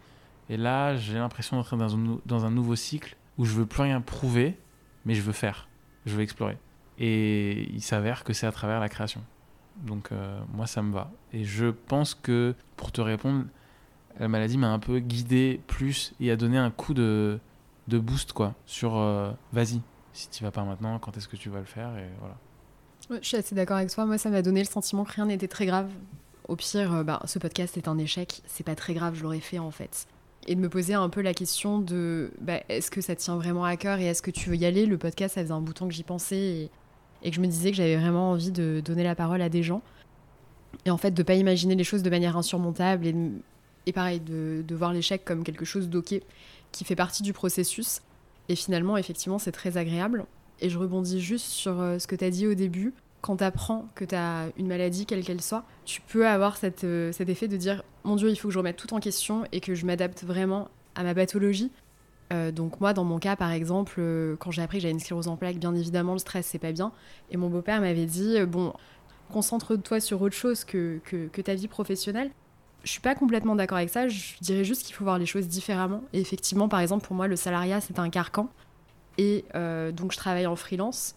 Et 0.50 0.58
là, 0.58 0.96
j'ai 0.96 1.16
l'impression 1.16 1.58
d'entrer 1.58 1.78
dans 1.78 1.96
un, 1.96 2.20
dans 2.26 2.46
un 2.46 2.52
nouveau 2.52 2.76
cycle 2.76 3.16
où 3.38 3.46
je 3.46 3.54
veux 3.54 3.66
plus 3.66 3.84
rien 3.84 4.02
prouver, 4.02 4.58
mais 5.06 5.14
je 5.14 5.22
veux 5.22 5.34
faire, 5.34 5.68
je 6.06 6.16
veux 6.16 6.22
explorer. 6.22 6.58
Et 7.00 7.70
il 7.74 7.82
s'avère 7.82 8.24
que 8.24 8.34
c'est 8.34 8.48
à 8.48 8.52
travers 8.52 8.80
la 8.80 8.90
création. 8.90 9.22
Donc 9.78 10.12
euh, 10.12 10.40
moi, 10.54 10.68
ça 10.68 10.82
me 10.82 10.94
va. 10.94 11.12
Et 11.34 11.44
je 11.44 11.68
pense 11.68 12.16
que, 12.16 12.56
pour 12.76 12.92
te 12.92 13.02
répondre, 13.02 13.46
la 14.20 14.28
maladie 14.28 14.58
m'a 14.58 14.72
un 14.72 14.80
peu 14.80 15.00
guidé 15.00 15.62
plus 15.68 16.14
et 16.20 16.32
a 16.32 16.36
donné 16.36 16.58
un 16.58 16.70
coup 16.70 16.94
de, 16.94 17.40
de 17.88 18.00
boost, 18.00 18.34
quoi, 18.34 18.54
sur 18.66 18.98
euh, 18.98 19.32
vas-y, 19.54 19.82
si 20.14 20.30
tu 20.30 20.44
vas 20.44 20.52
pas 20.52 20.64
maintenant, 20.64 21.00
quand 21.00 21.16
est-ce 21.18 21.28
que 21.28 21.36
tu 21.36 21.50
vas 21.50 21.60
le 21.60 21.66
faire 21.66 21.96
Et 21.98 22.08
voilà. 22.20 23.22
je 23.22 23.28
suis 23.28 23.38
assez 23.38 23.56
d'accord 23.56 23.78
avec 23.78 23.90
toi. 23.90 24.06
Moi, 24.06 24.18
ça 24.18 24.30
m'a 24.30 24.42
donné 24.42 24.62
le 24.62 24.68
sentiment 24.68 25.04
que 25.04 25.14
rien 25.14 25.26
n'était 25.26 25.48
très 25.48 25.66
grave. 25.66 25.90
Au 26.48 26.56
pire, 26.56 26.94
euh, 26.94 27.04
bah, 27.04 27.22
ce 27.26 27.40
podcast 27.40 27.78
est 27.78 27.88
un 27.88 27.98
échec. 27.98 28.42
C'est 28.46 28.66
pas 28.66 28.76
très 28.76 28.94
grave, 28.94 29.16
je 29.16 29.24
l'aurais 29.24 29.40
fait 29.40 29.60
en 29.60 29.72
fait. 29.72 30.08
Et 30.48 30.56
de 30.56 30.60
me 30.60 30.70
poser 30.70 30.96
un 30.96 31.08
peu 31.10 31.22
la 31.22 31.34
question 31.34 31.80
de 31.80 32.32
bah, 32.42 32.62
est-ce 32.68 32.90
que 32.92 33.00
ça 33.00 33.16
tient 33.16 33.36
vraiment 33.36 33.64
à 33.64 33.78
cœur 33.78 34.00
et 34.00 34.06
est-ce 34.06 34.22
que 34.22 34.32
tu 34.32 34.50
veux 34.50 34.56
y 34.56 34.66
aller? 34.66 34.86
Le 34.86 34.98
podcast, 34.98 35.36
ça 35.36 35.42
faisait 35.42 35.54
un 35.54 35.62
bouton 35.62 35.88
que 35.88 35.94
j'y 35.94 36.04
pensais 36.04 36.70
et, 37.24 37.30
que 37.30 37.36
je 37.36 37.42
me 37.42 37.48
disais 37.48 37.70
que 37.72 37.78
j'avais 37.78 37.96
vraiment 37.96 38.32
envie 38.32 38.52
de 38.52 38.82
donner 38.84 39.04
la 39.04 39.16
parole 39.16 39.42
à 39.42 39.50
des 39.50 39.64
gens. 39.64 39.82
Et 40.86 40.90
en 40.90 40.98
fait, 40.98 41.12
de 41.12 41.24
pas 41.24 41.36
imaginer 41.36 41.76
les 41.76 41.84
choses 41.84 42.02
de 42.02 42.10
manière 42.10 42.38
insurmontable 42.38 43.06
et, 43.06 43.16
et 43.86 43.94
pareil, 43.94 44.20
de, 44.20 44.64
de 44.68 44.76
voir 44.76 44.94
l'échec 44.94 45.24
comme 45.24 45.44
quelque 45.44 45.66
chose 45.66 45.90
d'ok 45.90 46.16
qui 46.72 46.86
fait 46.86 46.96
partie 46.96 47.22
du 47.22 47.34
processus. 47.34 48.02
Et 48.52 48.56
finalement, 48.56 48.98
effectivement, 48.98 49.40
c'est 49.40 49.54
très 49.54 49.78
agréable. 49.78 50.26
Et 50.60 50.70
je 50.70 50.78
rebondis 50.78 51.22
juste 51.22 51.46
sur 51.46 51.80
euh, 51.80 52.00
ce 52.00 52.06
que 52.06 52.18
tu 52.18 52.26
as 52.26 52.30
dit 52.30 52.48
au 52.48 52.54
début. 52.54 52.94
Quand 53.22 53.38
tu 53.38 53.46
apprends 53.46 53.88
que 53.96 54.04
tu 54.04 54.14
as 54.14 54.48
une 54.58 54.68
maladie, 54.68 55.06
quelle 55.06 55.24
qu'elle 55.24 55.40
soit, 55.40 55.64
tu 55.86 56.02
peux 56.02 56.28
avoir 56.28 56.58
euh, 56.84 57.14
cet 57.14 57.30
effet 57.30 57.48
de 57.48 57.56
dire 57.56 57.82
Mon 58.04 58.18
Dieu, 58.18 58.30
il 58.30 58.36
faut 58.36 58.50
que 58.50 58.54
je 58.54 58.58
remette 58.58 58.76
tout 58.76 58.94
en 58.94 59.00
question 59.00 59.46
et 59.54 59.62
que 59.62 59.74
je 59.74 59.86
m'adapte 59.86 60.26
vraiment 60.26 60.68
à 60.96 61.04
ma 61.04 61.16
pathologie. 61.16 61.72
Euh, 62.34 62.52
donc, 62.52 62.82
moi, 62.82 62.92
dans 62.92 63.06
mon 63.06 63.20
cas, 63.20 63.38
par 63.38 63.52
exemple, 63.52 64.02
quand 64.42 64.52
j'ai 64.52 64.62
appris 64.62 64.80
que 64.80 64.82
j'avais 64.82 64.92
une 64.92 65.00
sclérose 65.00 65.30
en 65.30 65.38
plaques, 65.38 65.58
bien 65.58 65.74
évidemment, 65.74 66.12
le 66.12 66.20
stress, 66.20 66.46
c'est 66.46 66.60
pas 66.60 66.74
bien. 66.74 66.92
Et 67.30 67.38
mon 67.38 67.48
beau-père 67.48 67.80
m'avait 67.80 68.06
dit 68.06 68.36
Bon, 68.48 68.74
concentre-toi 69.32 70.02
sur 70.02 70.22
autre 70.22 70.36
chose 70.36 70.66
que 70.66 71.00
ta 71.42 71.56
vie 71.56 71.70
professionnelle 71.70 72.32
je 72.84 72.90
suis 72.90 73.02
pas 73.02 73.16
complètement 73.16 73.56
d'accord 73.56 73.78
avec 73.78 73.90
ça. 73.90 74.08
Je 74.08 74.34
dirais 74.42 74.64
juste 74.64 74.84
qu'il 74.84 74.96
faut 74.96 75.04
voir 75.04 75.20
les 75.20 75.26
choses 75.26 75.48
différemment. 75.48 76.04
Effectivement, 76.14 76.68
par 76.68 76.80
exemple, 76.80 77.06
pour 77.06 77.16
moi, 77.16 77.28
le 77.28 77.36
salariat, 77.36 77.82
c'est 77.82 78.00
un 78.00 78.10
carcan. 78.10 78.50
Et 79.18 79.46
euh, 79.56 79.92
donc, 79.92 80.12
je 80.12 80.18
travaille 80.18 80.48
en 80.48 80.56
freelance. 80.56 81.16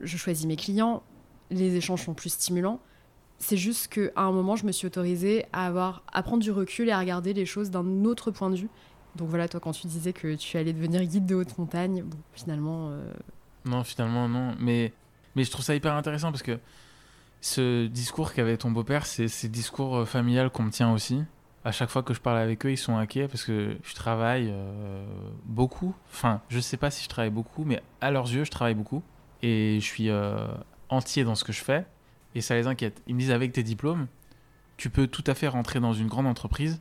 Je 0.00 0.16
choisis 0.16 0.46
mes 0.46 0.56
clients. 0.56 1.02
Les 1.50 1.76
échanges 1.76 2.04
sont 2.04 2.14
plus 2.14 2.30
stimulants. 2.30 2.80
C'est 3.38 3.56
juste 3.56 3.88
qu'à 3.88 4.10
un 4.16 4.32
moment, 4.32 4.56
je 4.56 4.64
me 4.64 4.72
suis 4.72 4.86
autorisée 4.86 5.44
à, 5.52 5.66
avoir, 5.66 6.02
à 6.12 6.22
prendre 6.22 6.42
du 6.42 6.50
recul 6.50 6.88
et 6.88 6.92
à 6.92 6.98
regarder 6.98 7.34
les 7.34 7.44
choses 7.44 7.70
d'un 7.70 8.04
autre 8.04 8.30
point 8.30 8.50
de 8.50 8.56
vue. 8.56 8.68
Donc 9.16 9.28
voilà, 9.28 9.48
toi, 9.48 9.60
quand 9.60 9.72
tu 9.72 9.86
disais 9.86 10.12
que 10.12 10.34
tu 10.36 10.56
allais 10.56 10.72
devenir 10.72 11.04
guide 11.04 11.26
de 11.26 11.34
haute 11.34 11.58
montagne, 11.58 12.04
finalement. 12.32 12.90
Euh... 12.90 13.12
Non, 13.66 13.84
finalement, 13.84 14.28
non. 14.28 14.54
Mais, 14.58 14.92
mais 15.34 15.44
je 15.44 15.50
trouve 15.50 15.64
ça 15.64 15.74
hyper 15.74 15.94
intéressant 15.94 16.30
parce 16.30 16.42
que 16.42 16.58
ce 17.42 17.86
discours 17.86 18.32
qu'avait 18.32 18.56
ton 18.56 18.70
beau-père, 18.70 19.04
c'est 19.04 19.28
ces 19.28 19.50
discours 19.50 20.08
familial 20.08 20.48
qu'on 20.48 20.62
me 20.62 20.70
tient 20.70 20.90
aussi. 20.90 21.22
À 21.64 21.72
chaque 21.72 21.90
fois 21.90 22.02
que 22.02 22.14
je 22.14 22.20
parle 22.20 22.38
avec 22.38 22.64
eux, 22.64 22.72
ils 22.72 22.78
sont 22.78 22.96
inquiets 22.96 23.28
parce 23.28 23.44
que 23.44 23.76
je 23.82 23.94
travaille 23.94 24.48
euh, 24.50 25.04
beaucoup. 25.44 25.94
Enfin, 26.10 26.40
je 26.48 26.58
sais 26.58 26.78
pas 26.78 26.90
si 26.90 27.04
je 27.04 27.08
travaille 27.08 27.30
beaucoup, 27.30 27.64
mais 27.64 27.82
à 28.00 28.10
leurs 28.10 28.32
yeux, 28.32 28.44
je 28.44 28.50
travaille 28.50 28.74
beaucoup. 28.74 29.02
Et 29.42 29.78
je 29.80 29.84
suis 29.84 30.08
euh, 30.08 30.46
entier 30.88 31.24
dans 31.24 31.34
ce 31.34 31.44
que 31.44 31.52
je 31.52 31.62
fais. 31.62 31.84
Et 32.34 32.40
ça 32.40 32.54
les 32.54 32.66
inquiète. 32.66 33.02
Ils 33.06 33.14
me 33.14 33.20
disent 33.20 33.30
avec 33.30 33.52
tes 33.52 33.62
diplômes, 33.62 34.06
tu 34.76 34.90
peux 34.90 35.06
tout 35.06 35.24
à 35.26 35.34
fait 35.34 35.48
rentrer 35.48 35.80
dans 35.80 35.92
une 35.92 36.08
grande 36.08 36.26
entreprise 36.26 36.80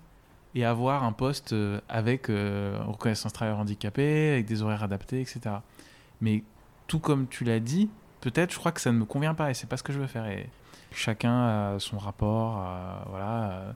et 0.55 0.65
avoir 0.65 1.03
un 1.03 1.11
poste 1.11 1.53
euh, 1.53 1.79
avec 1.87 2.29
euh, 2.29 2.77
reconnaissance 2.85 3.33
travailleur 3.33 3.59
handicapé, 3.59 4.31
avec 4.31 4.45
des 4.45 4.61
horaires 4.61 4.83
adaptés, 4.83 5.21
etc. 5.21 5.41
Mais 6.19 6.43
tout 6.87 6.99
comme 6.99 7.27
tu 7.27 7.43
l'as 7.43 7.59
dit, 7.59 7.89
peut-être 8.21 8.53
je 8.53 8.57
crois 8.57 8.71
que 8.71 8.79
ça 8.81 8.91
ne 8.91 8.97
me 8.97 9.05
convient 9.05 9.33
pas 9.33 9.51
et 9.51 9.53
c'est 9.53 9.67
pas 9.67 9.77
ce 9.77 9.83
que 9.83 9.91
je 9.91 9.99
veux 9.99 10.07
faire. 10.07 10.25
Et 10.27 10.49
chacun 10.91 11.73
a 11.73 11.79
son 11.79 11.97
rapport 11.97 12.57
à 12.57 13.05
voilà, 13.09 13.75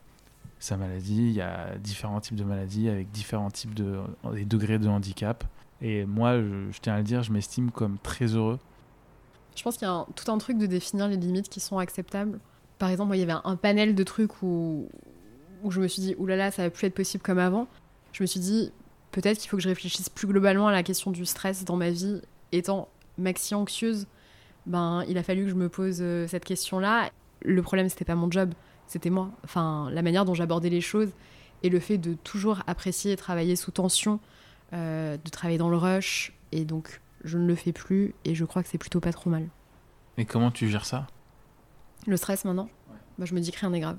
sa 0.60 0.78
maladie. 0.78 1.18
Il 1.18 1.34
y 1.34 1.42
a 1.42 1.76
différents 1.78 2.22
types 2.22 2.36
de 2.36 2.44
maladies 2.44 2.90
avec 2.90 3.12
différents 3.12 3.52
types 3.52 3.74
de 3.74 4.02
degrés 4.46 4.80
de 4.80 4.88
handicap. 4.88 5.44
Et 5.82 6.06
moi, 6.06 6.40
je, 6.40 6.80
tiens 6.82 6.96
à 6.96 6.98
le 6.98 7.04
dire, 7.04 7.24
je 7.24 7.32
m'estime 7.32 7.72
comme 7.72 7.98
très 7.98 8.28
heureux. 8.28 8.60
Je 9.56 9.64
pense 9.64 9.78
qu'il 9.78 9.88
y 9.88 9.92
a 9.92 10.06
tout 10.16 10.32
un 10.32 10.38
truc 10.38 10.58
de 10.58 10.66
définir 10.66 11.08
les 11.08 11.18
limites 11.18 11.50
qui 11.50 11.60
sont 11.60 11.78
acceptables. 11.78 12.40
Par 12.78 12.90
exemple, 12.90 13.16
il 13.16 13.20
y 13.20 13.24
avait 13.24 13.40
un, 13.44 13.56
panel 13.56 13.96
de 13.96 14.04
trucs 14.04 14.42
où, 14.42 14.90
où 15.64 15.72
je 15.72 15.80
me 15.80 15.88
suis 15.88 16.02
dit, 16.02 16.16
oulala, 16.18 16.52
ça 16.52 16.64
va 16.64 16.70
plus 16.70 16.88
être 16.88 16.94
possible 16.94 17.24
comme 17.24 17.40
avant. 17.40 17.68
Je 18.12 18.24
me 18.24 18.28
suis 18.28 18.40
dit, 18.40 18.72
peut-être 19.12 19.38
qu'il 19.38 19.50
faut 19.50 19.58
que 19.58 19.64
je 19.64 19.70
réfléchisse 19.70 20.10
plus 20.10 20.28
globalement 20.28 20.68
à 20.68 20.72
la 20.72 20.84
question 20.84 21.12
du 21.12 21.26
stress 21.26 21.64
dans 21.64 21.78
ma 21.78 21.90
vie. 21.90 22.22
Étant 22.52 22.90
maxi 23.18 23.56
anxieuse, 23.56 24.08
ben, 24.66 25.04
il 25.08 25.18
a 25.18 25.24
fallu 25.24 25.44
que 25.44 25.50
je 25.50 25.56
me 25.56 25.70
pose 25.70 26.00
euh, 26.02 26.28
cette 26.28 26.46
question-là. 26.46 27.12
Le 27.44 27.62
problème, 27.62 27.90
c'était 27.90 28.06
pas 28.06 28.16
mon 28.16 28.32
job, 28.32 28.54
c'était 28.88 29.10
moi. 29.10 29.30
Enfin, 29.44 29.90
la 29.92 30.02
manière 30.02 30.26
dont 30.26 30.34
j'abordais 30.34 30.70
les 30.70 30.82
choses 30.82 31.12
et 31.64 31.70
le 31.70 31.80
fait 31.80 31.98
de 31.98 32.14
toujours 32.14 32.62
apprécier 32.68 33.12
et 33.12 33.16
travailler 33.16 33.56
sous 33.56 33.72
tension, 33.72 34.20
euh, 34.74 35.18
de 35.24 35.30
travailler 35.30 35.58
dans 35.58 35.70
le 35.70 35.78
rush. 35.78 36.34
Et 36.52 36.66
donc, 36.66 37.02
je 37.24 37.38
ne 37.38 37.46
le 37.46 37.56
fais 37.56 37.74
plus 37.74 38.14
et 38.24 38.36
je 38.36 38.46
crois 38.46 38.64
que 38.64 38.70
c'est 38.70 38.78
plutôt 38.78 39.00
pas 39.00 39.14
trop 39.14 39.30
mal. 39.30 39.48
Et 40.18 40.26
comment 40.26 40.52
tu 40.52 40.70
gères 40.70 40.86
ça? 40.86 41.08
Le 42.08 42.18
stress 42.18 42.46
maintenant? 42.46 42.70
Ouais. 42.90 42.98
bah, 43.20 43.26
Je 43.26 43.34
me 43.36 43.40
dis 43.40 43.52
que 43.52 43.60
rien 43.60 43.70
n'est 43.70 43.80
grave. 43.80 43.98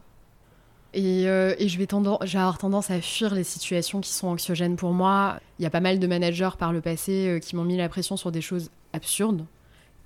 Et, 0.94 1.28
euh, 1.28 1.54
et, 1.58 1.68
je 1.68 1.78
vais 1.78 1.86
tendance, 1.86 2.20
j'ai 2.22 2.38
avoir 2.38 2.56
tendance 2.56 2.90
à 2.90 3.00
fuir 3.00 3.34
les 3.34 3.44
situations 3.44 4.00
qui 4.00 4.12
sont 4.12 4.28
anxiogènes 4.28 4.76
pour 4.76 4.92
moi. 4.92 5.40
Il 5.58 5.62
y 5.62 5.66
a 5.66 5.70
pas 5.70 5.80
mal 5.80 5.98
de 5.98 6.06
managers 6.06 6.50
par 6.58 6.72
le 6.72 6.80
passé 6.80 7.38
qui 7.42 7.54
m'ont 7.54 7.64
mis 7.64 7.76
la 7.76 7.88
pression 7.88 8.16
sur 8.16 8.32
des 8.32 8.40
choses 8.40 8.70
absurdes 8.94 9.44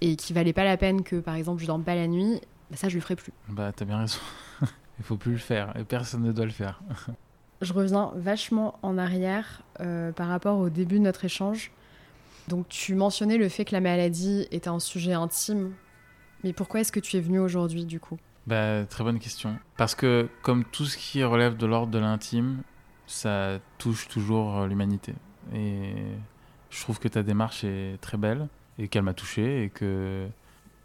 et 0.01 0.17
qui 0.17 0.33
valaient 0.33 0.53
pas 0.53 0.65
la 0.65 0.77
peine 0.77 1.03
que, 1.03 1.17
par 1.17 1.35
exemple, 1.35 1.61
je 1.61 1.67
dorme 1.67 1.85
pas 1.85 1.95
la 1.95 2.07
nuit. 2.07 2.41
Bah, 2.71 2.77
ça, 2.77 2.89
je 2.89 2.95
le 2.95 3.01
ferai 3.01 3.17
plus. 3.17 3.33
Bah, 3.49 3.73
t'as 3.75 3.85
bien 3.85 3.99
raison. 3.99 4.19
Il 4.99 5.05
faut 5.05 5.17
plus 5.17 5.33
le 5.33 5.39
faire 5.39 5.75
et 5.77 5.85
personne 5.85 6.23
ne 6.23 6.33
doit 6.33 6.45
le 6.45 6.51
faire. 6.51 6.83
je 7.61 7.73
reviens 7.73 8.13
vachement 8.17 8.79
en 8.83 8.99
arrière 8.99 9.63
euh, 9.81 10.13
par 10.13 10.29
rapport 10.29 10.59
au 10.59 10.71
début 10.71 10.99
de 10.99 11.05
notre 11.05 11.25
échange. 11.25 11.73
Donc, 12.49 12.69
tu 12.69 12.95
mentionnais 12.95 13.37
le 13.37 13.49
fait 13.49 13.65
que 13.65 13.73
la 13.73 13.81
maladie 13.81 14.47
était 14.51 14.69
un 14.69 14.81
sujet 14.81 15.13
intime. 15.13 15.73
Mais 16.43 16.53
pourquoi 16.53 16.81
est-ce 16.81 16.93
que 16.93 17.01
tu 17.01 17.17
es 17.17 17.21
venu 17.21 17.39
aujourd'hui, 17.39 17.85
du 17.85 18.01
coup? 18.01 18.19
Bah, 18.47 18.85
Très 18.87 19.05
bonne 19.05 19.19
question. 19.19 19.59
Parce 19.77 19.95
que, 19.95 20.29
comme 20.43 20.65
tout 20.65 20.87
ce 20.87 20.97
qui 20.97 21.23
relève 21.23 21.57
de 21.57 21.67
l'ordre 21.67 21.93
de 21.93 21.99
l'intime, 21.99 22.63
ça 23.07 23.59
touche 23.79 24.09
toujours 24.09 24.67
l'humanité. 24.67 25.15
Et 25.55 25.93
je 26.71 26.81
trouve 26.81 26.99
que 26.99 27.09
ta 27.09 27.23
démarche 27.23 27.65
est 27.65 28.01
très 28.01 28.17
belle 28.17 28.49
et 28.81 28.89
qu'elle 28.89 29.03
m'a 29.03 29.15
touché 29.15 29.65
et 29.65 29.69
que 29.69 30.27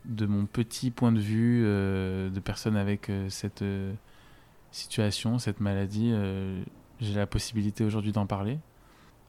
de 0.04 0.26
mon 0.26 0.46
petit 0.46 0.92
point 0.92 1.12
de 1.12 1.20
vue 1.20 1.64
euh, 1.66 2.30
de 2.30 2.40
personne 2.40 2.76
avec 2.76 3.10
euh, 3.10 3.30
cette 3.30 3.62
euh, 3.62 3.94
situation, 4.72 5.40
cette 5.40 5.62
maladie, 5.62 6.14
j'ai 7.00 7.14
la 7.14 7.26
possibilité 7.26 7.86
aujourd'hui 7.86 8.12
d'en 8.12 8.26
parler. 8.26 8.60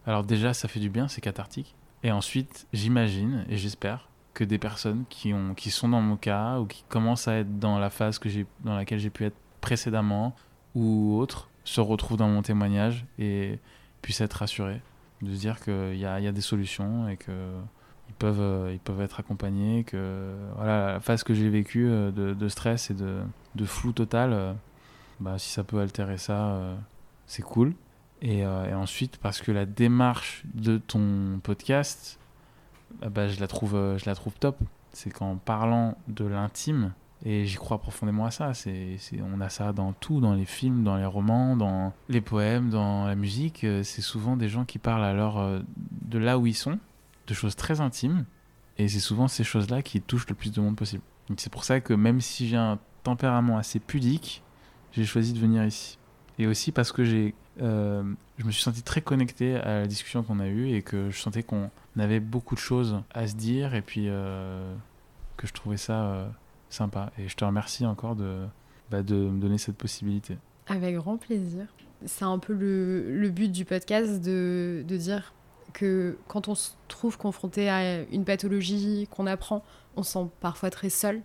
Alors 0.04 0.24
déjà, 0.24 0.52
ça 0.52 0.66
fait 0.66 0.80
du 0.80 0.90
bien, 0.90 1.06
c'est 1.06 1.20
cathartique. 1.20 1.76
Et 2.02 2.10
ensuite, 2.10 2.66
j'imagine 2.72 3.44
et 3.48 3.56
j'espère 3.56 4.08
que 4.34 4.42
des 4.42 4.58
personnes 4.58 5.04
qui, 5.08 5.32
ont, 5.32 5.54
qui 5.54 5.70
sont 5.70 5.88
dans 5.88 6.00
mon 6.00 6.16
cas 6.16 6.58
ou 6.58 6.66
qui 6.66 6.84
commencent 6.88 7.28
à 7.28 7.38
être 7.38 7.60
dans 7.60 7.78
la 7.78 7.90
phase 7.90 8.18
que 8.18 8.28
dans 8.64 8.74
laquelle 8.74 8.98
j'ai 8.98 9.10
pu 9.10 9.24
être 9.24 9.36
précédemment 9.60 10.34
ou 10.74 11.16
autre 11.16 11.48
se 11.62 11.80
retrouvent 11.80 12.18
dans 12.18 12.28
mon 12.28 12.42
témoignage 12.42 13.06
et 13.20 13.60
puissent 14.02 14.20
être 14.20 14.34
rassurés 14.34 14.82
de 15.22 15.32
se 15.32 15.38
dire 15.38 15.60
qu'il 15.60 15.96
y 15.96 16.04
a, 16.04 16.18
y 16.18 16.26
a 16.26 16.32
des 16.32 16.40
solutions 16.40 17.08
et 17.08 17.16
que 17.16 17.52
peuvent, 18.18 18.40
euh, 18.40 18.72
ils 18.72 18.80
peuvent 18.80 19.00
être 19.00 19.20
accompagnés, 19.20 19.84
que 19.84 20.34
voilà, 20.56 20.94
la 20.94 21.00
phase 21.00 21.22
que 21.22 21.34
j'ai 21.34 21.48
vécue 21.48 21.88
euh, 21.88 22.10
de, 22.10 22.48
stress 22.48 22.90
et 22.90 22.94
de, 22.94 23.20
de 23.54 23.64
flou 23.64 23.92
total, 23.92 24.32
euh, 24.32 24.52
bah, 25.20 25.38
si 25.38 25.50
ça 25.50 25.64
peut 25.64 25.80
altérer 25.80 26.18
ça, 26.18 26.58
c'est 27.26 27.42
cool. 27.42 27.74
Et, 28.22 28.46
ensuite, 28.46 29.18
parce 29.18 29.40
que 29.40 29.52
la 29.52 29.66
démarche 29.66 30.42
de 30.54 30.78
ton 30.78 31.40
podcast, 31.42 32.18
bah, 33.00 33.28
je, 33.28 33.40
la 33.40 33.46
trouve, 33.46 33.72
je 33.98 34.06
la 34.06 34.14
trouve 34.14 34.34
top. 34.38 34.58
C'est 34.92 35.10
qu'en 35.10 35.36
parlant 35.36 35.98
de 36.08 36.24
l'intime, 36.24 36.92
et 37.24 37.44
j'y 37.44 37.56
crois 37.56 37.78
profondément 37.78 38.24
à 38.24 38.30
ça, 38.30 38.54
c'est, 38.54 38.98
on 39.22 39.40
a 39.40 39.50
ça 39.50 39.72
dans 39.72 39.92
tout, 39.92 40.20
dans 40.20 40.34
les 40.34 40.46
films, 40.46 40.84
dans 40.84 40.96
les 40.96 41.04
romans, 41.04 41.56
dans 41.56 41.92
les 42.08 42.22
poèmes, 42.22 42.70
dans 42.70 43.06
la 43.06 43.14
musique, 43.14 43.66
c'est 43.82 44.02
souvent 44.02 44.36
des 44.36 44.48
gens 44.48 44.64
qui 44.64 44.78
parlent 44.78 45.04
alors 45.04 45.60
de 46.02 46.18
là 46.18 46.38
où 46.38 46.46
ils 46.46 46.54
sont, 46.54 46.78
de 47.26 47.34
choses 47.34 47.56
très 47.56 47.80
intimes, 47.80 48.24
et 48.78 48.88
c'est 48.88 49.00
souvent 49.00 49.28
ces 49.28 49.44
choses-là 49.44 49.82
qui 49.82 50.00
touchent 50.00 50.28
le 50.28 50.34
plus 50.34 50.52
de 50.52 50.60
monde 50.60 50.76
possible. 50.76 51.02
Donc 51.28 51.40
c'est 51.40 51.50
pour 51.50 51.64
ça 51.64 51.80
que 51.80 51.92
même 51.94 52.20
si 52.20 52.48
j'ai 52.48 52.56
un 52.56 52.78
tempérament 53.02 53.58
assez 53.58 53.78
pudique, 53.78 54.42
j'ai 54.92 55.04
choisi 55.04 55.32
de 55.32 55.38
venir 55.38 55.64
ici. 55.64 55.98
Et 56.38 56.46
aussi 56.46 56.72
parce 56.72 56.92
que 56.92 57.04
j'ai, 57.04 57.34
euh, 57.62 58.02
je 58.38 58.44
me 58.44 58.50
suis 58.50 58.62
senti 58.62 58.82
très 58.82 59.00
connecté 59.00 59.56
à 59.56 59.80
la 59.80 59.86
discussion 59.86 60.22
qu'on 60.22 60.40
a 60.40 60.48
eue 60.48 60.74
et 60.74 60.82
que 60.82 61.10
je 61.10 61.18
sentais 61.18 61.42
qu'on 61.42 61.70
avait 61.98 62.20
beaucoup 62.20 62.54
de 62.54 62.60
choses 62.60 63.02
à 63.14 63.26
se 63.26 63.34
dire 63.34 63.74
et 63.74 63.82
puis 63.82 64.06
euh, 64.08 64.74
que 65.36 65.46
je 65.46 65.52
trouvais 65.52 65.78
ça 65.78 66.04
euh, 66.04 66.28
sympa. 66.68 67.10
Et 67.18 67.28
je 67.28 67.36
te 67.36 67.44
remercie 67.44 67.86
encore 67.86 68.16
de, 68.16 68.44
bah, 68.90 69.02
de 69.02 69.14
me 69.14 69.40
donner 69.40 69.58
cette 69.58 69.76
possibilité. 69.76 70.36
Avec 70.68 70.96
grand 70.96 71.16
plaisir. 71.16 71.66
C'est 72.04 72.24
un 72.24 72.38
peu 72.38 72.52
le, 72.52 73.18
le 73.18 73.30
but 73.30 73.50
du 73.50 73.64
podcast 73.64 74.20
de, 74.22 74.84
de 74.86 74.96
dire 74.96 75.32
quand 76.28 76.48
on 76.48 76.54
se 76.54 76.70
trouve 76.88 77.18
confronté 77.18 77.68
à 77.68 78.02
une 78.04 78.24
pathologie 78.24 79.08
qu'on 79.10 79.26
apprend, 79.26 79.64
on 79.96 80.02
se 80.02 80.12
sent 80.12 80.26
parfois 80.40 80.70
très 80.70 80.90
seul. 80.90 81.22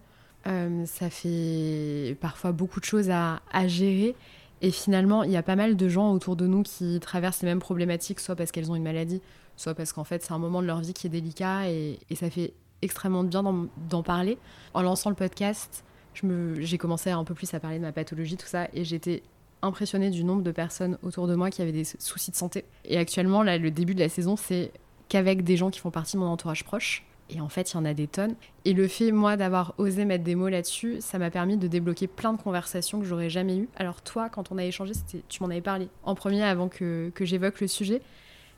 Euh, 0.47 0.85
ça 0.85 1.09
fait 1.09 2.17
parfois 2.19 2.51
beaucoup 2.51 2.79
de 2.79 2.85
choses 2.85 3.09
à, 3.09 3.41
à, 3.51 3.67
gérer. 3.67 4.15
Et 4.61 4.71
finalement, 4.71 5.23
il 5.23 5.31
y 5.31 5.37
a 5.37 5.43
pas 5.43 5.55
mal 5.55 5.75
de 5.75 5.89
gens 5.89 6.11
autour 6.11 6.35
de 6.35 6.47
nous 6.47 6.63
qui 6.63 6.99
traversent 6.99 7.41
les 7.41 7.47
mêmes 7.47 7.59
problématiques, 7.59 8.19
soit 8.19 8.35
parce 8.35 8.51
qu'elles 8.51 8.71
ont 8.71 8.75
une 8.75 8.83
maladie, 8.83 9.21
soit 9.55 9.73
parce 9.73 9.93
qu'en 9.93 10.03
fait, 10.03 10.23
c'est 10.23 10.33
un 10.33 10.39
moment 10.39 10.61
de 10.61 10.67
leur 10.67 10.81
vie 10.81 10.93
qui 10.93 11.07
est 11.07 11.11
délicat 11.11 11.69
et, 11.69 11.99
et 12.09 12.15
ça 12.15 12.29
fait 12.29 12.53
extrêmement 12.81 13.23
bien 13.23 13.43
d'en 13.89 14.03
parler. 14.03 14.37
En 14.73 14.81
lançant 14.81 15.09
le 15.09 15.15
podcast, 15.15 15.83
j'ai 16.13 16.77
commencé 16.77 17.11
un 17.11 17.23
peu 17.23 17.33
plus 17.33 17.53
à 17.53 17.59
parler 17.59 17.77
de 17.77 17.83
ma 17.83 17.91
pathologie, 17.91 18.37
tout 18.37 18.47
ça, 18.47 18.67
et 18.73 18.83
j'étais 18.83 19.23
impressionnée 19.61 20.09
du 20.09 20.23
nombre 20.23 20.43
de 20.43 20.51
personnes 20.51 20.97
autour 21.03 21.27
de 21.27 21.35
moi 21.35 21.49
qui 21.49 21.61
avaient 21.61 21.71
des 21.71 21.83
soucis 21.83 22.31
de 22.31 22.35
santé. 22.35 22.65
Et 22.85 22.97
actuellement, 22.97 23.43
là, 23.43 23.57
le 23.57 23.71
début 23.71 23.95
de 23.95 23.99
la 23.99 24.09
saison, 24.09 24.35
c'est 24.35 24.71
qu'avec 25.09 25.43
des 25.43 25.57
gens 25.57 25.69
qui 25.69 25.79
font 25.79 25.91
partie 25.91 26.15
de 26.15 26.21
mon 26.21 26.27
entourage 26.27 26.63
proche. 26.63 27.05
Et 27.29 27.39
en 27.39 27.47
fait, 27.47 27.71
il 27.71 27.75
y 27.75 27.77
en 27.77 27.85
a 27.85 27.93
des 27.93 28.07
tonnes. 28.07 28.35
Et 28.65 28.73
le 28.73 28.87
fait, 28.87 29.11
moi, 29.11 29.37
d'avoir 29.37 29.73
osé 29.77 30.03
mettre 30.03 30.23
des 30.23 30.35
mots 30.35 30.49
là-dessus, 30.49 30.97
ça 30.99 31.17
m'a 31.17 31.29
permis 31.29 31.55
de 31.55 31.67
débloquer 31.67 32.07
plein 32.07 32.33
de 32.33 32.41
conversations 32.41 32.99
que 32.99 33.05
j'aurais 33.05 33.29
jamais 33.29 33.57
eues. 33.57 33.69
Alors 33.77 34.01
toi, 34.01 34.29
quand 34.29 34.51
on 34.51 34.57
a 34.57 34.65
échangé, 34.65 34.93
tu 35.29 35.43
m'en 35.43 35.49
avais 35.49 35.61
parlé 35.61 35.87
en 36.03 36.13
premier 36.13 36.43
avant 36.43 36.67
que, 36.67 37.09
que 37.15 37.23
j'évoque 37.23 37.61
le 37.61 37.67
sujet. 37.67 38.01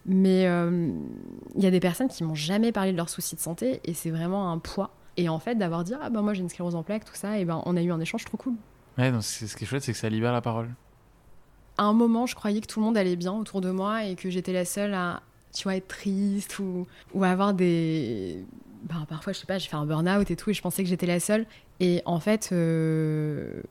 Mais 0.06 0.42
il 0.42 0.48
euh, 0.48 0.92
y 1.56 1.66
a 1.66 1.72
des 1.72 1.80
personnes 1.80 2.10
qui 2.10 2.24
m'ont 2.24 2.36
jamais 2.36 2.72
parlé 2.72 2.92
de 2.92 2.98
leurs 2.98 3.10
soucis 3.10 3.36
de 3.36 3.42
santé 3.42 3.80
et 3.86 3.94
c'est 3.94 4.10
vraiment 4.10 4.52
un 4.52 4.58
poids. 4.58 4.92
Et 5.16 5.30
en 5.30 5.40
fait, 5.40 5.56
d'avoir 5.56 5.84
dit, 5.84 5.94
ah 6.02 6.10
ben 6.10 6.22
moi 6.22 6.34
j'ai 6.34 6.42
une 6.42 6.50
sclérose 6.50 6.76
en 6.76 6.84
plaques, 6.84 7.06
tout 7.06 7.16
ça, 7.16 7.38
et 7.38 7.46
ben 7.46 7.62
on 7.66 7.78
a 7.78 7.82
eu 7.82 7.92
un 7.92 8.00
échange 8.00 8.26
trop 8.26 8.38
cool. 8.38 8.54
Ouais, 8.98 9.12
donc 9.12 9.24
ce 9.24 9.56
qui 9.56 9.64
est 9.64 9.68
chouette, 9.68 9.84
c'est 9.84 9.94
que 9.94 9.98
ça 9.98 10.10
libère 10.10 10.34
la 10.34 10.42
parole. 10.42 10.70
À 11.78 11.84
un 11.84 11.94
moment, 11.94 12.26
je 12.26 12.36
croyais 12.36 12.62
que 12.62 12.68
tout 12.68 12.80
le 12.80 12.86
monde 12.86 12.98
allait 12.98 13.16
bien 13.16 13.34
autour 13.34 13.62
de 13.62 13.72
moi 13.72 14.06
et 14.06 14.16
que 14.16 14.30
j'étais 14.30 14.54
la 14.54 14.66
seule 14.66 14.94
à, 14.94 15.22
tu 15.54 15.64
vois, 15.64 15.76
être 15.76 15.88
triste 15.88 16.60
ou, 16.60 16.88
ou 17.14 17.24
avoir 17.24 17.54
des. 17.54 18.44
Ben, 18.84 19.06
parfois, 19.08 19.34
je 19.34 19.40
sais 19.40 19.46
pas, 19.46 19.58
j'ai 19.58 19.70
fait 19.70 19.78
un 19.78 19.86
burn-out 19.86 20.30
et 20.30 20.36
tout, 20.36 20.50
et 20.50 20.54
je 20.54 20.62
pensais 20.62 20.84
que 20.84 20.90
j'étais 20.90 21.06
la 21.06 21.20
seule. 21.20 21.46
Et 21.80 22.02
en 22.06 22.20
fait, 22.20 22.50
euh, 22.52 23.62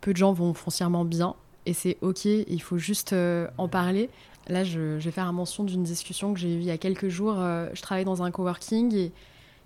peu 0.00 0.12
de 0.12 0.18
gens 0.18 0.32
vont 0.32 0.54
foncièrement 0.54 1.04
bien, 1.04 1.34
et 1.66 1.72
c'est 1.72 1.98
ok, 2.00 2.24
il 2.24 2.60
faut 2.62 2.78
juste 2.78 3.12
euh, 3.12 3.48
en 3.58 3.68
parler. 3.68 4.10
Là, 4.48 4.62
je, 4.62 4.98
vais 4.98 5.10
faire 5.10 5.26
un 5.26 5.32
mention 5.32 5.64
d'une 5.64 5.82
discussion 5.82 6.32
que 6.32 6.38
j'ai 6.38 6.54
eue 6.54 6.58
il 6.58 6.64
y 6.64 6.70
a 6.70 6.78
quelques 6.78 7.08
jours. 7.08 7.36
Euh, 7.38 7.68
je 7.74 7.82
travaille 7.82 8.04
dans 8.04 8.22
un 8.22 8.30
coworking 8.30 8.94
et 8.94 9.12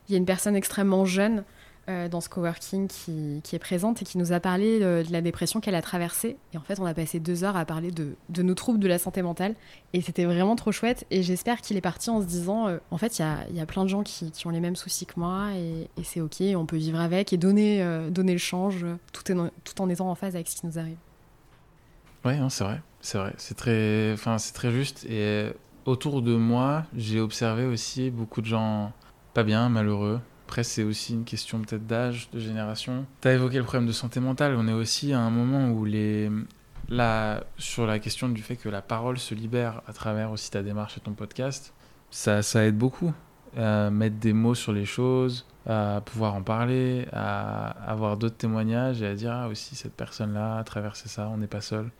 il 0.08 0.12
y 0.12 0.14
a 0.14 0.18
une 0.18 0.24
personne 0.24 0.56
extrêmement 0.56 1.04
jeune 1.04 1.44
euh, 1.88 2.08
dans 2.08 2.20
ce 2.20 2.28
coworking 2.28 2.88
qui, 2.88 3.40
est 3.52 3.58
présente 3.58 4.02
et 4.02 4.04
qui 4.04 4.18
nous 4.18 4.32
a 4.32 4.38
parlé 4.38 4.78
de, 4.78 5.02
de 5.06 5.12
la 5.12 5.22
dépression 5.22 5.60
qu'elle 5.60 5.74
a 5.74 5.82
traversée. 5.82 6.36
Et 6.52 6.58
en 6.58 6.60
fait, 6.60 6.78
on 6.78 6.84
a 6.84 6.94
passé 6.94 7.20
deux 7.20 7.42
heures 7.42 7.56
à 7.56 7.64
parler 7.64 7.90
de, 7.90 8.42
nos 8.42 8.54
troubles 8.54 8.78
de 8.78 8.86
la 8.86 8.98
santé 8.98 9.22
mentale. 9.22 9.54
Et 9.92 10.00
c'était 10.02 10.24
vraiment 10.24 10.56
trop 10.56 10.72
chouette. 10.72 11.06
Et 11.10 11.22
j'espère 11.22 11.60
qu'il 11.60 11.76
est 11.76 11.80
parti 11.80 12.10
en 12.10 12.20
se 12.20 12.26
disant, 12.26 12.68
euh, 12.68 12.78
en 12.90 12.98
fait, 12.98 13.18
il 13.18 13.56
y 13.56 13.60
a, 13.60 13.66
plein 13.66 13.84
de 13.84 13.88
gens 13.88 14.02
qui, 14.02 14.30
ont 14.44 14.50
les 14.50 14.60
mêmes 14.60 14.76
soucis 14.76 15.06
que 15.06 15.18
moi 15.18 15.52
et, 15.54 15.88
c'est 16.04 16.20
OK, 16.20 16.42
on 16.54 16.66
peut 16.66 16.76
vivre 16.76 17.00
avec 17.00 17.32
et 17.32 17.36
donner, 17.36 17.82
euh, 17.82 18.10
le 18.14 18.38
change 18.38 18.84
tout, 19.12 19.32
en, 19.32 19.88
étant 19.88 20.10
en 20.10 20.14
phase 20.14 20.34
avec 20.34 20.48
ce 20.48 20.56
qui 20.56 20.66
nous 20.66 20.78
arrive. 20.78 20.98
Ouais, 22.24 22.38
c'est 22.50 22.64
vrai, 22.64 22.80
c'est 23.00 23.18
vrai. 23.18 23.32
C'est 23.38 23.56
très, 23.56 24.14
très 24.52 24.70
juste. 24.70 25.06
Et 25.08 25.50
autour 25.86 26.22
de 26.22 26.36
moi, 26.36 26.84
j'ai 26.94 27.20
observé 27.20 27.64
aussi 27.64 28.10
beaucoup 28.10 28.42
de 28.42 28.46
gens 28.46 28.92
pas 29.34 29.42
bien, 29.42 29.68
malheureux. 29.68 30.20
Après, 30.50 30.64
c'est 30.64 30.82
aussi 30.82 31.14
une 31.14 31.22
question 31.22 31.60
peut-être 31.60 31.86
d'âge, 31.86 32.28
de 32.32 32.40
génération. 32.40 33.06
Tu 33.20 33.28
as 33.28 33.34
évoqué 33.34 33.58
le 33.58 33.62
problème 33.62 33.86
de 33.86 33.92
santé 33.92 34.18
mentale. 34.18 34.56
On 34.58 34.66
est 34.66 34.72
aussi 34.72 35.12
à 35.12 35.20
un 35.20 35.30
moment 35.30 35.68
où 35.70 35.84
les... 35.84 36.28
Là, 36.88 37.44
sur 37.56 37.86
la 37.86 38.00
question 38.00 38.28
du 38.28 38.42
fait 38.42 38.56
que 38.56 38.68
la 38.68 38.82
parole 38.82 39.16
se 39.18 39.32
libère 39.32 39.80
à 39.86 39.92
travers 39.92 40.32
aussi 40.32 40.50
ta 40.50 40.64
démarche 40.64 40.96
et 40.96 41.00
ton 41.00 41.12
podcast, 41.12 41.72
ça, 42.10 42.42
ça 42.42 42.64
aide 42.64 42.76
beaucoup 42.76 43.12
à 43.56 43.90
mettre 43.90 44.16
des 44.16 44.32
mots 44.32 44.56
sur 44.56 44.72
les 44.72 44.86
choses, 44.86 45.46
à 45.68 46.02
pouvoir 46.04 46.34
en 46.34 46.42
parler, 46.42 47.06
à 47.12 47.68
avoir 47.88 48.16
d'autres 48.16 48.36
témoignages 48.36 49.02
et 49.02 49.06
à 49.06 49.14
dire 49.14 49.30
ah, 49.30 49.46
aussi 49.46 49.76
cette 49.76 49.94
personne-là 49.94 50.58
a 50.58 50.64
traversé 50.64 51.08
ça, 51.08 51.28
on 51.28 51.36
n'est 51.36 51.46
pas 51.46 51.60
seul. 51.60 51.92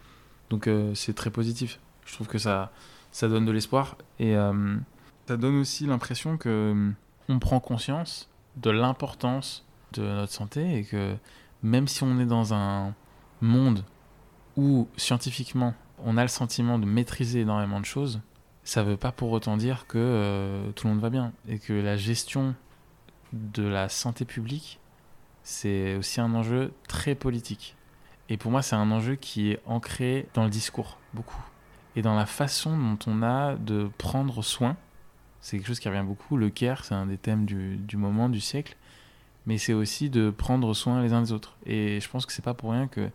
Donc 0.49 0.67
euh, 0.67 0.93
c'est 0.97 1.15
très 1.15 1.31
positif. 1.31 1.79
Je 2.05 2.15
trouve 2.15 2.27
que 2.27 2.39
ça, 2.39 2.73
ça 3.13 3.29
donne 3.29 3.45
de 3.45 3.53
l'espoir 3.53 3.97
et 4.19 4.35
euh, 4.35 4.75
ça 5.29 5.37
donne 5.37 5.61
aussi 5.61 5.87
l'impression 5.87 6.37
que 6.37 6.91
on 7.29 7.39
prend 7.39 7.61
conscience 7.61 8.30
de 8.57 8.71
l'importance 8.71 9.65
de 9.93 10.03
notre 10.03 10.33
santé 10.33 10.79
et 10.79 10.85
que 10.85 11.17
même 11.63 11.89
si 11.89 12.03
on 12.03 12.19
est 12.19 12.27
dans 12.27 12.55
un 12.55 12.95
monde 13.41 13.85
où 14.57 14.89
scientifiquement 14.97 15.75
on 16.05 16.17
a 16.17 16.23
le 16.23 16.29
sentiment 16.29 16.79
de 16.79 16.87
maîtriser 16.87 17.41
énormément 17.41 17.81
de 17.81 17.85
choses, 17.85 18.21
ça 18.65 18.83
ne 18.83 18.91
veut 18.91 18.97
pas 18.97 19.13
pour 19.13 19.33
autant 19.33 19.57
dire 19.57 19.87
que 19.87 19.99
euh, 19.99 20.71
tout 20.73 20.87
le 20.87 20.95
monde 20.95 21.03
va 21.03 21.11
bien 21.11 21.33
et 21.49 21.59
que 21.59 21.73
la 21.73 21.97
gestion 21.97 22.55
de 23.33 23.63
la 23.63 23.89
santé 23.89 24.25
publique, 24.25 24.81
c'est 25.43 25.97
aussi 25.97 26.21
un 26.21 26.35
enjeu 26.35 26.73
très 26.89 27.15
politique. 27.15 27.77
Et 28.29 28.37
pour 28.37 28.51
moi, 28.51 28.63
c'est 28.63 28.77
un 28.77 28.91
enjeu 28.91 29.17
qui 29.17 29.51
est 29.51 29.61
ancré 29.67 30.29
dans 30.35 30.45
le 30.45 30.51
discours, 30.51 30.99
beaucoup. 31.15 31.43
Et 31.97 32.03
dans 32.03 32.15
la 32.15 32.27
façon 32.27 32.77
dont 32.79 32.99
on 33.07 33.23
a 33.23 33.57
de 33.57 33.91
prendre 33.99 34.43
soin 34.43 34.77
c'est 35.41 35.57
quelque 35.57 35.67
chose 35.67 35.81
qui 35.81 35.89
revient 35.89 36.05
beaucoup. 36.05 36.37
Le 36.37 36.51
care, 36.51 36.85
c'est 36.85 36.95
un 36.95 37.07
des 37.07 37.17
thèmes 37.17 37.45
du, 37.45 37.77
du, 37.77 37.97
moment, 37.97 38.29
du 38.29 38.41
siècle. 38.41 38.77
Mais 39.47 39.59
c'est 39.59 39.73
aussi 39.73 40.11
de 40.11 40.31
prendre 40.31 40.75
soin 40.75 41.03
les 41.03 41.13
uns 41.13 41.23
des 41.23 41.33
autres. 41.33 41.57
Et 41.67 41.99
je 42.01 42.09
pense 42.09 42.27
que 42.27 42.33
c'est 42.33 42.45
pas 42.45 42.55
pour 42.55 42.73
rien 42.73 42.89
que 42.89 43.09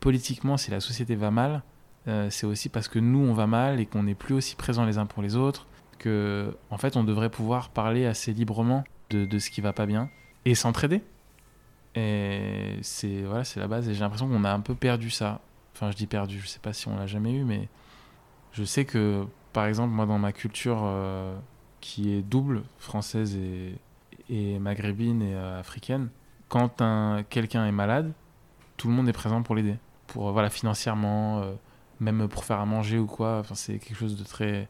politiquement, 0.00 0.56
si 0.56 0.70
la 0.70 0.80
société 0.80 1.14
va 1.14 1.30
mal, 1.30 1.62
euh, 2.08 2.28
c'est 2.30 2.46
aussi 2.46 2.68
parce 2.68 2.88
que 2.88 2.98
nous, 2.98 3.20
on 3.20 3.34
va 3.34 3.46
mal 3.46 3.78
et 3.78 3.86
qu'on 3.86 4.02
n'est 4.02 4.14
plus 4.14 4.34
aussi 4.34 4.56
présents 4.56 4.84
les 4.84 4.98
uns 4.98 5.06
pour 5.06 5.22
les 5.22 5.36
autres. 5.36 5.66
Que, 5.98 6.56
en 6.70 6.78
fait, 6.78 6.96
on 6.96 7.04
devrait 7.04 7.30
pouvoir 7.30 7.68
parler 7.68 8.06
assez 8.06 8.32
librement 8.32 8.84
de, 9.10 9.26
de 9.26 9.38
ce 9.38 9.50
qui 9.50 9.60
va 9.60 9.72
pas 9.72 9.86
bien 9.86 10.10
et 10.44 10.54
s'entraider. 10.54 11.02
Et 11.94 12.78
c'est 12.82 13.22
voilà, 13.22 13.44
c'est 13.44 13.60
la 13.60 13.68
base. 13.68 13.88
Et 13.88 13.94
j'ai 13.94 14.00
l'impression 14.00 14.28
qu'on 14.28 14.44
a 14.44 14.52
un 14.52 14.60
peu 14.60 14.74
perdu 14.74 15.10
ça. 15.10 15.40
Enfin, 15.74 15.90
je 15.90 15.96
dis 15.96 16.06
perdu, 16.06 16.40
je 16.40 16.46
sais 16.46 16.58
pas 16.58 16.72
si 16.72 16.88
on 16.88 16.96
l'a 16.96 17.06
jamais 17.06 17.32
eu, 17.32 17.44
mais 17.44 17.68
je 18.52 18.64
sais 18.64 18.84
que, 18.84 19.24
par 19.52 19.66
exemple, 19.66 19.92
moi, 19.92 20.06
dans 20.06 20.18
ma 20.18 20.32
culture 20.32 20.80
euh, 20.82 21.36
qui 21.80 22.12
est 22.12 22.22
double, 22.22 22.62
française 22.78 23.36
et, 24.28 24.58
maghrébine 24.58 25.22
et 25.22 25.34
euh, 25.34 25.58
africaine. 25.58 26.08
Quand 26.48 26.80
un, 26.82 27.24
quelqu'un 27.28 27.66
est 27.66 27.72
malade, 27.72 28.12
tout 28.76 28.88
le 28.88 28.94
monde 28.94 29.08
est 29.08 29.12
présent 29.12 29.42
pour 29.42 29.54
l'aider, 29.54 29.76
pour 30.06 30.28
euh, 30.28 30.32
voilà 30.32 30.50
financièrement, 30.50 31.40
euh, 31.40 31.52
même 32.00 32.28
pour 32.28 32.44
faire 32.44 32.60
à 32.60 32.66
manger 32.66 32.98
ou 32.98 33.06
quoi. 33.06 33.38
Enfin, 33.40 33.54
c'est 33.54 33.78
quelque 33.78 33.98
chose 33.98 34.16
de 34.16 34.24
très 34.24 34.68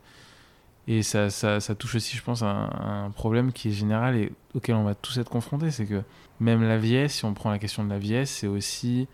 et 0.88 1.02
ça, 1.02 1.30
ça, 1.30 1.74
touche 1.76 1.94
aussi, 1.94 2.16
je 2.16 2.22
pense, 2.22 2.42
à 2.42 2.48
un, 2.48 3.10
problème 3.10 3.52
qui 3.52 3.68
est 3.68 3.72
général 3.72 4.16
et 4.16 4.32
auquel 4.54 4.74
on 4.74 4.82
va 4.82 4.96
tous 4.96 5.18
être 5.18 5.30
confrontés, 5.30 5.70
c'est 5.70 5.86
que 5.86 6.02
même 6.40 6.62
la 6.66 6.78
vieillesse, 6.78 7.14
si 7.14 7.24
on 7.24 7.34
prend 7.34 7.50
la 7.50 7.60
question 7.60 7.84
de 7.84 7.90
la 7.90 7.98
vieillesse, 7.98 8.30
c'est 8.30 8.48
aussi 8.48 9.06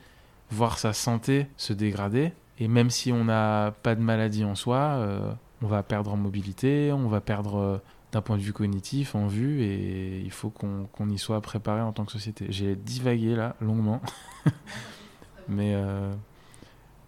voir 0.50 0.78
sa 0.78 0.94
santé 0.94 1.48
se 1.58 1.74
dégrader. 1.74 2.32
Et 2.58 2.68
même 2.68 2.88
si 2.88 3.12
on 3.12 3.24
n'a 3.24 3.74
pas 3.82 3.94
de 3.94 4.00
maladie 4.00 4.44
en 4.44 4.54
soi, 4.54 5.36
on 5.62 5.66
va 5.66 5.82
perdre 5.82 6.12
en 6.12 6.16
mobilité, 6.16 6.92
on 6.92 7.08
va 7.08 7.20
perdre 7.20 7.56
euh, 7.56 7.78
d'un 8.12 8.20
point 8.20 8.36
de 8.36 8.42
vue 8.42 8.52
cognitif, 8.52 9.14
en 9.14 9.26
vue, 9.26 9.62
et 9.62 10.20
il 10.20 10.30
faut 10.30 10.50
qu'on 10.50 10.88
qu 10.92 11.12
y 11.12 11.18
soit 11.18 11.40
préparé 11.40 11.80
en 11.80 11.92
tant 11.92 12.04
que 12.04 12.12
société. 12.12 12.46
J'ai 12.50 12.76
divagué 12.76 13.34
là, 13.34 13.56
longuement, 13.60 14.00
mais, 15.48 15.74
euh, 15.74 16.12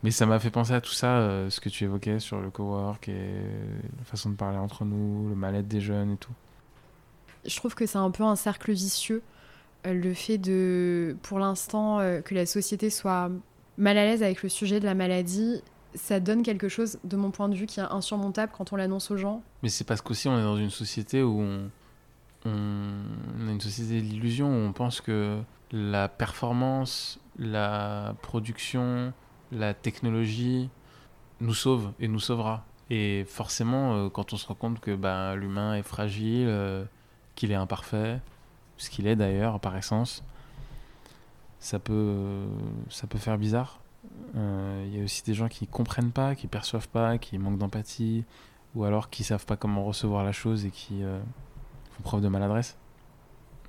mais 0.02 0.10
ça 0.10 0.26
m'a 0.26 0.38
fait 0.38 0.50
penser 0.50 0.72
à 0.72 0.80
tout 0.80 0.92
ça, 0.92 1.18
euh, 1.18 1.50
ce 1.50 1.60
que 1.60 1.68
tu 1.68 1.84
évoquais 1.84 2.20
sur 2.20 2.40
le 2.40 2.50
cowork 2.50 3.08
et 3.08 3.34
la 3.98 4.04
façon 4.04 4.30
de 4.30 4.36
parler 4.36 4.58
entre 4.58 4.84
nous, 4.84 5.28
le 5.28 5.34
mal-être 5.34 5.68
des 5.68 5.80
jeunes 5.80 6.12
et 6.12 6.16
tout. 6.16 6.32
Je 7.46 7.56
trouve 7.56 7.74
que 7.74 7.86
c'est 7.86 7.98
un 7.98 8.10
peu 8.10 8.24
un 8.24 8.36
cercle 8.36 8.72
vicieux, 8.72 9.22
le 9.84 10.12
fait 10.12 10.38
de, 10.38 11.16
pour 11.22 11.38
l'instant, 11.38 11.98
que 12.24 12.34
la 12.34 12.46
société 12.46 12.90
soit 12.90 13.30
mal 13.78 13.96
à 13.96 14.04
l'aise 14.04 14.22
avec 14.22 14.42
le 14.42 14.48
sujet 14.48 14.80
de 14.80 14.84
la 14.84 14.94
maladie 14.94 15.62
ça 15.94 16.20
donne 16.20 16.42
quelque 16.42 16.68
chose, 16.68 16.98
de 17.04 17.16
mon 17.16 17.30
point 17.30 17.48
de 17.48 17.54
vue, 17.54 17.66
qui 17.66 17.80
est 17.80 17.84
insurmontable 17.84 18.52
quand 18.56 18.72
on 18.72 18.76
l'annonce 18.76 19.10
aux 19.10 19.16
gens. 19.16 19.42
Mais 19.62 19.68
c'est 19.68 19.84
parce 19.84 20.00
qu'aussi 20.00 20.28
on 20.28 20.38
est 20.38 20.42
dans 20.42 20.56
une 20.56 20.70
société 20.70 21.22
où 21.22 21.40
on, 21.40 21.70
on, 22.44 23.48
a 23.48 23.50
une 23.50 23.60
société 23.60 24.00
de 24.00 24.06
l'illusion 24.06 24.48
où 24.48 24.68
on 24.68 24.72
pense 24.72 25.00
que 25.00 25.40
la 25.72 26.08
performance, 26.08 27.18
la 27.38 28.14
production, 28.22 29.12
la 29.52 29.74
technologie 29.74 30.70
nous 31.40 31.54
sauve 31.54 31.92
et 32.00 32.08
nous 32.08 32.20
sauvera. 32.20 32.64
Et 32.90 33.24
forcément, 33.26 33.94
euh, 33.94 34.08
quand 34.08 34.32
on 34.32 34.36
se 34.36 34.46
rend 34.46 34.54
compte 34.54 34.80
que 34.80 34.94
ben, 34.94 35.34
l'humain 35.34 35.74
est 35.74 35.82
fragile, 35.82 36.46
euh, 36.48 36.84
qu'il 37.34 37.52
est 37.52 37.56
imparfait, 37.56 38.20
ce 38.78 38.88
qu'il 38.88 39.06
est 39.06 39.16
d'ailleurs 39.16 39.60
par 39.60 39.76
essence, 39.76 40.24
ça 41.60 41.78
peut, 41.78 42.46
ça 42.88 43.06
peut 43.06 43.18
faire 43.18 43.36
bizarre. 43.36 43.80
Euh, 44.36 44.84
il 44.86 44.96
y 44.96 45.00
a 45.00 45.04
aussi 45.04 45.22
des 45.24 45.34
gens 45.34 45.48
qui 45.48 45.64
ne 45.64 45.70
comprennent 45.70 46.12
pas, 46.12 46.34
qui 46.34 46.46
perçoivent 46.46 46.88
pas, 46.88 47.18
qui 47.18 47.38
manquent 47.38 47.58
d'empathie, 47.58 48.24
ou 48.74 48.84
alors 48.84 49.10
qui 49.10 49.24
savent 49.24 49.46
pas 49.46 49.56
comment 49.56 49.84
recevoir 49.84 50.24
la 50.24 50.32
chose 50.32 50.64
et 50.64 50.70
qui 50.70 51.02
euh, 51.02 51.20
font 51.90 52.02
preuve 52.02 52.20
de 52.22 52.28
maladresse. 52.28 52.76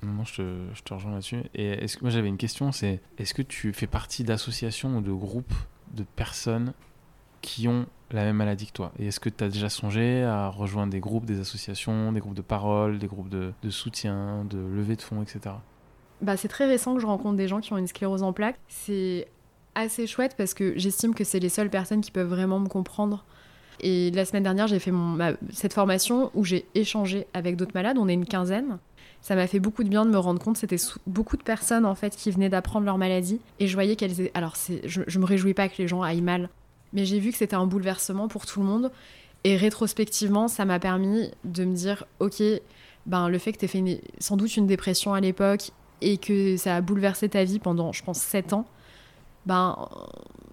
Non, 0.02 0.24
je 0.24 0.42
te, 0.82 0.94
rejoins 0.94 1.12
là-dessus. 1.12 1.42
Et 1.54 1.68
est-ce 1.84 1.96
que 1.96 2.02
moi 2.02 2.10
j'avais 2.10 2.28
une 2.28 2.38
question, 2.38 2.72
c'est 2.72 3.00
est-ce 3.18 3.34
que 3.34 3.42
tu 3.42 3.72
fais 3.72 3.86
partie 3.86 4.24
d'associations 4.24 4.96
ou 4.96 5.00
de 5.02 5.12
groupes 5.12 5.52
de 5.92 6.04
personnes 6.04 6.72
qui 7.42 7.68
ont 7.68 7.86
la 8.10 8.24
même 8.24 8.36
maladie 8.36 8.66
que 8.66 8.72
toi? 8.72 8.92
Et 8.98 9.08
est-ce 9.08 9.20
que 9.20 9.28
tu 9.28 9.44
as 9.44 9.48
déjà 9.48 9.68
songé 9.68 10.22
à 10.22 10.48
rejoindre 10.48 10.90
des 10.90 11.00
groupes, 11.00 11.26
des 11.26 11.40
associations, 11.40 12.12
des 12.12 12.20
groupes 12.20 12.34
de 12.34 12.42
parole, 12.42 12.98
des 12.98 13.08
groupes 13.08 13.28
de, 13.28 13.52
de 13.62 13.70
soutien, 13.70 14.46
de 14.46 14.58
levée 14.58 14.96
de 14.96 15.02
fonds, 15.02 15.22
etc. 15.22 15.56
Bah, 16.22 16.36
c'est 16.36 16.48
très 16.48 16.66
récent 16.66 16.94
que 16.94 17.00
je 17.00 17.06
rencontre 17.06 17.36
des 17.36 17.48
gens 17.48 17.60
qui 17.60 17.72
ont 17.72 17.78
une 17.78 17.86
sclérose 17.86 18.22
en 18.22 18.32
plaques. 18.32 18.58
C'est 18.68 19.28
assez 19.74 20.06
chouette 20.06 20.34
parce 20.36 20.54
que 20.54 20.74
j'estime 20.76 21.14
que 21.14 21.24
c'est 21.24 21.38
les 21.38 21.48
seules 21.48 21.70
personnes 21.70 22.00
qui 22.00 22.10
peuvent 22.10 22.28
vraiment 22.28 22.58
me 22.58 22.68
comprendre. 22.68 23.24
Et 23.80 24.10
la 24.10 24.24
semaine 24.24 24.42
dernière, 24.42 24.66
j'ai 24.66 24.78
fait 24.78 24.90
mon, 24.90 25.18
cette 25.52 25.72
formation 25.72 26.30
où 26.34 26.44
j'ai 26.44 26.66
échangé 26.74 27.26
avec 27.32 27.56
d'autres 27.56 27.74
malades. 27.74 27.96
On 27.98 28.08
est 28.08 28.14
une 28.14 28.26
quinzaine. 28.26 28.78
Ça 29.22 29.34
m'a 29.34 29.46
fait 29.46 29.60
beaucoup 29.60 29.84
de 29.84 29.88
bien 29.88 30.04
de 30.04 30.10
me 30.10 30.18
rendre 30.18 30.40
compte. 30.40 30.56
C'était 30.56 30.76
beaucoup 31.06 31.36
de 31.36 31.42
personnes 31.42 31.86
en 31.86 31.94
fait 31.94 32.14
qui 32.14 32.30
venaient 32.30 32.48
d'apprendre 32.48 32.86
leur 32.86 32.98
maladie 32.98 33.40
et 33.58 33.66
je 33.66 33.74
voyais 33.74 33.96
qu'elles. 33.96 34.30
Alors, 34.34 34.54
je, 34.84 35.00
je 35.06 35.18
me 35.18 35.24
réjouis 35.24 35.54
pas 35.54 35.68
que 35.68 35.76
les 35.78 35.88
gens 35.88 36.02
aillent 36.02 36.20
mal, 36.20 36.50
mais 36.92 37.04
j'ai 37.04 37.18
vu 37.18 37.30
que 37.32 37.38
c'était 37.38 37.56
un 37.56 37.66
bouleversement 37.66 38.28
pour 38.28 38.46
tout 38.46 38.60
le 38.60 38.66
monde. 38.66 38.90
Et 39.44 39.56
rétrospectivement, 39.56 40.48
ça 40.48 40.66
m'a 40.66 40.78
permis 40.78 41.30
de 41.44 41.64
me 41.64 41.74
dire, 41.74 42.04
ok, 42.18 42.42
ben 43.06 43.28
le 43.28 43.38
fait 43.38 43.52
que 43.52 43.58
tu 43.58 43.68
fait 43.68 44.02
sans 44.18 44.36
doute 44.36 44.56
une 44.56 44.66
dépression 44.66 45.14
à 45.14 45.20
l'époque 45.20 45.70
et 46.02 46.18
que 46.18 46.56
ça 46.56 46.76
a 46.76 46.80
bouleversé 46.80 47.28
ta 47.28 47.44
vie 47.44 47.58
pendant, 47.58 47.92
je 47.92 48.02
pense, 48.02 48.18
7 48.18 48.52
ans, 48.52 48.66
ben, 49.46 49.88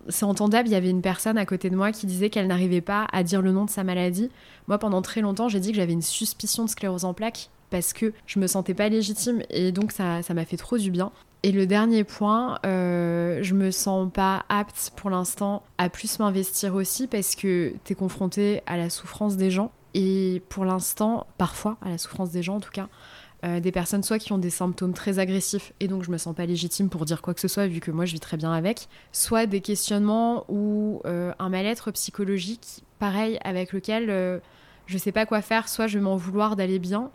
c'est 0.09 0.25
entendable. 0.25 0.67
Il 0.67 0.71
y 0.71 0.75
avait 0.75 0.89
une 0.89 1.01
personne 1.01 1.37
à 1.37 1.45
côté 1.45 1.69
de 1.69 1.75
moi 1.75 1.91
qui 1.91 2.05
disait 2.05 2.29
qu'elle 2.29 2.47
n'arrivait 2.47 2.81
pas 2.81 3.07
à 3.11 3.23
dire 3.23 3.41
le 3.41 3.51
nom 3.51 3.65
de 3.65 3.69
sa 3.69 3.83
maladie. 3.83 4.29
Moi, 4.67 4.77
pendant 4.77 5.01
très 5.01 5.21
longtemps, 5.21 5.49
j'ai 5.49 5.59
dit 5.59 5.71
que 5.71 5.77
j'avais 5.77 5.93
une 5.93 6.01
suspicion 6.01 6.65
de 6.65 6.69
sclérose 6.69 7.05
en 7.05 7.13
plaques 7.13 7.49
parce 7.69 7.93
que 7.93 8.13
je 8.25 8.39
me 8.39 8.47
sentais 8.47 8.73
pas 8.73 8.89
légitime 8.89 9.41
et 9.49 9.71
donc 9.71 9.91
ça 9.91 10.21
m'a 10.33 10.45
fait 10.45 10.57
trop 10.57 10.77
du 10.77 10.91
bien. 10.91 11.11
Et 11.43 11.51
le 11.51 11.67
dernier 11.67 12.03
point, 12.03 12.59
euh, 12.65 13.39
je 13.41 13.53
me 13.53 13.71
sens 13.71 14.09
pas 14.11 14.45
apte 14.49 14.91
pour 14.95 15.09
l'instant 15.09 15.63
à 15.77 15.89
plus 15.89 16.19
m'investir 16.19 16.73
aussi 16.75 17.07
parce 17.07 17.35
que 17.35 17.73
tu 17.83 17.93
es 17.93 17.95
confronté 17.95 18.61
à 18.65 18.75
la 18.75 18.89
souffrance 18.89 19.37
des 19.37 19.51
gens 19.51 19.71
et 19.93 20.41
pour 20.49 20.65
l'instant, 20.65 21.27
parfois 21.37 21.77
à 21.81 21.89
la 21.89 21.97
souffrance 21.97 22.31
des 22.31 22.41
gens 22.41 22.55
en 22.55 22.59
tout 22.59 22.71
cas, 22.71 22.87
euh, 23.45 23.59
des 23.59 23.71
personnes 23.71 24.01
soit 24.03 24.17
qui 24.19 24.31
ont 24.33 24.37
des 24.39 24.49
symptômes 24.49 24.93
très 24.93 25.19
agressifs 25.19 25.71
et 25.79 25.87
donc 25.87 26.03
je 26.03 26.09
me 26.11 26.17
sens 26.17 26.35
pas 26.35 26.45
légitime 26.45 26.89
pour 26.89 27.05
dire 27.05 27.21
quoi 27.21 27.33
que 27.35 27.39
ce 27.41 27.47
soit 27.47 27.67
vu 27.67 27.79
que 27.79 27.91
moi 27.91 28.05
je 28.05 28.13
vis 28.13 28.19
très 28.19 28.35
bien 28.37 28.51
avec, 28.51 28.87
soit 29.11 29.45
des 29.45 29.61
questionnements 29.61 30.43
ou 30.49 31.01
euh, 31.05 31.31
un 31.37 31.49
mal-être 31.49 31.91
psychologique 31.91 32.83
pareil 32.99 33.37
avec 33.43 33.73
lequel 33.73 34.09
euh, 34.09 34.39
je 34.87 34.97
sais 34.97 35.11
pas 35.11 35.25
quoi 35.27 35.41
faire, 35.41 35.69
soit 35.69 35.85
je 35.87 35.99
vais 35.99 36.03
m'en 36.03 36.15
vouloir 36.15 36.55
d'aller 36.55 36.79
bien, 36.79 37.11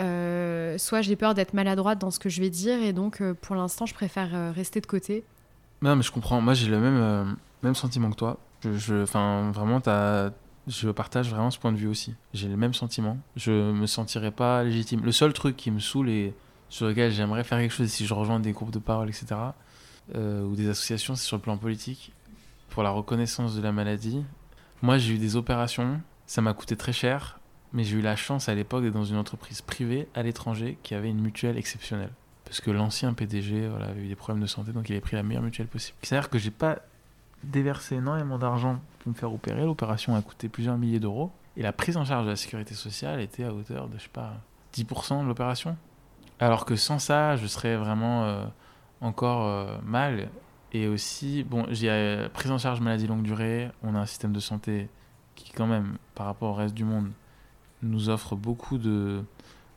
euh, 0.00 0.76
soit 0.78 1.00
j'ai 1.02 1.16
peur 1.16 1.34
d'être 1.34 1.54
maladroite 1.54 1.98
dans 2.00 2.10
ce 2.10 2.18
que 2.18 2.28
je 2.28 2.40
vais 2.40 2.50
dire 2.50 2.82
et 2.82 2.92
donc 2.92 3.22
pour 3.40 3.54
l'instant 3.56 3.86
je 3.86 3.94
préfère 3.94 4.52
rester 4.54 4.80
de 4.80 4.86
côté. 4.86 5.24
Non, 5.82 5.96
mais 5.96 6.02
je 6.02 6.10
comprends. 6.12 6.40
Moi, 6.40 6.54
j'ai 6.54 6.68
le 6.68 6.78
même, 6.80 7.36
même 7.62 7.74
sentiment 7.74 8.10
que 8.10 8.16
toi. 8.16 8.38
Je, 8.62 8.72
je- 8.72 9.04
vraiment, 9.04 9.50
je 10.66 10.88
partage 10.90 11.28
vraiment 11.30 11.50
ce 11.50 11.58
point 11.58 11.72
de 11.72 11.76
vue 11.76 11.88
aussi. 11.88 12.14
J'ai 12.32 12.48
le 12.48 12.56
même 12.56 12.74
sentiment. 12.74 13.18
Je 13.36 13.72
me 13.72 13.86
sentirais 13.86 14.30
pas 14.30 14.64
légitime. 14.64 15.02
Le 15.04 15.12
seul 15.12 15.32
truc 15.32 15.56
qui 15.56 15.70
me 15.70 15.78
saoule 15.78 16.08
et 16.08 16.34
sur 16.68 16.86
lequel 16.86 17.12
j'aimerais 17.12 17.44
faire 17.44 17.58
quelque 17.58 17.74
chose 17.74 17.88
si 17.88 18.06
je 18.06 18.14
rejoins 18.14 18.40
des 18.40 18.52
groupes 18.52 18.70
de 18.70 18.78
parole, 18.78 19.08
etc., 19.08 19.36
euh, 20.14 20.42
ou 20.42 20.56
des 20.56 20.68
associations, 20.68 21.14
c'est 21.14 21.26
sur 21.26 21.36
le 21.36 21.42
plan 21.42 21.56
politique. 21.56 22.12
Pour 22.70 22.82
la 22.82 22.90
reconnaissance 22.90 23.54
de 23.54 23.62
la 23.62 23.72
maladie. 23.72 24.24
Moi, 24.82 24.98
j'ai 24.98 25.14
eu 25.14 25.18
des 25.18 25.36
opérations. 25.36 26.00
Ça 26.26 26.42
m'a 26.42 26.52
coûté 26.54 26.76
très 26.76 26.92
cher. 26.92 27.38
Mais 27.72 27.84
j'ai 27.84 27.96
eu 27.96 28.02
la 28.02 28.16
chance 28.16 28.48
à 28.48 28.54
l'époque 28.54 28.82
d'être 28.82 28.94
dans 28.94 29.04
une 29.04 29.16
entreprise 29.16 29.60
privée 29.60 30.08
à 30.14 30.22
l'étranger 30.22 30.78
qui 30.82 30.94
avait 30.94 31.10
une 31.10 31.20
mutuelle 31.20 31.58
exceptionnelle. 31.58 32.12
Parce 32.44 32.60
que 32.60 32.70
l'ancien 32.70 33.12
PDG 33.14 33.66
avait 33.66 34.02
eu 34.02 34.08
des 34.08 34.14
problèmes 34.14 34.42
de 34.42 34.46
santé, 34.46 34.72
donc 34.72 34.88
il 34.88 34.92
avait 34.92 35.00
pris 35.00 35.16
la 35.16 35.22
meilleure 35.22 35.42
mutuelle 35.42 35.66
possible. 35.66 35.96
C'est-à-dire 36.02 36.30
que 36.30 36.38
j'ai 36.38 36.50
pas 36.50 36.78
déversé 37.44 37.96
énormément 37.96 38.38
d'argent 38.38 38.80
pour 39.00 39.10
me 39.10 39.14
faire 39.14 39.32
opérer. 39.32 39.64
L'opération 39.64 40.14
a 40.16 40.22
coûté 40.22 40.48
plusieurs 40.48 40.78
milliers 40.78 41.00
d'euros. 41.00 41.32
Et 41.56 41.62
la 41.62 41.72
prise 41.72 41.96
en 41.96 42.04
charge 42.04 42.24
de 42.24 42.30
la 42.30 42.36
sécurité 42.36 42.74
sociale 42.74 43.20
était 43.20 43.44
à 43.44 43.52
hauteur 43.52 43.88
de, 43.88 43.96
je 43.96 44.04
sais 44.04 44.08
pas, 44.08 44.34
10% 44.74 45.22
de 45.22 45.28
l'opération. 45.28 45.76
Alors 46.40 46.64
que 46.64 46.74
sans 46.74 46.98
ça, 46.98 47.36
je 47.36 47.46
serais 47.46 47.76
vraiment 47.76 48.24
euh, 48.24 48.44
encore 49.00 49.46
euh, 49.46 49.78
mal. 49.84 50.28
Et 50.72 50.88
aussi, 50.88 51.44
bon, 51.44 51.66
j'ai 51.70 51.90
euh, 51.90 52.28
prise 52.28 52.50
en 52.50 52.58
charge 52.58 52.80
maladie 52.80 53.06
longue 53.06 53.22
durée. 53.22 53.70
On 53.84 53.94
a 53.94 54.00
un 54.00 54.06
système 54.06 54.32
de 54.32 54.40
santé 54.40 54.88
qui, 55.36 55.52
quand 55.52 55.68
même, 55.68 55.96
par 56.16 56.26
rapport 56.26 56.50
au 56.50 56.54
reste 56.54 56.74
du 56.74 56.84
monde, 56.84 57.12
nous 57.82 58.08
offre 58.08 58.34
beaucoup 58.34 58.78
de, 58.78 59.22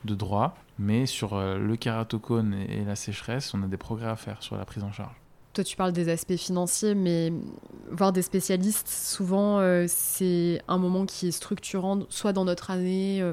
de 0.04 0.14
droits. 0.14 0.56
Mais 0.78 1.06
sur 1.06 1.34
euh, 1.34 1.58
le 1.58 1.76
kératocone 1.76 2.54
et 2.54 2.84
la 2.84 2.96
sécheresse, 2.96 3.52
on 3.54 3.62
a 3.62 3.66
des 3.66 3.76
progrès 3.76 4.08
à 4.08 4.16
faire 4.16 4.42
sur 4.42 4.56
la 4.56 4.64
prise 4.64 4.84
en 4.84 4.92
charge. 4.92 5.14
Tu 5.62 5.76
parles 5.76 5.92
des 5.92 6.08
aspects 6.08 6.36
financiers, 6.36 6.94
mais 6.94 7.32
voir 7.90 8.12
des 8.12 8.22
spécialistes, 8.22 8.88
souvent, 8.88 9.58
euh, 9.58 9.86
c'est 9.88 10.62
un 10.68 10.78
moment 10.78 11.06
qui 11.06 11.28
est 11.28 11.32
structurant, 11.32 12.00
soit 12.08 12.32
dans 12.32 12.44
notre 12.44 12.70
année, 12.70 13.20
euh, 13.22 13.32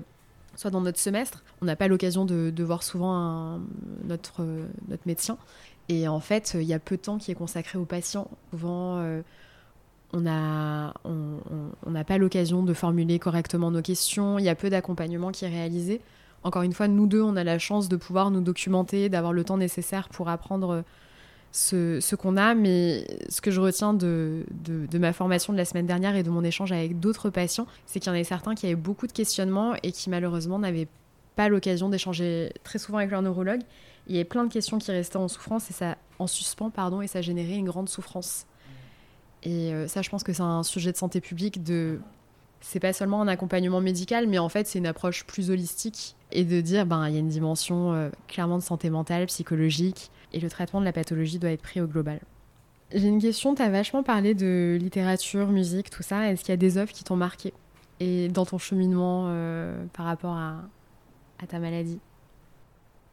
soit 0.56 0.72
dans 0.72 0.82
notre 0.82 1.00
semestre. 1.00 1.44
On 1.62 1.66
n'a 1.66 1.76
pas 1.76 1.88
l'occasion 1.88 2.26
de, 2.26 2.64
voir 2.64 2.84
souvent 2.84 3.60
notre, 4.08 4.42
euh, 4.42 4.66
notre 4.88 5.04
médecin. 5.06 5.38
Et 5.90 6.08
en 6.08 6.20
fait, 6.20 6.56
il 6.60 6.66
y 6.66 6.74
a 6.74 6.80
peu 6.80 6.98
de 6.98 7.02
temps 7.02 7.18
qui 7.18 7.32
est 7.32 7.36
consacré 7.36 7.78
aux 7.78 7.86
patients. 7.86 8.28
Souvent, 8.52 9.04
on 10.14 10.22
n'a 10.22 10.94
on, 11.04 11.38
on- 11.86 12.04
pas 12.04 12.18
l'occasion 12.18 12.64
de 12.64 12.74
formuler 12.74 13.20
correctement 13.20 13.70
nos 13.70 13.84
questions. 13.84 14.40
Il 14.40 14.46
y 14.46 14.50
a 14.50 14.56
peu 14.56 14.72
d'accompagnement 14.72 15.32
qui 15.32 15.46
est 15.46 15.50
réalisé. 15.50 16.02
Encore 16.42 16.64
une 16.64 16.74
fois, 16.74 16.88
nous 16.88 17.06
deux, 17.06 17.22
on 17.22 17.36
a 17.36 17.44
la 17.44 17.60
chance 17.60 17.88
de 17.88 17.98
pouvoir 17.98 18.32
nous 18.32 18.42
documenter, 18.42 19.10
d'avoir 19.10 19.32
le 19.32 19.44
temps 19.44 19.58
nécessaire 19.58 20.10
pour 20.10 20.28
apprendre 20.28 20.84
ce, 21.56 22.16
qu'on 22.16 22.36
a, 22.36 22.53
mais 22.53 23.08
ce 23.30 23.39
que 23.39 23.49
je 23.49 23.62
retiens 23.62 23.93
de, 23.93 24.45
ma 24.93 25.14
formation 25.14 25.53
de 25.53 25.58
la 25.58 25.64
semaine 25.64 25.86
dernière 25.86 26.16
et 26.16 26.24
de 26.24 26.30
mon 26.30 26.43
échange 26.43 26.74
avec 26.74 26.99
d'autres 26.99 27.30
patients, 27.30 27.66
c'est 27.86 27.99
qu'il 27.99 28.10
y 28.10 28.12
en 28.12 28.16
avait 28.16 28.26
certains 28.26 28.56
qui 28.56 28.66
avaient 28.66 28.76
beaucoup 28.76 29.08
de 29.08 29.14
questionnements 29.14 29.74
et 29.82 29.91
qui 29.93 30.10
malheureusement 30.10 30.60
n'avaient 30.60 30.89
pas 31.38 31.47
l'occasion 31.47 31.88
d'échanger 31.88 32.51
très 32.64 32.78
souvent 32.78 32.97
avec 32.97 33.12
leur 33.12 33.22
neurologue. 33.22 33.62
Il 34.08 34.16
y 34.16 34.18
avait 34.18 34.26
plein 34.26 34.43
de 34.43 34.51
questions 34.51 34.80
qui 34.80 34.91
restaient 34.91 35.18
en 35.18 35.30
souffrance 35.30 35.70
et 35.70 35.74
ça, 35.74 35.97
en 36.20 36.28
suspens, 36.28 36.70
pardon, 36.70 37.01
et 37.01 37.08
ça 37.08 37.22
générait 37.22 37.56
une 37.56 37.68
grande 37.68 37.88
souffrance. 37.88 38.45
Et 39.43 39.74
euh, 39.74 39.88
ça, 39.88 40.01
je 40.01 40.10
pense 40.10 40.24
que 40.24 40.34
c'est 40.34 40.41
un 40.41 40.64
sujet 40.64 40.91
de 40.91 40.97
santé 40.97 41.22
publique 41.22 41.64
de 41.64 41.99
c'est 42.60 42.80
pas 42.80 42.93
seulement 42.93 43.22
un 43.22 43.28
accompagnement 43.28 43.80
médical, 43.80 44.28
mais 44.28 44.39
en 44.39 44.49
fait, 44.49 44.68
c'est 44.68 44.80
une 44.80 44.88
approche 44.88 45.24
plus 45.26 45.51
holistique 45.51 46.16
et 46.32 46.43
de 46.43 46.62
dire, 46.62 46.86
ben, 46.86 47.08
il 47.08 47.14
y 47.14 47.18
a 47.18 47.20
une 47.20 47.30
dimension 47.30 47.93
euh, 47.93 48.10
clairement 48.28 48.58
de 48.58 48.64
santé 48.64 48.89
mentale, 48.89 49.28
psychologique, 49.28 50.10
et 50.36 50.40
le 50.40 50.50
traitement 50.50 50.82
de 50.82 50.86
la 50.86 50.94
pathologie 50.94 51.40
doit 51.40 51.50
être 51.50 51.62
pris 51.62 51.82
au 51.82 51.88
global. 51.88 52.20
J'ai 52.94 53.08
une 53.08 53.22
question, 53.22 53.56
tu 53.56 53.62
as 53.62 53.70
vachement 53.70 54.04
parlé 54.04 54.36
de 54.36 54.78
littérature, 54.80 55.48
musique, 55.48 55.90
tout 55.90 56.04
ça. 56.04 56.30
Est-ce 56.30 56.42
qu'il 56.42 56.52
y 56.52 56.54
a 56.54 56.58
des 56.58 56.78
œuvres 56.78 56.92
qui 56.92 57.04
t'ont 57.04 57.16
marqué 57.16 57.54
et 58.02 58.28
dans 58.28 58.46
ton 58.46 58.58
cheminement 58.58 59.28
euh, 59.30 59.86
par 59.94 60.06
rapport 60.06 60.36
à, 60.36 60.58
ta 61.48 61.60
maladie? 61.60 62.00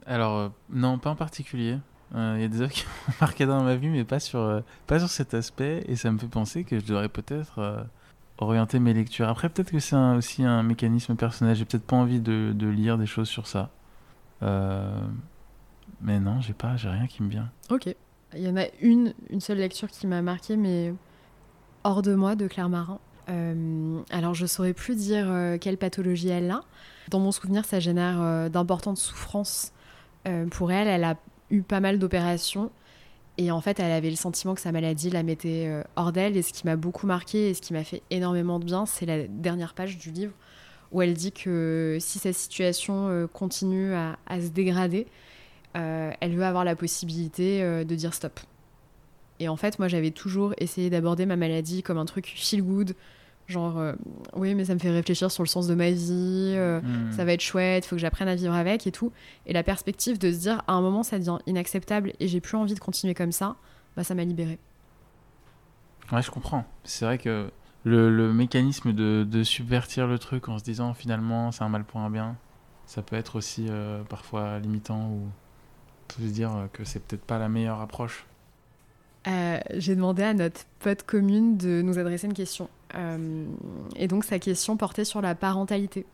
Alors, 0.05 0.37
euh, 0.37 0.49
non, 0.71 0.99
pas 0.99 1.11
en 1.11 1.17
particulier. 1.17 1.79
Euh, 2.15 2.35
Il 2.37 2.43
y 2.43 2.45
a 2.45 2.49
des 2.49 2.61
œuvres 2.61 2.73
qui 2.73 2.85
m'ont 2.85 3.15
marqué 3.21 3.47
dans 3.47 3.63
ma 3.63 3.77
vie, 3.77 3.89
mais 3.89 4.05
pas 4.05 4.21
sur, 4.21 4.63
pas 4.87 4.99
sur 4.99 5.09
cet 5.09 5.33
aspect. 5.33 5.85
Et 5.87 5.97
ça 5.97 6.11
me 6.11 6.19
fait 6.19 6.29
penser 6.29 6.65
que 6.65 6.79
je 6.79 6.85
devrais 6.85 7.09
peut-être 7.09 7.87
orienter 8.39 8.79
mes 8.79 8.93
lectures. 8.93 9.29
Après, 9.29 9.49
peut-être 9.49 9.71
que 9.71 9.79
c'est 9.79 9.97
aussi 9.97 10.45
un 10.45 10.63
mécanisme 10.63 11.15
personnel. 11.15 11.57
J'ai 11.57 11.65
peut-être 11.65 11.87
pas 11.87 11.97
envie 11.97 12.21
de, 12.21 12.53
de 12.55 12.69
lire 12.69 12.99
des 12.99 13.07
choses 13.07 13.29
sur 13.29 13.47
ça. 13.47 13.71
Mais 16.03 16.21
non, 16.21 16.41
j'ai 16.41 16.53
pas, 16.53 16.77
j'ai 16.77 16.89
rien 16.89 17.07
qui 17.07 17.23
me 17.23 17.29
vient. 17.29 17.51
Ok. 17.71 17.95
Il 18.35 18.41
y 18.41 18.49
en 18.49 18.57
a 18.57 18.65
une, 18.81 19.15
une 19.31 19.41
seule 19.41 19.59
lecture 19.59 19.89
qui 19.89 20.07
m'a 20.07 20.23
marquée, 20.23 20.57
mais 20.57 20.95
hors 21.85 22.03
de 22.03 22.15
moi, 22.15 22.35
de 22.35 22.47
Claire 22.47 22.69
Marin. 22.69 22.99
Euh, 23.29 24.01
alors, 24.11 24.35
je 24.35 24.47
saurais 24.47 24.73
plus 24.73 24.97
dire 24.97 25.27
euh, 25.29 25.59
quelle 25.59 25.79
pathologie 25.79 26.29
elle 26.29 26.51
a. 26.51 26.63
Dans 27.11 27.21
mon 27.21 27.33
souvenir, 27.33 27.65
ça 27.65 27.81
génère 27.81 28.21
euh, 28.21 28.49
d'importantes 28.49 28.99
souffrances 28.99 29.73
pour 30.53 30.71
elle. 30.71 30.87
Elle 30.87 31.03
a 31.03 31.17
eu 31.51 31.63
pas 31.63 31.81
mal 31.81 31.99
d'opérations. 31.99 32.71
Et 33.39 33.51
en 33.51 33.61
fait, 33.61 33.81
elle 33.81 33.91
avait 33.91 34.11
le 34.11 34.17
sentiment 34.17 34.55
que 34.55 34.61
sa 34.61 34.71
maladie 34.71 35.11
la 35.11 35.25
mettait 35.25 35.83
hors 35.97 36.13
d'elle. 36.13 36.37
Et 36.37 36.43
ce 36.43 36.53
qui 36.53 36.65
m'a 36.65 36.77
beaucoup 36.77 37.09
marqué 37.09 37.51
et 37.51 37.55
ce 37.55 37.61
qui 37.61 37.73
m'a 37.73 37.83
fait 37.83 38.03
énormément 38.11 38.61
de 38.61 38.65
bien, 38.65 38.87
c'est 38.87 39.05
la 39.05 39.27
dernière 39.27 39.75
page 39.75 39.99
du 39.99 40.13
livre 40.13 40.33
où 40.93 41.03
elle 41.03 41.15
dit 41.15 41.33
que 41.33 41.97
si 41.99 42.21
sa 42.21 42.33
situation 42.33 43.27
continue 43.33 43.95
à, 43.95 44.17
se 44.41 44.51
dégrader, 44.51 45.09
elle 45.75 46.35
veut 46.35 46.45
avoir 46.45 46.65
la 46.65 46.77
possibilité 46.77 47.63
euh, 47.63 47.85
de 47.85 47.95
dire 47.95 48.15
stop. 48.15 48.41
Et 49.41 49.49
en 49.49 49.57
fait, 49.57 49.79
moi, 49.79 49.89
j'avais 49.89 50.11
toujours 50.11 50.55
essayé 50.59 50.91
d'aborder 50.91 51.27
ma 51.27 51.37
maladie 51.37 51.83
comme 51.83 51.99
un 51.99 52.05
truc 52.05 52.27
feel 52.27 52.63
good, 52.63 52.95
genre 53.49 53.79
euh, 53.79 53.93
oui, 54.35 54.55
mais 54.55 54.65
ça 54.65 54.75
me 54.75 54.79
fait 54.79 54.91
réfléchir 54.91 55.31
sur 55.31 55.43
le 55.43 55.49
sens 55.49 55.67
de 55.67 55.75
ma 55.75 55.91
vie, 55.91 56.55
euh, 56.57 56.81
Hmm. 56.81 57.13
ça 57.13 57.25
va 57.25 57.33
être 57.33 57.41
chouette, 57.41 57.85
faut 57.85 57.97
que 57.97 58.01
j'apprenne 58.01 58.29
à 58.29 58.35
vivre 58.35 58.55
avec 58.55 58.87
et 58.87 58.93
tout. 58.93 59.13
Et 59.47 59.53
la 59.53 59.63
perspective 59.63 60.19
de 60.19 60.33
se 60.33 60.39
dire 60.39 60.63
à 60.67 60.73
un 60.75 60.81
moment 60.81 61.03
ça 61.03 61.19
devient 61.19 61.39
inacceptable 61.47 62.13
et 62.21 62.29
j'ai 62.29 62.41
plus 62.41 62.57
envie 62.57 62.75
de 62.75 62.81
continuer 62.81 63.15
comme 63.15 63.33
ça, 63.33 63.57
bah 63.97 64.05
ça 64.05 64.15
m'a 64.15 64.25
libérée. 64.25 64.59
Ouais, 66.13 66.23
je 66.23 66.31
comprends. 66.31 66.65
C'est 66.85 67.05
vrai 67.05 67.19
que 67.19 67.51
le, 67.85 68.33
mécanisme 68.33 68.93
de, 68.93 69.43
subvertir 69.43 70.07
le 70.07 70.19
truc 70.19 70.49
en 70.49 70.59
se 70.59 70.65
disant 70.65 70.95
finalement 70.95 71.53
c'est 71.53 71.65
un 71.65 71.69
mal 71.69 71.85
pour 71.85 72.01
un 72.01 72.11
bien, 72.11 72.37
ça 72.87 73.03
peut 73.03 73.17
être 73.17 73.37
aussi 73.37 73.67
euh, 73.69 74.03
parfois 74.05 74.59
limitant 74.59 75.09
ou 75.09 75.29
se 76.21 76.29
dire 76.29 76.69
que 76.73 76.85
c'est 76.85 77.01
peut-être 77.01 77.25
pas 77.25 77.39
la 77.39 77.49
meilleure 77.49 77.81
approche. 77.81 78.27
Euh, 79.29 79.59
j'ai 79.75 79.95
demandé 79.95 80.23
à 80.23 80.35
notre 80.35 80.63
pote 80.81 81.05
commune 81.05 81.57
de 81.57 81.81
nous 81.83 81.99
adresser 81.99 82.27
une 82.27 82.35
question. 82.35 82.69
Euh, 82.95 83.47
et 83.97 84.09
donc 84.09 84.25
sa 84.25 84.39
question 84.39 84.77
portait 84.77 85.05
sur 85.05 85.21
la 85.21 85.35
parentalité. 85.35 86.07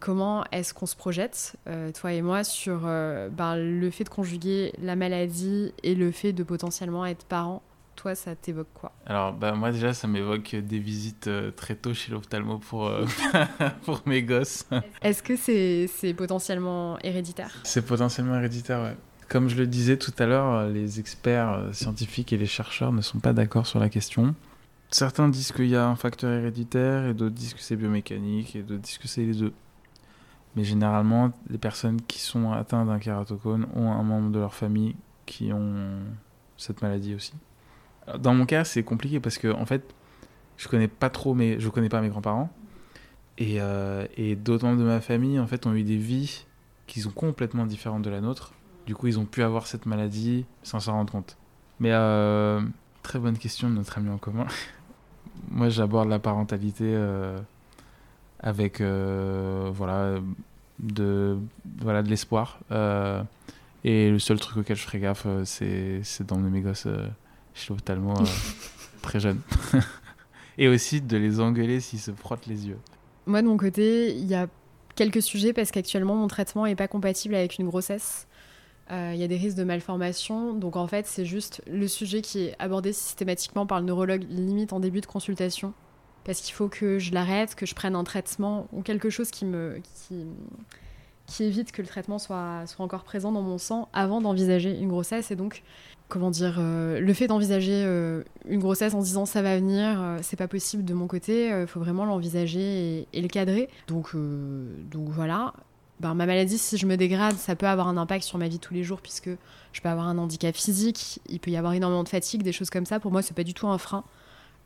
Comment 0.00 0.44
est-ce 0.52 0.74
qu'on 0.74 0.86
se 0.86 0.96
projette, 0.96 1.56
toi 1.94 2.12
et 2.12 2.20
moi, 2.20 2.44
sur 2.44 2.80
ben, 2.80 3.56
le 3.56 3.90
fait 3.90 4.04
de 4.04 4.10
conjuguer 4.10 4.74
la 4.82 4.96
maladie 4.96 5.72
et 5.82 5.94
le 5.94 6.10
fait 6.10 6.34
de 6.34 6.42
potentiellement 6.42 7.06
être 7.06 7.24
parent? 7.24 7.62
Toi, 7.96 8.14
ça 8.14 8.34
t'évoque 8.34 8.72
quoi? 8.74 8.92
Alors, 9.06 9.32
bah, 9.32 9.52
moi, 9.52 9.70
déjà, 9.70 9.94
ça 9.94 10.08
m'évoque 10.08 10.56
des 10.56 10.78
visites 10.78 11.28
euh, 11.28 11.50
très 11.50 11.74
tôt 11.74 11.94
chez 11.94 12.10
l'ophtalmo 12.10 12.58
pour, 12.58 12.86
euh, 12.86 13.06
pour 13.84 14.02
mes 14.06 14.22
gosses. 14.22 14.66
Est-ce 15.02 15.22
que 15.22 15.36
c'est 15.36 15.86
c'est 15.86 16.12
potentiellement 16.14 16.98
héréditaire? 17.02 17.50
C'est 17.62 17.86
potentiellement 17.86 18.36
héréditaire, 18.36 18.82
ouais. 18.82 18.96
Comme 19.34 19.48
je 19.48 19.56
le 19.56 19.66
disais 19.66 19.96
tout 19.96 20.12
à 20.20 20.26
l'heure, 20.26 20.68
les 20.68 21.00
experts 21.00 21.54
euh, 21.54 21.72
scientifiques 21.72 22.32
et 22.32 22.36
les 22.36 22.46
chercheurs 22.46 22.92
ne 22.92 23.00
sont 23.00 23.18
pas 23.18 23.32
d'accord 23.32 23.66
sur 23.66 23.80
la 23.80 23.88
question. 23.88 24.36
Certains 24.92 25.28
disent 25.28 25.50
qu'il 25.50 25.66
y 25.66 25.74
a 25.74 25.88
un 25.88 25.96
facteur 25.96 26.30
héréditaire 26.30 27.04
et 27.06 27.14
d'autres 27.14 27.34
disent 27.34 27.52
que 27.52 27.60
c'est 27.60 27.74
biomécanique 27.74 28.54
et 28.54 28.62
d'autres 28.62 28.82
disent 28.82 28.98
que 28.98 29.08
c'est 29.08 29.24
les 29.24 29.34
deux. 29.34 29.52
Mais 30.54 30.62
généralement, 30.62 31.32
les 31.50 31.58
personnes 31.58 32.00
qui 32.02 32.20
sont 32.20 32.52
atteintes 32.52 32.86
d'un 32.86 33.00
kératocone 33.00 33.66
ont 33.74 33.90
un 33.90 34.04
membre 34.04 34.30
de 34.30 34.38
leur 34.38 34.54
famille 34.54 34.94
qui 35.26 35.52
ont 35.52 35.98
cette 36.56 36.80
maladie 36.80 37.16
aussi. 37.16 37.34
Dans 38.16 38.34
mon 38.34 38.46
cas, 38.46 38.62
c'est 38.62 38.84
compliqué 38.84 39.18
parce 39.18 39.38
que 39.38 39.48
en 39.48 39.66
fait, 39.66 39.82
je 40.58 40.68
connais 40.68 40.86
pas 40.86 41.10
trop 41.10 41.34
mes, 41.34 41.58
je 41.58 41.68
connais 41.70 41.88
pas 41.88 42.00
mes 42.00 42.08
grands-parents 42.08 42.50
et, 43.38 43.60
euh, 43.60 44.06
et 44.16 44.36
d'autres 44.36 44.64
membres 44.64 44.78
de 44.78 44.86
ma 44.86 45.00
famille 45.00 45.40
en 45.40 45.48
fait 45.48 45.66
ont 45.66 45.74
eu 45.74 45.82
des 45.82 45.96
vies 45.96 46.44
qui 46.86 47.00
sont 47.00 47.10
complètement 47.10 47.66
différentes 47.66 48.02
de 48.02 48.10
la 48.10 48.20
nôtre. 48.20 48.54
Du 48.86 48.94
coup, 48.94 49.06
ils 49.06 49.18
ont 49.18 49.24
pu 49.24 49.42
avoir 49.42 49.66
cette 49.66 49.86
maladie 49.86 50.44
sans 50.62 50.80
s'en 50.80 50.92
rendre 50.92 51.12
compte. 51.12 51.36
Mais 51.80 51.90
euh, 51.92 52.60
très 53.02 53.18
bonne 53.18 53.38
question 53.38 53.68
de 53.68 53.74
notre 53.74 53.98
ami 53.98 54.10
en 54.10 54.18
commun. 54.18 54.46
Moi, 55.50 55.68
j'aborde 55.68 56.08
la 56.08 56.18
parentalité 56.18 56.84
euh, 56.86 57.38
avec 58.40 58.80
voilà 58.80 60.14
de 60.78 61.38
voilà 61.78 62.02
de 62.02 62.08
l'espoir. 62.08 62.58
et 63.84 64.10
le 64.10 64.18
seul 64.18 64.38
truc 64.38 64.58
auquel 64.58 64.76
je 64.76 64.82
ferai 64.82 65.00
gaffe, 65.00 65.26
c'est 65.44 66.22
d'emmener 66.26 66.50
mes 66.50 66.60
gosses 66.60 66.88
je 67.54 67.60
suis 67.60 67.74
totalement 67.74 68.20
euh, 68.20 68.24
très 69.02 69.20
jeune. 69.20 69.40
et 70.58 70.68
aussi 70.68 71.00
de 71.00 71.16
les 71.16 71.40
engueuler 71.40 71.80
s'ils 71.80 72.00
se 72.00 72.10
frottent 72.10 72.46
les 72.46 72.66
yeux. 72.66 72.78
Moi, 73.26 73.40
de 73.40 73.46
mon 73.46 73.56
côté, 73.56 74.14
il 74.14 74.26
y 74.26 74.34
a 74.34 74.48
quelques 74.96 75.22
sujets 75.22 75.52
parce 75.52 75.70
qu'actuellement, 75.70 76.14
mon 76.14 76.26
traitement 76.28 76.66
n'est 76.66 76.76
pas 76.76 76.88
compatible 76.88 77.34
avec 77.34 77.58
une 77.58 77.66
grossesse. 77.68 78.26
Euh, 78.90 79.12
il 79.14 79.20
y 79.20 79.24
a 79.24 79.28
des 79.28 79.36
risques 79.36 79.56
de 79.56 79.64
malformation. 79.64 80.52
Donc, 80.52 80.76
en 80.76 80.86
fait, 80.86 81.06
c'est 81.06 81.24
juste 81.24 81.62
le 81.66 81.88
sujet 81.88 82.20
qui 82.20 82.44
est 82.44 82.56
abordé 82.58 82.92
systématiquement 82.92 83.66
par 83.66 83.80
le 83.80 83.86
neurologue, 83.86 84.26
limite 84.28 84.72
en 84.72 84.80
début 84.80 85.00
de 85.00 85.06
consultation. 85.06 85.72
Parce 86.24 86.40
qu'il 86.40 86.54
faut 86.54 86.68
que 86.68 86.98
je 86.98 87.12
l'arrête, 87.12 87.54
que 87.54 87.66
je 87.66 87.74
prenne 87.74 87.94
un 87.96 88.04
traitement 88.04 88.66
ou 88.72 88.82
quelque 88.82 89.10
chose 89.10 89.30
qui 89.30 89.44
me. 89.44 89.80
Qui, 91.26 91.44
évite 91.44 91.72
que 91.72 91.80
le 91.80 91.88
traitement 91.88 92.18
soit, 92.18 92.66
soit 92.66 92.84
encore 92.84 93.02
présent 93.02 93.32
dans 93.32 93.40
mon 93.40 93.56
sang 93.56 93.88
avant 93.94 94.20
d'envisager 94.20 94.78
une 94.78 94.88
grossesse. 94.88 95.30
Et 95.30 95.36
donc, 95.36 95.62
comment 96.08 96.30
dire, 96.30 96.56
euh, 96.58 97.00
le 97.00 97.14
fait 97.14 97.26
d'envisager 97.26 97.82
euh, 97.86 98.22
une 98.46 98.60
grossesse 98.60 98.92
en 98.92 99.00
disant 99.00 99.24
ça 99.24 99.40
va 99.40 99.56
venir, 99.56 100.18
c'est 100.20 100.36
pas 100.36 100.48
possible 100.48 100.84
de 100.84 100.92
mon 100.92 101.06
côté, 101.06 101.48
il 101.48 101.66
faut 101.66 101.80
vraiment 101.80 102.04
l'envisager 102.04 103.08
et, 103.10 103.22
le 103.22 103.28
cadrer. 103.28 103.70
Donc, 103.86 104.14
donc 104.14 105.08
voilà. 105.08 105.54
Ben, 106.00 106.14
ma 106.14 106.26
maladie, 106.26 106.58
si 106.58 106.76
je 106.76 106.86
me 106.86 106.96
dégrade, 106.96 107.36
ça 107.36 107.54
peut 107.54 107.68
avoir 107.68 107.88
un 107.88 107.96
impact 107.96 108.24
sur 108.24 108.38
ma 108.38 108.48
vie 108.48 108.58
tous 108.58 108.74
les 108.74 108.82
jours 108.82 109.00
puisque 109.00 109.30
je 109.72 109.80
peux 109.80 109.88
avoir 109.88 110.08
un 110.08 110.18
handicap 110.18 110.54
physique, 110.54 111.20
il 111.28 111.40
peut 111.40 111.50
y 111.50 111.56
avoir 111.56 111.72
énormément 111.72 112.02
de 112.02 112.08
fatigue, 112.08 112.42
des 112.42 112.52
choses 112.52 112.70
comme 112.70 112.86
ça. 112.86 113.00
Pour 113.00 113.12
moi, 113.12 113.22
c'est 113.22 113.34
pas 113.34 113.44
du 113.44 113.54
tout 113.54 113.68
un 113.68 113.78
frein. 113.78 114.04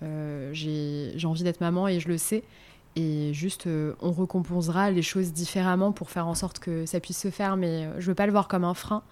j'ai 0.01 1.25
envie 1.25 1.43
d'être 1.43 1.61
maman 1.61 1.87
et 1.87 2.01
je 2.01 2.09
le 2.09 2.19
sais. 2.19 2.45
Et 2.97 3.33
juste, 3.35 3.69
on 4.01 4.11
recomposera 4.11 4.91
les 4.91 5.03
choses 5.03 5.33
différemment 5.33 5.93
pour 5.93 6.11
faire 6.11 6.27
en 6.27 6.35
sorte 6.35 6.59
que 6.59 6.87
ça 6.87 6.99
puisse 6.99 7.19
se 7.19 7.31
faire, 7.31 7.57
mais 7.57 7.89
je 8.01 8.07
veux 8.07 8.15
pas 8.15 8.27
le 8.27 8.33
voir 8.33 8.49
comme 8.49 8.65
un 8.65 8.75
frein. 8.75 9.03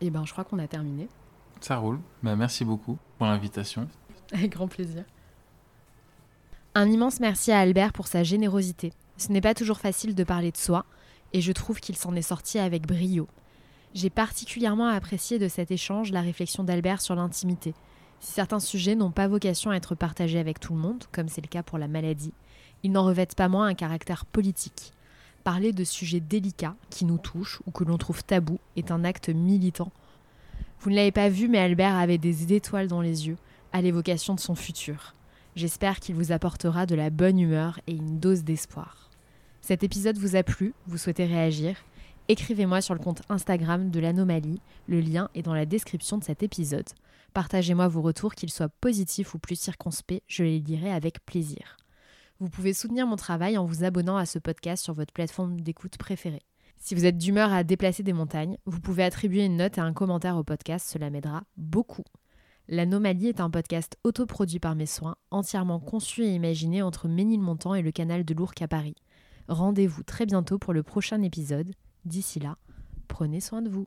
Et 0.00 0.10
ben, 0.10 0.24
je 0.24 0.32
crois 0.32 0.44
qu'on 0.44 0.58
a 0.58 0.68
terminé. 0.68 1.08
Ça 1.60 1.76
roule. 1.76 1.98
Bah, 2.22 2.36
merci 2.36 2.64
beaucoup 2.64 2.98
pour 3.18 3.26
l'invitation. 3.26 3.88
Avec 4.32 4.52
grand 4.52 4.68
plaisir. 4.68 5.04
Un 6.74 6.90
immense 6.90 7.20
merci 7.20 7.52
à 7.52 7.60
Albert 7.60 7.92
pour 7.92 8.06
sa 8.06 8.22
générosité. 8.22 8.92
Ce 9.18 9.32
n'est 9.32 9.40
pas 9.40 9.54
toujours 9.54 9.78
facile 9.78 10.14
de 10.14 10.24
parler 10.24 10.52
de 10.52 10.56
soi, 10.56 10.84
et 11.32 11.40
je 11.40 11.52
trouve 11.52 11.80
qu'il 11.80 11.96
s'en 11.96 12.14
est 12.14 12.22
sorti 12.22 12.58
avec 12.58 12.86
brio. 12.86 13.28
J'ai 13.94 14.10
particulièrement 14.10 14.88
apprécié 14.88 15.38
de 15.38 15.48
cet 15.48 15.70
échange 15.70 16.12
la 16.12 16.20
réflexion 16.20 16.64
d'Albert 16.64 17.00
sur 17.00 17.14
l'intimité. 17.14 17.74
Si 18.20 18.32
certains 18.32 18.60
sujets 18.60 18.94
n'ont 18.94 19.10
pas 19.10 19.28
vocation 19.28 19.70
à 19.70 19.76
être 19.76 19.94
partagés 19.94 20.38
avec 20.38 20.60
tout 20.60 20.74
le 20.74 20.80
monde, 20.80 21.04
comme 21.12 21.28
c'est 21.28 21.40
le 21.40 21.48
cas 21.48 21.62
pour 21.62 21.78
la 21.78 21.88
maladie, 21.88 22.34
ils 22.82 22.92
n'en 22.92 23.04
revêtent 23.04 23.34
pas 23.34 23.48
moins 23.48 23.66
un 23.66 23.74
caractère 23.74 24.26
politique. 24.26 24.92
Parler 25.44 25.72
de 25.72 25.84
sujets 25.84 26.20
délicats 26.20 26.76
qui 26.90 27.04
nous 27.04 27.18
touchent 27.18 27.60
ou 27.66 27.70
que 27.70 27.84
l'on 27.84 27.98
trouve 27.98 28.24
tabous 28.24 28.60
est 28.76 28.90
un 28.90 29.04
acte 29.04 29.30
militant. 29.30 29.92
Vous 30.80 30.90
ne 30.90 30.96
l'avez 30.96 31.12
pas 31.12 31.28
vu, 31.28 31.48
mais 31.48 31.58
Albert 31.58 31.96
avait 31.96 32.18
des 32.18 32.52
étoiles 32.52 32.88
dans 32.88 33.00
les 33.00 33.28
yeux 33.28 33.38
à 33.72 33.80
l'évocation 33.80 34.34
de 34.34 34.40
son 34.40 34.54
futur. 34.54 35.14
J'espère 35.54 36.00
qu'il 36.00 36.16
vous 36.16 36.32
apportera 36.32 36.84
de 36.84 36.94
la 36.94 37.08
bonne 37.08 37.38
humeur 37.38 37.80
et 37.86 37.92
une 37.92 38.20
dose 38.20 38.44
d'espoir. 38.44 39.05
Cet 39.66 39.82
épisode 39.82 40.16
vous 40.16 40.36
a 40.36 40.44
plu, 40.44 40.74
vous 40.86 40.96
souhaitez 40.96 41.24
réagir 41.24 41.74
Écrivez-moi 42.28 42.80
sur 42.80 42.94
le 42.94 43.00
compte 43.00 43.22
Instagram 43.28 43.90
de 43.90 43.98
l'anomalie, 43.98 44.60
le 44.86 45.00
lien 45.00 45.28
est 45.34 45.42
dans 45.42 45.54
la 45.54 45.66
description 45.66 46.18
de 46.18 46.22
cet 46.22 46.44
épisode. 46.44 46.88
Partagez-moi 47.34 47.88
vos 47.88 48.00
retours, 48.00 48.36
qu'ils 48.36 48.52
soient 48.52 48.68
positifs 48.68 49.34
ou 49.34 49.40
plus 49.40 49.58
circonspects, 49.58 50.22
je 50.28 50.44
les 50.44 50.60
lirai 50.60 50.92
avec 50.92 51.18
plaisir. 51.26 51.78
Vous 52.38 52.48
pouvez 52.48 52.74
soutenir 52.74 53.08
mon 53.08 53.16
travail 53.16 53.58
en 53.58 53.64
vous 53.64 53.82
abonnant 53.82 54.16
à 54.16 54.24
ce 54.24 54.38
podcast 54.38 54.84
sur 54.84 54.94
votre 54.94 55.12
plateforme 55.12 55.60
d'écoute 55.60 55.98
préférée. 55.98 56.46
Si 56.78 56.94
vous 56.94 57.04
êtes 57.04 57.18
d'humeur 57.18 57.52
à 57.52 57.64
déplacer 57.64 58.04
des 58.04 58.12
montagnes, 58.12 58.58
vous 58.66 58.78
pouvez 58.78 59.02
attribuer 59.02 59.46
une 59.46 59.56
note 59.56 59.78
et 59.78 59.80
un 59.80 59.92
commentaire 59.92 60.36
au 60.36 60.44
podcast, 60.44 60.88
cela 60.88 61.10
m'aidera 61.10 61.42
beaucoup. 61.56 62.04
L'Anomalie 62.68 63.30
est 63.30 63.40
un 63.40 63.50
podcast 63.50 63.96
autoproduit 64.04 64.60
par 64.60 64.76
mes 64.76 64.86
soins, 64.86 65.16
entièrement 65.32 65.80
conçu 65.80 66.22
et 66.22 66.34
imaginé 66.34 66.82
entre 66.82 67.08
Ménilmontant 67.08 67.74
et 67.74 67.82
le 67.82 67.90
canal 67.90 68.24
de 68.24 68.32
l'Ourcq 68.32 68.62
à 68.62 68.68
Paris. 68.68 68.94
Rendez-vous 69.48 70.02
très 70.02 70.26
bientôt 70.26 70.58
pour 70.58 70.72
le 70.72 70.82
prochain 70.82 71.22
épisode. 71.22 71.72
D'ici 72.04 72.40
là, 72.40 72.56
prenez 73.08 73.40
soin 73.40 73.62
de 73.62 73.68
vous. 73.68 73.86